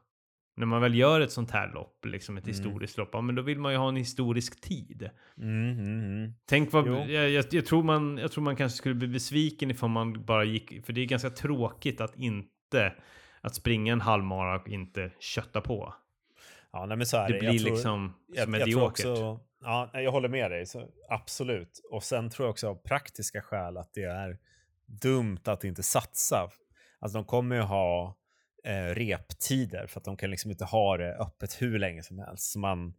När 0.56 0.66
man 0.66 0.80
väl 0.82 0.94
gör 0.94 1.20
ett 1.20 1.32
sånt 1.32 1.50
här 1.50 1.72
lopp, 1.74 2.04
liksom 2.04 2.36
ett 2.36 2.44
Mm. 2.44 2.54
historiskt 2.56 2.98
lopp, 2.98 3.08
ja, 3.12 3.20
men 3.20 3.34
då 3.34 3.42
vill 3.42 3.58
man 3.58 3.72
ju 3.72 3.78
ha 3.78 3.88
en 3.88 3.96
historisk 3.96 4.60
tid. 4.60 5.10
Mm, 5.38 5.70
mm, 5.78 6.00
mm. 6.16 6.32
Tänk 6.48 6.72
vad, 6.72 6.88
jag, 6.88 7.30
jag, 7.30 7.44
jag, 7.50 7.66
tror 7.66 7.82
man, 7.82 8.18
jag 8.18 8.32
tror 8.32 8.44
man 8.44 8.56
kanske 8.56 8.78
skulle 8.78 8.94
bli 8.94 9.08
besviken 9.08 9.70
ifall 9.70 9.90
man 9.90 10.24
bara 10.24 10.44
gick, 10.44 10.86
för 10.86 10.92
det 10.92 11.00
är 11.00 11.04
ganska 11.06 11.30
tråkigt 11.30 12.00
att 12.00 12.16
inte, 12.16 12.92
att 13.40 13.54
springa 13.54 13.92
en 13.92 14.00
halvmara 14.00 14.60
och 14.60 14.68
inte 14.68 15.10
kötta 15.20 15.60
på. 15.60 15.94
Ja, 16.72 16.86
nej, 16.86 16.96
men 16.96 17.06
så 17.06 17.16
är 17.16 17.28
Det 17.28 17.32
det. 17.32 17.38
blir 17.38 17.48
Jag 17.52 17.58
tror- 17.60 17.70
liksom 17.70 18.14
jag, 18.34 18.48
jag 18.60 18.70
tror 18.70 18.82
också, 18.84 19.40
ja, 19.62 19.90
jag 19.92 20.12
håller 20.12 20.28
med 20.28 20.50
dig, 20.50 20.66
så 20.66 20.88
absolut. 21.08 21.80
Och 21.90 22.02
sen 22.02 22.30
tror 22.30 22.46
jag 22.46 22.50
också 22.50 22.68
av 22.68 22.74
praktiska 22.74 23.42
skäl 23.42 23.76
att 23.76 23.94
det 23.94 24.04
är 24.04 24.38
dumt 24.86 25.40
att 25.44 25.64
inte 25.64 25.82
satsa. 25.82 26.50
Alltså 26.98 27.18
de 27.18 27.24
kommer 27.24 27.56
ju 27.56 27.62
ha 27.62 28.16
eh, 28.64 28.94
reptider 28.94 29.86
för 29.86 30.00
att 30.00 30.04
de 30.04 30.16
kan 30.16 30.30
liksom 30.30 30.50
inte 30.50 30.64
ha 30.64 30.96
det 30.96 31.14
öppet 31.14 31.62
hur 31.62 31.78
länge 31.78 32.02
som 32.02 32.18
helst. 32.18 32.52
Så 32.52 32.58
man, 32.58 32.94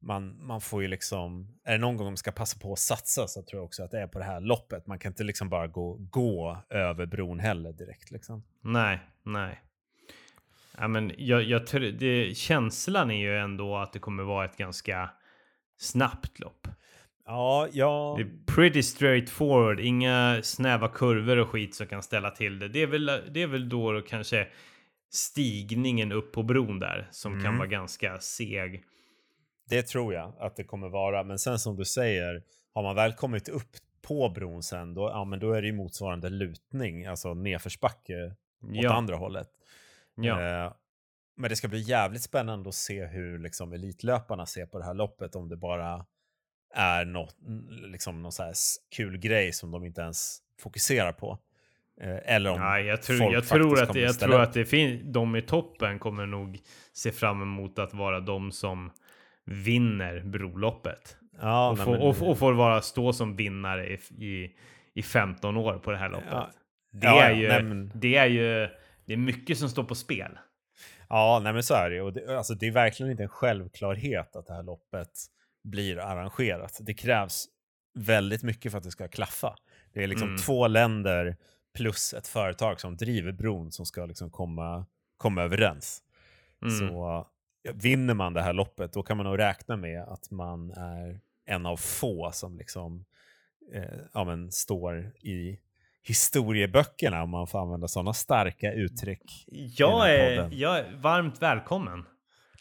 man, 0.00 0.46
man 0.46 0.60
får 0.60 0.82
ju 0.82 0.88
liksom, 0.88 1.58
är 1.64 1.72
det 1.72 1.78
någon 1.78 1.96
gång 1.96 2.06
de 2.06 2.16
ska 2.16 2.32
passa 2.32 2.58
på 2.58 2.72
att 2.72 2.78
satsa 2.78 3.26
så 3.26 3.42
tror 3.42 3.58
jag 3.58 3.64
också 3.64 3.82
att 3.82 3.90
det 3.90 4.00
är 4.00 4.06
på 4.06 4.18
det 4.18 4.24
här 4.24 4.40
loppet. 4.40 4.86
Man 4.86 4.98
kan 4.98 5.10
inte 5.10 5.24
liksom 5.24 5.48
bara 5.48 5.66
gå, 5.66 5.96
gå 6.00 6.58
över 6.70 7.06
bron 7.06 7.40
heller 7.40 7.72
direkt 7.72 8.10
liksom. 8.10 8.44
Nej, 8.60 8.98
nej. 9.22 9.60
Ja, 10.78 10.88
men 10.88 11.12
jag, 11.18 11.42
jag, 11.42 11.62
det, 11.98 12.36
känslan 12.36 13.10
är 13.10 13.20
ju 13.20 13.38
ändå 13.38 13.76
att 13.76 13.92
det 13.92 13.98
kommer 13.98 14.22
vara 14.22 14.44
ett 14.44 14.56
ganska 14.56 15.10
snabbt 15.82 16.40
lopp. 16.40 16.66
Ja, 17.26 17.68
ja. 17.72 18.14
Det 18.18 18.22
är 18.22 18.54
pretty 18.54 18.82
straight 18.82 19.30
forward, 19.30 19.80
inga 19.80 20.40
snäva 20.42 20.88
kurvor 20.88 21.36
och 21.36 21.48
skit 21.48 21.74
som 21.74 21.86
kan 21.86 22.02
ställa 22.02 22.30
till 22.30 22.58
det. 22.58 22.68
Det 22.68 22.82
är 22.82 22.86
väl, 22.86 23.06
det 23.06 23.42
är 23.42 23.46
väl 23.46 23.68
då 23.68 24.00
kanske 24.08 24.48
stigningen 25.10 26.12
upp 26.12 26.32
på 26.32 26.42
bron 26.42 26.78
där 26.78 27.08
som 27.10 27.32
kan 27.32 27.40
Mm. 27.46 27.58
vara 27.58 27.68
ganska 27.68 28.18
seg. 28.18 28.82
Det 29.68 29.82
tror 29.82 30.14
jag 30.14 30.32
att 30.38 30.56
det 30.56 30.64
kommer 30.64 30.88
vara. 30.88 31.22
Men 31.24 31.38
sen 31.38 31.58
som 31.58 31.76
du 31.76 31.84
säger, 31.84 32.42
har 32.74 32.82
man 32.82 32.96
väl 32.96 33.12
kommit 33.12 33.48
upp 33.48 33.70
på 34.02 34.28
bron 34.28 34.62
sen, 34.62 34.94
då, 34.94 35.02
ja, 35.02 35.24
men 35.24 35.38
då 35.38 35.52
är 35.52 35.60
det 35.62 35.66
ju 35.68 35.72
motsvarande 35.74 36.28
lutning, 36.30 37.06
alltså 37.06 37.34
nedförsbacke 37.34 38.24
åt 38.62 38.68
Ja, 38.72 38.92
andra 38.94 39.16
hållet. 39.16 39.48
ja, 40.14 40.40
Eh, 40.66 40.72
men 41.36 41.50
det 41.50 41.56
ska 41.56 41.68
bli 41.68 41.80
jävligt 41.80 42.22
spännande 42.22 42.68
att 42.68 42.74
se 42.74 43.06
hur 43.06 43.38
liksom, 43.38 43.72
elitlöparna 43.72 44.46
ser 44.46 44.66
på 44.66 44.78
det 44.78 44.84
här 44.84 44.94
loppet, 44.94 45.36
om 45.36 45.48
det 45.48 45.56
bara 45.56 46.04
är 46.74 47.04
något, 47.04 47.36
liksom, 47.68 48.22
någon 48.22 48.32
så 48.32 48.42
här 48.42 48.54
kul 48.96 49.18
grej 49.18 49.52
som 49.52 49.70
de 49.70 49.84
inte 49.84 50.00
ens 50.00 50.38
fokuserar 50.60 51.12
på. 51.12 51.38
Eh, 52.00 52.34
eller 52.34 52.50
om 52.50 52.60
ja 52.60 52.80
jag, 52.80 53.02
tror, 53.02 53.18
folk 53.18 53.34
jag, 53.34 53.46
tror 53.48 53.82
att, 53.82 53.94
jag 53.96 54.18
tror 54.18 54.40
att 54.40 54.52
det 54.52 54.64
finns, 54.64 55.02
de 55.04 55.36
i 55.36 55.42
toppen 55.42 55.98
kommer 55.98 56.26
nog 56.26 56.58
se 56.92 57.12
fram 57.12 57.42
emot 57.42 57.78
att 57.78 57.94
vara 57.94 58.20
de 58.20 58.52
som 58.52 58.90
vinner 59.44 60.20
broloppet. 60.20 61.16
Ja, 61.40 61.70
och, 61.70 61.76
nej, 61.76 61.84
får, 61.84 61.92
men- 61.92 62.00
och, 62.02 62.22
och 62.30 62.38
får 62.38 62.52
vara 62.52 62.82
stå 62.82 63.12
som 63.12 63.36
vinnare 63.36 63.86
i, 63.88 63.98
i, 64.26 64.56
i 64.94 65.02
15 65.02 65.56
år 65.56 65.78
på 65.78 65.90
det 65.90 65.96
här 65.96 66.08
loppet. 66.08 66.28
Ja. 66.30 66.50
Det, 66.92 67.06
Ja, 67.06 67.22
är 67.22 67.34
ju, 67.34 67.48
nej, 67.48 67.62
men- 67.62 67.92
det 67.94 68.16
är 68.16 68.26
ju 68.26 68.68
det 69.04 69.12
är 69.12 69.16
mycket 69.16 69.58
som 69.58 69.68
står 69.68 69.84
på 69.84 69.94
spel. 69.94 70.38
Ja, 71.14 71.40
nej 71.44 71.52
men 71.52 71.62
så 71.62 71.74
är 71.74 71.90
det. 71.90 72.00
Och 72.00 72.12
det, 72.12 72.36
alltså, 72.38 72.54
det 72.54 72.66
är 72.66 72.70
verkligen 72.70 73.10
inte 73.10 73.22
en 73.22 73.28
självklarhet 73.28 74.36
att 74.36 74.46
det 74.46 74.54
här 74.54 74.62
loppet 74.62 75.10
blir 75.64 75.98
arrangerat. 75.98 76.78
Det 76.80 76.94
krävs 76.94 77.46
väldigt 77.94 78.42
mycket 78.42 78.72
för 78.72 78.78
att 78.78 78.84
det 78.84 78.90
ska 78.90 79.08
klaffa. 79.08 79.56
Det 79.92 80.02
är 80.02 80.06
liksom 80.06 80.28
Mm. 80.28 80.38
två 80.40 80.66
länder 80.68 81.36
plus 81.74 82.14
ett 82.14 82.26
företag 82.26 82.80
som 82.80 82.96
driver 82.96 83.32
bron 83.32 83.72
som 83.72 83.86
ska 83.86 84.06
liksom 84.06 84.30
komma, 84.30 84.86
komma 85.16 85.42
överens. 85.42 86.02
Mm. 86.62 86.78
Så 86.78 87.26
vinner 87.74 88.14
man 88.14 88.32
det 88.34 88.42
här 88.42 88.52
loppet, 88.52 88.92
då 88.92 89.02
kan 89.02 89.16
man 89.16 89.26
nog 89.26 89.38
räkna 89.38 89.76
med 89.76 90.02
att 90.02 90.30
man 90.30 90.70
är 90.70 91.20
en 91.46 91.66
av 91.66 91.76
få 91.76 92.30
som 92.32 92.56
liksom 92.56 93.04
eh, 93.72 94.00
ja, 94.14 94.24
men, 94.24 94.52
står 94.52 95.12
i 95.20 95.58
historieböckerna, 96.02 97.22
om 97.22 97.30
man 97.30 97.46
får 97.46 97.62
använda 97.62 97.88
sådana 97.88 98.12
starka 98.12 98.72
uttryck. 98.72 99.22
Jag 99.76 100.14
är, 100.14 100.48
jag 100.52 100.78
är 100.78 100.96
varmt 100.96 101.42
välkommen. 101.42 102.04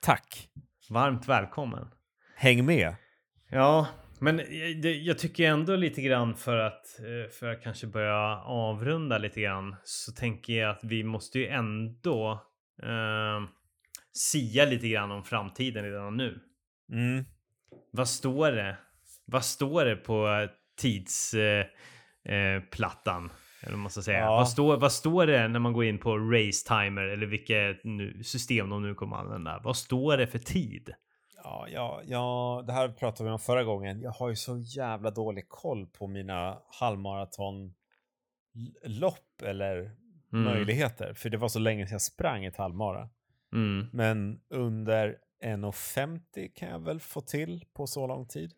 Tack! 0.01 0.49
Varmt 0.89 1.27
välkommen. 1.27 1.87
Häng 2.35 2.65
med! 2.65 2.95
Ja, 3.49 3.87
men 4.19 4.41
jag, 4.81 4.85
jag 4.85 5.19
tycker 5.19 5.47
ändå 5.47 5.75
lite 5.75 6.01
grann 6.01 6.35
för 6.35 6.57
att 6.57 6.99
eh, 6.99 7.31
för 7.39 7.51
att 7.51 7.63
kanske 7.63 7.87
börja 7.87 8.37
avrunda 8.37 9.17
lite 9.17 9.41
grann 9.41 9.75
så 9.83 10.11
tänker 10.11 10.53
jag 10.53 10.69
att 10.69 10.83
vi 10.83 11.03
måste 11.03 11.39
ju 11.39 11.47
ändå 11.47 12.31
eh, 12.83 13.49
sia 14.13 14.65
lite 14.65 14.87
grann 14.87 15.11
om 15.11 15.23
framtiden 15.23 15.83
redan 15.83 16.17
nu. 16.17 16.39
Mm. 16.91 17.25
Vad 17.91 18.09
står 18.09 18.51
det? 18.51 18.77
Vad 19.25 19.45
står 19.45 19.85
det 19.85 19.95
på 19.95 20.47
tidsplattan? 20.77 21.59
Eh, 21.59 21.65
plattan? 22.71 23.31
eller 23.63 23.71
vad 23.71 23.79
man 23.79 23.91
ska 23.91 24.01
säga. 24.01 24.19
Ja. 24.19 24.29
Vad, 24.31 24.49
står, 24.49 24.77
vad 24.77 24.91
står 24.91 25.27
det 25.27 25.47
när 25.47 25.59
man 25.59 25.73
går 25.73 25.85
in 25.85 25.97
på 25.99 26.17
race 26.17 26.67
timer 26.67 27.01
eller 27.01 27.25
vilket 27.25 27.83
nu, 27.83 28.23
system 28.23 28.69
de 28.69 28.81
nu 28.83 28.95
kommer 28.95 29.15
använda? 29.17 29.61
Vad 29.63 29.77
står 29.77 30.17
det 30.17 30.27
för 30.27 30.39
tid? 30.39 30.93
Ja, 31.43 31.67
ja, 31.69 32.01
ja, 32.05 32.63
det 32.67 32.73
här 32.73 32.89
pratade 32.89 33.29
vi 33.29 33.33
om 33.33 33.39
förra 33.39 33.63
gången. 33.63 34.01
Jag 34.01 34.11
har 34.11 34.29
ju 34.29 34.35
så 34.35 34.57
jävla 34.57 35.11
dålig 35.11 35.49
koll 35.49 35.87
på 35.87 36.07
mina 36.07 36.57
halvmaratonlopp 36.79 37.73
eller 39.43 39.91
Mm. 40.33 40.45
möjligheter. 40.45 41.13
För 41.13 41.29
det 41.29 41.37
var 41.37 41.49
så 41.49 41.59
länge 41.59 41.87
sedan 41.87 41.93
jag 41.93 42.01
sprang 42.01 42.45
ett 42.45 42.57
halvmara. 42.57 43.09
Mm. 43.53 43.87
Men 43.93 44.39
under 44.49 45.17
1.50 45.43 46.51
kan 46.55 46.69
jag 46.69 46.79
väl 46.79 46.99
få 46.99 47.21
till 47.21 47.65
på 47.73 47.87
så 47.87 48.07
lång 48.07 48.27
tid. 48.27 48.53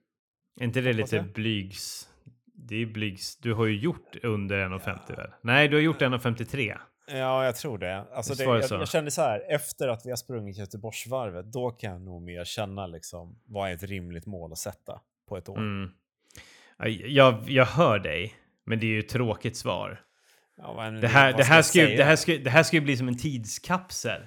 Är 0.59 0.63
inte 0.63 0.81
det 0.81 0.93
lite 0.93 1.21
blygs? 1.33 2.09
Det 2.53 2.75
är 2.75 2.85
blygs. 2.85 3.37
Du 3.37 3.53
har 3.53 3.65
ju 3.65 3.79
gjort 3.79 4.15
under 4.23 4.69
1,50 4.69 5.15
väl? 5.15 5.31
Nej, 5.41 5.67
du 5.67 5.75
har 5.75 5.81
gjort 5.81 6.01
1,53. 6.01 6.77
Ja, 7.07 7.45
jag 7.45 7.55
tror 7.55 7.77
det. 7.77 8.05
Alltså 8.13 8.33
det 8.33 8.45
det 8.45 8.59
jag, 8.69 8.81
jag 8.81 8.89
kände 8.89 9.11
så 9.11 9.21
här, 9.21 9.43
efter 9.49 9.87
att 9.87 10.05
vi 10.05 10.09
har 10.09 10.17
sprungit 10.17 10.57
Göteborgsvarvet, 10.57 11.51
då 11.53 11.71
kan 11.71 11.91
jag 11.91 12.01
nog 12.01 12.21
mer 12.21 12.43
känna 12.45 12.87
liksom, 12.87 13.39
vad 13.45 13.69
är 13.69 13.73
ett 13.73 13.83
rimligt 13.83 14.25
mål 14.25 14.51
att 14.51 14.57
sätta 14.57 14.99
på 15.29 15.37
ett 15.37 15.49
år. 15.49 15.57
Mm. 15.57 15.91
Ja, 16.77 16.87
Jag, 16.87 17.49
jag 17.49 17.65
hör 17.65 17.99
dig, 17.99 18.33
men 18.65 18.79
det 18.79 18.85
är 18.85 18.91
ju 18.91 18.99
ett 18.99 19.09
tråkigt 19.09 19.57
svar. 19.57 20.01
Ja, 20.57 20.91
Det 20.91 21.07
här, 21.07 21.33
det, 21.33 21.63
ska 21.63 21.79
ju, 21.79 21.85
säga? 21.85 21.97
det, 21.97 22.03
här 22.03 22.15
ska, 22.15 22.37
det 22.37 22.49
här 22.49 22.63
ska 22.63 22.77
ju 22.77 22.81
bli 22.81 22.97
som 22.97 23.07
en 23.07 23.17
tidskapsel. 23.17 24.21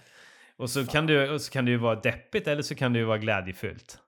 Och 0.56 0.70
så, 0.70 0.86
kan 0.86 1.06
du, 1.06 1.30
och 1.30 1.40
så 1.40 1.52
kan 1.52 1.64
det 1.64 1.70
ju 1.70 1.76
vara 1.76 2.00
deppigt 2.00 2.48
eller 2.48 2.62
så 2.62 2.74
kan 2.74 2.92
det 2.92 2.98
ju 2.98 3.04
vara 3.04 3.18
glädjefyllt. 3.18 3.98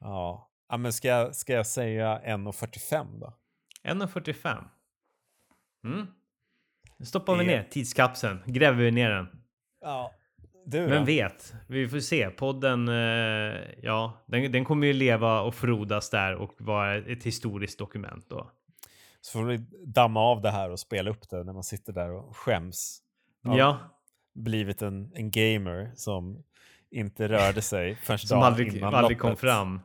Ja. 0.00 0.50
ja, 0.68 0.76
men 0.76 0.92
ska 0.92 1.08
jag, 1.08 1.34
ska 1.34 1.52
jag 1.52 1.66
säga 1.66 2.20
1,45 2.26 3.20
då? 3.20 3.34
1,45. 3.84 4.64
Mm. 5.84 6.06
Nu 6.96 7.06
stoppar 7.06 7.36
vi 7.36 7.44
ner 7.44 7.62
tidskapseln, 7.70 8.38
gräver 8.46 8.84
vi 8.84 8.90
ner 8.90 9.10
den. 9.10 9.28
Ja. 9.80 10.12
Du 10.66 10.86
Vem 10.86 10.98
då? 10.98 11.04
vet? 11.04 11.54
Vi 11.68 11.88
får 11.88 12.00
se. 12.00 12.30
Podden, 12.30 12.88
eh, 12.88 13.60
ja, 13.82 14.24
den, 14.26 14.52
den 14.52 14.64
kommer 14.64 14.86
ju 14.86 14.92
leva 14.92 15.40
och 15.40 15.54
frodas 15.54 16.10
där 16.10 16.34
och 16.34 16.54
vara 16.58 16.96
ett 16.96 17.24
historiskt 17.24 17.78
dokument 17.78 18.26
då. 18.28 18.50
Så 19.20 19.38
får 19.38 19.44
vi 19.46 19.56
damma 19.86 20.20
av 20.20 20.40
det 20.42 20.50
här 20.50 20.70
och 20.70 20.80
spela 20.80 21.10
upp 21.10 21.28
det 21.30 21.44
när 21.44 21.52
man 21.52 21.62
sitter 21.62 21.92
där 21.92 22.12
och 22.12 22.36
skäms. 22.36 23.02
Ja, 23.42 23.78
Blivit 24.34 24.82
en, 24.82 25.12
en 25.14 25.30
gamer 25.30 25.92
som 25.94 26.42
inte 26.90 27.28
rörde 27.28 27.62
sig 27.62 27.94
förrän 28.02 28.18
som 28.18 28.38
dagen 28.38 28.46
aldrig, 28.46 28.76
innan 28.76 28.94
aldrig 28.94 29.18
kom 29.18 29.36
fram. 29.36 29.80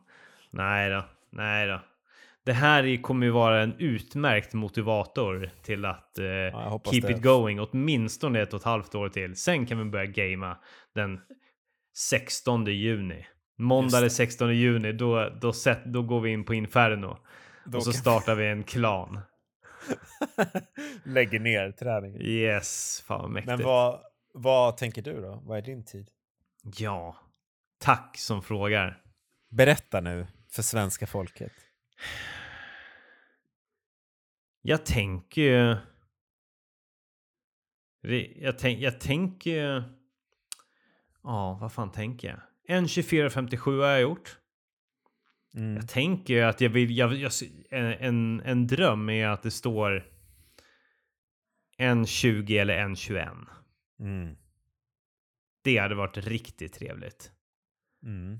Nej 0.51 0.89
då, 0.89 1.05
nej 1.29 1.67
då. 1.67 1.79
Det 2.49 2.53
här 2.53 2.85
är- 2.85 3.01
kommer 3.01 3.25
ju 3.25 3.31
vara 3.31 3.61
en 3.63 3.75
utmärkt 3.79 4.53
motivator 4.53 5.49
till 5.61 5.85
att 5.85 6.17
eh, 6.19 6.59
hoppas 6.69 6.93
keep 6.93 7.01
det. 7.01 7.11
it 7.11 7.21
going 7.21 7.59
åtminstone 7.59 8.41
ett 8.41 8.53
och 8.53 8.59
ett 8.59 8.65
halvt 8.65 8.95
år 8.95 9.09
till. 9.09 9.35
Sen 9.35 9.65
kan 9.65 9.77
vi 9.77 9.85
börja 9.85 10.05
gamea 10.05 10.57
den 10.95 11.19
16 11.97 12.65
juni. 12.65 13.27
Måndag 13.57 14.01
den 14.01 14.09
16 14.09 14.55
juni, 14.55 14.91
då, 14.91 15.29
då, 15.41 15.53
set, 15.53 15.85
då 15.85 16.01
går 16.01 16.21
vi 16.21 16.31
in 16.31 16.43
på 16.43 16.53
Inferno. 16.53 17.17
Då 17.65 17.77
och 17.77 17.83
så 17.83 17.93
startar 17.93 18.35
vi 18.35 18.47
en 18.47 18.63
klan. 18.63 19.19
Lägger 21.03 21.39
ner 21.39 21.71
träningen. 21.71 22.21
Yes, 22.21 23.03
fan 23.07 23.21
vad 23.21 23.29
mäktigt. 23.31 23.57
Men 23.57 23.65
vad, 23.65 23.99
vad 24.33 24.77
tänker 24.77 25.01
du 25.01 25.21
då? 25.21 25.41
Vad 25.45 25.57
är 25.57 25.61
din 25.61 25.85
tid? 25.85 26.09
Ja, 26.77 27.15
tack 27.79 28.17
som 28.17 28.41
frågar. 28.41 29.01
Berätta 29.49 30.01
nu 30.01 30.27
för 30.51 30.61
svenska 30.61 31.07
folket. 31.07 31.51
Jag 34.61 34.85
tänker 34.85 35.41
ju... 35.41 35.77
Jag, 38.35 38.59
tänk, 38.59 38.79
jag 38.79 38.99
tänker 38.99 39.49
ju... 39.51 39.83
Ja, 41.23 41.57
vad 41.61 41.73
fan 41.73 41.91
tänker 41.91 42.27
jag? 42.27 42.39
En 42.77 42.83
2457 42.83 43.79
har 43.79 43.87
jag 43.87 44.01
gjort. 44.01 44.37
Mm. 45.53 45.75
Jag 45.75 45.89
tänker 45.89 46.33
ju 46.33 46.41
att 46.41 46.61
jag 46.61 46.69
vill... 46.69 46.97
Jag, 46.97 47.13
jag, 47.13 47.31
en, 47.69 47.85
en, 47.93 48.41
en 48.45 48.67
dröm 48.67 49.09
är 49.09 49.27
att 49.27 49.43
det 49.43 49.51
står 49.51 50.07
en 51.77 52.05
20 52.05 52.57
eller 52.57 52.77
en 52.77 52.95
21. 52.95 53.27
Mm. 53.99 54.35
Det 55.63 55.77
hade 55.77 55.95
varit 55.95 56.17
riktigt 56.17 56.73
trevligt. 56.73 57.31
Mm. 58.03 58.39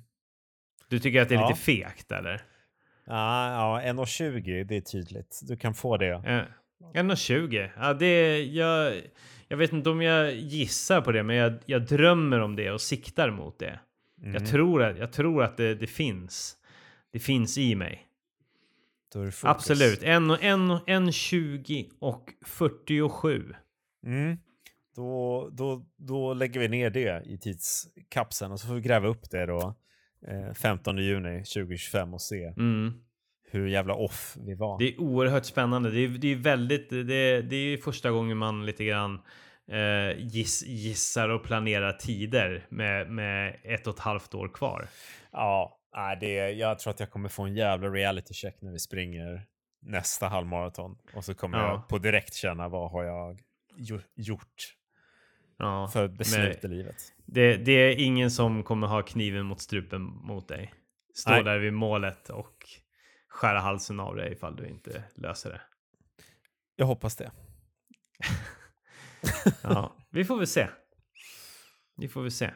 Du 0.87 0.99
tycker 0.99 1.21
att 1.21 1.29
det 1.29 1.35
är 1.35 1.39
Ja. 1.39 1.49
lite 1.49 1.61
fegt 1.61 2.11
eller? 2.11 2.41
Ja, 3.09 3.79
ja 3.83 3.91
1,20 3.93 4.63
det 4.63 4.75
är 4.77 4.81
tydligt. 4.81 5.39
Du 5.47 5.57
kan 5.57 5.73
få 5.73 5.97
det. 5.97 6.09
Eh, 6.09 6.41
1,20. 6.93 7.69
Ja, 7.77 7.93
det, 7.93 8.43
jag, 8.45 9.01
jag 9.47 9.57
vet 9.57 9.73
inte 9.73 9.89
om 9.89 10.01
jag 10.01 10.33
gissar 10.35 11.01
på 11.01 11.11
det, 11.11 11.23
men 11.23 11.35
jag, 11.35 11.53
jag 11.65 11.85
drömmer 11.85 12.39
om 12.39 12.55
det 12.55 12.71
och 12.71 12.81
siktar 12.81 13.29
mot 13.31 13.59
det. 13.59 13.79
Mm. 14.21 14.33
Jag 14.33 14.47
tror 14.47 14.83
att, 14.83 14.97
jag 14.97 15.11
tror 15.11 15.43
att 15.43 15.57
det, 15.57 15.75
det 15.75 15.87
finns. 15.87 16.55
Det 17.11 17.19
finns 17.19 17.57
i 17.57 17.75
mig. 17.75 18.05
Är. 19.47 19.51
Absolut. 19.55 20.03
En, 20.03 20.31
och- 20.31 20.43
en, 20.43 20.71
och- 20.71 20.89
en 20.89 21.11
20 21.11 21.89
och 21.99 22.29
47. 22.45 23.53
Mm. 24.05 24.37
Då, 24.95 25.49
då, 25.51 25.85
då 25.97 26.33
lägger 26.33 26.59
vi 26.59 26.67
ner 26.67 26.89
det 26.89 27.23
i 27.25 27.37
tidskapseln 27.37 28.51
och 28.51 28.59
så 28.59 28.67
får 28.67 28.75
vi 28.75 28.81
gräva 28.81 29.07
upp 29.07 29.29
det 29.29 29.45
då 29.45 29.75
eh, 30.27 30.53
15 30.53 30.97
juni 30.97 31.37
2025 31.43 32.13
och 32.13 32.21
se 32.21 32.43
Mm. 32.57 32.93
hur 33.51 33.67
jävla 33.67 33.93
off 33.93 34.37
vi 34.39 34.53
var. 34.55 34.79
Det 34.79 34.85
är 34.93 34.99
oerhört 35.01 35.45
spännande. 35.45 35.91
Det 35.91 35.99
är, 35.99 36.07
det 36.07 36.27
är 36.31 36.35
väldigt, 36.35 36.89
det, 36.89 37.41
det 37.41 37.55
är 37.55 37.77
första 37.77 38.11
gången 38.11 38.37
man 38.37 38.65
lite 38.65 38.85
grann 38.85 39.21
eh, 39.71 40.17
giss, 40.19 40.63
gissar 40.67 41.29
och 41.29 41.43
planerar 41.43 41.93
tider 41.93 42.65
med, 42.69 43.09
med 43.11 43.55
ett 43.63 43.87
och 43.87 43.93
ett 43.93 43.99
halvt 43.99 44.33
år 44.35 44.47
kvar. 44.53 44.87
Ja, 45.31 45.75
det, 46.19 46.33
jag 46.51 46.79
tror 46.79 46.91
att 46.93 46.99
jag 46.99 47.11
kommer 47.11 47.29
få 47.29 47.43
en 47.43 47.55
jävla 47.55 47.89
reality 47.89 48.33
check 48.33 48.61
när 48.61 48.71
vi 48.71 48.79
springer 48.79 49.45
nästa 49.81 50.27
halvmaraton. 50.27 50.97
Och 51.15 51.25
så 51.25 51.33
kommer 51.35 51.57
Ja. 51.57 51.67
jag 51.69 51.87
på 51.87 51.97
direkt 51.97 52.33
känna 52.33 52.69
vad 52.69 52.91
har 52.91 53.03
jag 53.03 53.39
gjo- 53.77 54.01
gjort 54.15 54.75
Ja, 55.59 55.87
för 55.87 56.07
beslut 56.07 56.63
i 56.63 56.67
livet. 56.67 56.95
det, 57.25 57.57
det 57.57 57.71
är 57.71 57.95
ingen 57.99 58.31
som 58.31 58.63
kommer 58.63 58.87
ha 58.87 59.01
kniven 59.01 59.45
mot 59.45 59.61
strupen 59.61 60.01
mot 60.01 60.47
dig. 60.47 60.73
Stå 61.13 61.31
Nej. 61.31 61.43
där 61.43 61.59
vid 61.59 61.73
målet 61.73 62.29
och 62.29 62.53
skära 63.29 63.59
halsen 63.59 63.99
av 63.99 64.15
dig 64.15 64.31
ifall 64.33 64.55
du 64.55 64.67
inte 64.67 65.03
löser 65.15 65.49
det. 65.49 65.61
Jag 66.75 66.85
hoppas 66.85 67.15
det. 67.15 67.31
Ja, 69.63 69.95
vi 70.09 70.25
får 70.25 70.37
väl 70.37 70.47
se. 70.47 70.67
Vi 71.97 72.07
får 72.07 72.21
väl 72.21 72.31
se. 72.31 72.51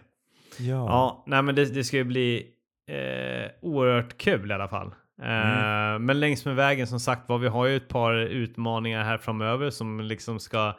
Ja. 0.60 0.66
Ja, 0.66 1.24
nej 1.28 1.42
men 1.42 1.56
det, 1.56 1.66
det 1.66 1.84
ska 1.84 1.98
ju 1.98 2.04
bli 2.04 2.48
eh, 2.88 3.52
oerhört 3.62 4.18
kul 4.18 4.52
i 4.52 4.54
alla 4.54 4.68
fall. 4.68 4.88
Eh, 5.22 6.00
Men 6.00 6.20
längs 6.20 6.46
med 6.46 6.56
vägen 6.56 6.88
som 6.88 7.00
sagt 7.00 7.30
var, 7.30 7.38
vi 7.38 7.48
har 7.48 7.66
ju 7.66 7.78
ett 7.78 7.88
par 7.88 8.16
utmaningar 8.16 9.04
här 9.04 9.18
framöver 9.18 9.70
som 9.70 10.00
liksom 10.00 10.40
ska, 10.40 10.74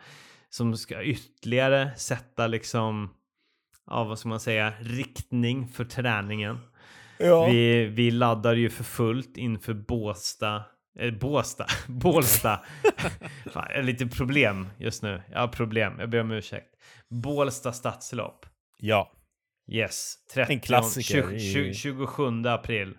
som 0.54 0.76
ska 0.76 1.02
ytterligare 1.02 1.90
sätta 1.96 2.46
liksom, 2.46 3.10
ja 3.86 4.04
vad 4.04 4.18
ska 4.18 4.28
man 4.28 4.40
säga, 4.40 4.72
riktning 4.80 5.68
för 5.68 5.84
träningen. 5.84 6.58
ja. 7.18 7.46
Vi, 7.46 7.84
vi 7.86 8.10
laddar 8.10 8.54
ju 8.54 8.70
för 8.70 8.84
fullt 8.84 9.36
inför 9.36 9.74
Båstad. 9.74 10.64
Eh, 10.98 11.14
Båstad? 11.14 11.66
Bålsta. 11.88 12.60
Fan, 13.52 13.66
jag 13.70 13.76
har 13.76 13.82
lite 13.82 14.06
problem 14.06 14.68
just 14.78 15.02
nu. 15.02 15.22
Jag 15.32 15.40
har 15.40 15.48
problem, 15.48 15.96
jag 15.98 16.10
ber 16.10 16.20
om 16.20 16.30
ursäkt. 16.30 16.74
Bålsta 17.10 17.72
stadslopp. 17.72 18.46
ja. 18.78 19.10
Yes, 19.68 20.14
30, 20.34 20.52
En 20.52 20.60
klassiker 20.60 21.22
20, 21.22 21.34
i- 21.36 21.52
20, 21.54 21.74
27 21.74 22.46
april. 22.46 22.94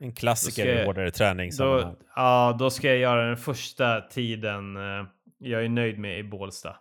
En 0.00 0.14
klassiker 0.14 0.66
i 0.66 0.84
hårdare 0.84 1.10
träningssammanhang. 1.10 1.94
Då, 1.98 2.06
ja, 2.16 2.56
då 2.58 2.70
ska 2.70 2.88
jag 2.88 2.98
göra 2.98 3.26
den 3.26 3.36
första 3.36 4.00
tiden 4.00 4.76
eh, 4.76 5.04
jag 5.40 5.64
är 5.64 5.68
nöjd 5.68 5.98
med 5.98 6.18
i 6.18 6.22
Bålsta. 6.22 6.76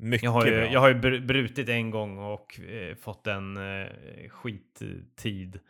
Mycket 0.00 0.22
Jag 0.22 0.30
har 0.30 0.46
ju, 0.46 0.50
bra. 0.60 0.72
jag 0.72 0.80
har 0.80 0.88
ju 0.88 0.94
br- 0.94 1.26
brutit 1.26 1.68
en 1.68 1.90
gång 1.90 2.18
och 2.18 2.60
eh, 2.60 2.94
fått 2.94 3.26
en 3.26 3.56
eh, 3.56 3.86
skittid. 4.30 5.60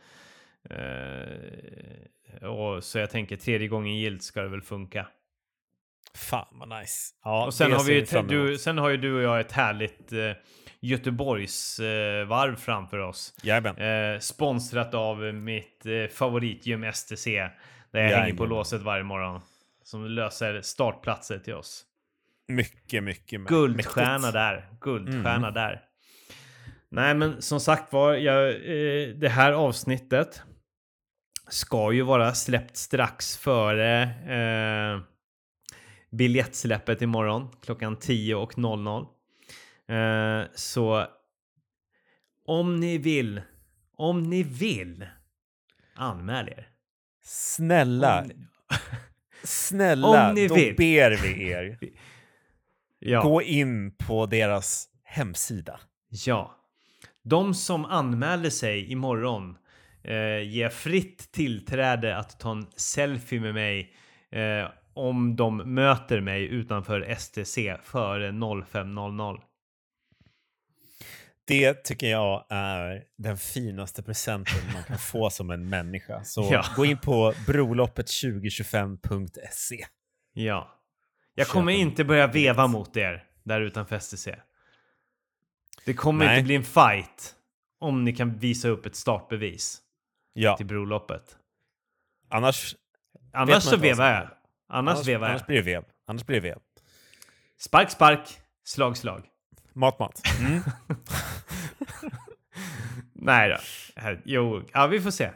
Eh, 0.71 2.49
och 2.49 2.85
så 2.85 2.99
jag 2.99 3.11
tänker 3.11 3.37
tredje 3.37 3.69
gången 3.69 3.97
gilt 3.99 4.23
ska 4.23 4.43
det 4.43 4.49
väl 4.49 4.63
funka. 4.63 5.07
Fan 6.15 6.47
vad 6.51 6.69
nice. 6.81 7.15
Ja, 7.25 7.47
och 7.47 7.55
sen 7.55 7.73
har, 7.73 7.85
vi, 7.85 7.95
ju- 7.95 8.23
du, 8.51 8.59
sen 8.59 8.79
har 8.79 8.89
ju 8.89 8.97
du 8.97 9.15
och 9.17 9.23
jag 9.23 9.41
ett 9.41 9.53
härligt 9.53 10.13
eh, 10.13 10.33
Göteborgs 10.81 11.81
eh, 11.81 12.55
framför 12.57 12.99
oss. 12.99 13.35
Jajamän. 13.43 13.77
Eh, 13.77 14.19
sponsrat 14.19 14.95
av 14.95 15.19
mitt 15.35 15.87
eh, 15.87 16.07
favoritgym 16.07 16.93
STC. 16.93 17.27
Där 17.27 18.01
jag 18.01 18.09
hänger 18.09 18.17
på 18.19 18.27
Jajamän. 18.27 18.49
låset 18.49 18.83
varje 18.83 19.05
morgon. 19.05 19.41
Som 19.93 20.05
löser 20.07 20.61
startplatser 20.61 21.39
till 21.39 21.55
oss. 21.55 21.85
Mycket, 22.49 23.03
mycket 23.05 23.41
mä- 23.41 23.49
Guldstjärna 23.49 24.31
där. 24.31 24.69
Guldstjärna 24.81 25.35
Mm. 25.49 25.55
där. 25.55 25.83
Nej 26.89 27.15
men 27.15 27.43
som 27.43 27.61
sagt 27.61 27.93
var, 27.93 28.15
jag, 28.15 28.49
eh, 28.51 29.09
det 29.09 29.29
här 29.29 29.53
avsnittet 29.53 30.43
ska 31.49 31.93
ju 31.93 32.03
vara 32.03 32.35
släppt 32.35 32.77
strax 32.77 33.37
före 33.37 34.03
eh, 34.03 35.01
biljettsläppet 36.11 37.03
imorgon 37.03 37.49
klockan 37.63 37.97
10.00. 37.97 39.07
Eh, 39.89 40.47
så 40.55 41.07
om 42.47 42.81
ni 42.81 42.99
vill, 42.99 43.43
om 43.97 44.23
ni 44.23 44.43
vill, 44.43 45.07
anmäl 45.95 46.49
er. 46.49 46.69
Snälla, 47.25 48.21
Om 48.23 48.31
snälla, 49.45 50.29
Om 50.29 50.35
ni 50.35 50.49
då 50.49 50.55
vill. 50.55 50.77
ber 50.77 51.11
vi 51.23 51.49
er. 51.51 51.79
Ja. 53.05 53.23
Gå 53.23 53.43
in 53.43 53.95
på 53.97 54.27
deras 54.27 54.89
hemsida. 55.05 55.81
Ja. 56.27 56.57
De 57.25 57.55
som 57.55 57.85
anmäler 57.85 58.51
sig 58.51 58.93
imorgon 58.93 59.57
eh, 60.05 60.43
ger 60.49 60.69
fritt 60.69 61.33
tillträde 61.33 62.17
att 62.17 62.41
ta 62.41 62.51
en 62.51 62.67
selfie 62.77 63.41
med 63.41 63.55
mig 63.55 63.95
eh, 64.31 64.69
om 64.95 65.37
de 65.37 65.57
möter 65.75 66.21
mig 66.21 66.45
utanför 66.45 67.15
STC 67.19 67.77
före 67.83 68.31
05.00. 68.31 69.41
Det 71.53 71.75
tycker 71.85 72.11
jag 72.11 72.47
är 72.51 73.05
den 73.19 73.39
finaste 73.39 74.03
presenten 74.03 74.59
man 74.75 74.85
kan 74.85 74.99
få 74.99 75.31
som 75.31 75.51
en 75.51 75.69
människa. 75.69 76.25
Så 76.25 76.49
Ja. 76.53 76.65
gå 76.77 76.85
in 76.85 76.99
på 76.99 77.33
broloppet2025.se. 77.47 79.87
Ja. 80.33 80.79
Jag 81.35 81.49
kommer 81.49 81.73
inte 81.73 82.05
börja 82.05 82.27
veva 82.27 82.67
mot 82.67 82.97
er 82.97 83.25
där 83.43 83.61
utanför 83.61 83.99
STC. 83.99 84.29
Det 85.85 85.95
kommer 85.95 86.25
Nej. 86.27 86.39
inte 86.39 86.47
bli 86.47 86.55
en 86.55 86.65
fight 86.65 87.35
om 87.81 88.05
ni 88.05 88.17
kan 88.17 88.39
visa 88.39 88.69
upp 88.69 88.87
ett 88.87 88.97
startbevis 88.97 89.83
Ja, 90.33 90.57
till 90.57 90.67
Broloppet. 90.67 91.37
annars... 92.29 92.77
Annars 93.33 93.63
så 93.63 93.77
vevar 93.77 94.05
jag. 94.07 94.13
händer. 94.15 94.37
Annars, 94.69 95.07
vevar 95.09 95.27
jag. 95.27 95.31
annars 95.35 95.47
blir 95.47 95.57
det 95.57 95.63
vev. 95.63 95.85
Annars 96.07 96.27
blir 96.27 96.41
det 96.41 96.49
vev. 96.49 96.59
Spark, 97.59 97.91
spark, 97.91 98.41
slag, 98.65 98.97
slag. 98.97 99.29
Mat. 99.75 100.23
Mm. 100.41 100.61
Nej 103.13 103.49
då. 103.49 103.57
Jo, 104.25 104.63
ja 104.73 104.87
vi 104.87 105.01
får 105.01 105.11
se. 105.11 105.31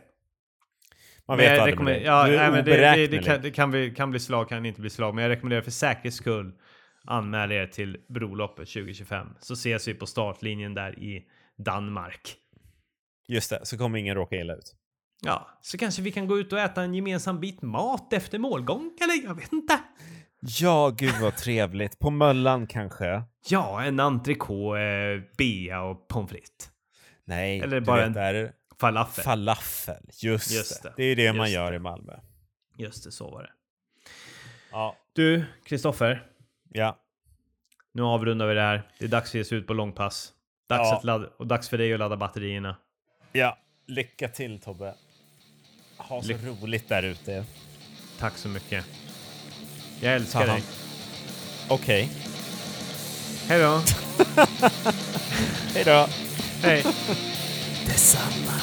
Man 1.28 1.39
vet 1.39 1.61
aldrig 1.61 1.80
med 1.80 1.95
dig. 1.95 2.03
ja, 2.03 2.26
nej, 2.26 2.51
men 2.51 2.64
det, 2.64 2.76
det, 2.76 3.07
det, 3.07 3.18
kan, 3.18 3.43
det 3.43 3.51
kan, 3.51 3.70
bli, 3.70 3.91
kan 3.91 4.11
bli 4.11 4.20
slag, 4.20 4.49
kan 4.49 4.66
inte 4.66 4.80
bli 4.80 4.91
slag. 4.91 5.14
Men 5.14 5.22
jag 5.22 5.30
rekommenderar 5.30 5.62
för 5.62 5.70
säkerhets 5.70 6.16
skull 6.16 6.53
anmäl 7.05 7.53
er 7.53 7.66
till 7.66 7.97
Broloppet 8.09 8.68
2025. 8.68 9.28
Så 9.41 9.53
ses 9.53 9.89
vi 9.89 9.95
på 9.95 10.07
startlinjen 10.07 10.74
där 10.74 10.99
i 10.99 11.24
Danmark. 11.57 12.37
Just 13.28 13.51
det, 13.51 13.61
så 13.62 13.78
kommer 13.78 13.99
ingen 13.99 14.14
råka 14.14 14.37
illa 14.37 14.55
ut. 14.55 14.74
Ja, 15.22 15.59
så 15.62 15.78
kanske 15.78 16.03
vi 16.03 16.12
kan 16.12 16.26
gå 16.26 16.39
ut 16.39 16.53
och 16.53 16.59
äta 16.59 16.82
en 16.82 16.95
gemensam 16.95 17.41
bit 17.41 17.62
mat 17.62 18.12
efter 18.12 18.39
målgång, 18.39 18.91
eller 19.01 19.24
jag 19.24 19.34
vet 19.34 19.53
inte. 19.53 19.80
Ja, 20.49 20.90
gud 20.97 21.14
vad 21.20 21.36
trevligt. 21.36 21.99
På 21.99 22.11
Möllan 22.11 22.66
kanske? 22.66 23.22
Ja, 23.49 23.82
en 23.84 24.01
entrecote, 24.01 24.80
eh, 24.80 25.20
bea 25.38 25.82
och 25.82 26.09
pommes 26.09 26.30
frites. 26.30 26.70
Nej, 27.24 27.61
Eller 27.61 27.80
bara 27.80 27.97
vet, 27.97 28.07
en- 28.07 28.12
det 28.12 28.20
är 28.20 28.53
Falafel. 28.80 29.24
falafel. 29.24 30.03
Just, 30.22 30.51
Just 30.51 30.82
det. 30.82 30.88
det. 30.88 30.94
Det 30.97 31.03
är 31.03 31.07
ju 31.09 31.14
det 31.14 31.32
man 31.32 31.47
Just 31.47 31.55
gör 31.55 31.70
det. 31.70 31.76
i 31.76 31.78
Malmö. 31.78 32.12
Just 32.78 33.05
det, 33.05 33.12
så 33.12 33.30
var 33.30 33.42
det. 33.42 33.51
Ja. 34.72 34.97
Du, 35.12 35.44
Kristoffer. 35.64 36.26
Ja. 36.72 36.99
Nu 37.94 38.03
avrundar 38.03 38.47
vi 38.47 38.55
det 38.55 38.61
här. 38.61 38.82
Det 38.99 39.05
är 39.05 39.09
dags 39.09 39.30
för 39.30 39.38
att 39.38 39.40
ge 39.40 39.44
sig 39.49 39.59
ut 39.59 39.66
på 39.66 39.74
långpass. 39.74 40.32
Dags, 40.68 40.88
Ja. 40.90 40.97
att 40.97 41.05
ladda, 41.05 41.28
och 41.36 41.47
dags 41.47 41.68
för 41.68 41.78
dig 41.78 41.92
att 41.92 41.99
ladda 41.99 42.16
batterierna. 42.16 42.76
Ja. 43.32 43.59
Lycka 43.86 44.28
till 44.28 44.61
Tobbe. 44.61 44.94
Ha 45.99 46.22
så 46.22 46.28
Lyck- 46.28 46.62
roligt 46.62 46.88
där 46.88 47.03
ute. 47.03 47.44
Tack 48.18 48.36
så 48.36 48.49
mycket. 48.49 48.84
Jag 50.01 50.14
älskar 50.14 50.40
dig. 50.40 50.49
hand. 50.49 50.62
Okej. 51.68 52.09
Hej 53.49 53.59
då. 53.61 53.82
Hej 55.74 55.84
då. 55.84 56.09
Hej. 56.62 56.84
Detsamma. 57.86 58.61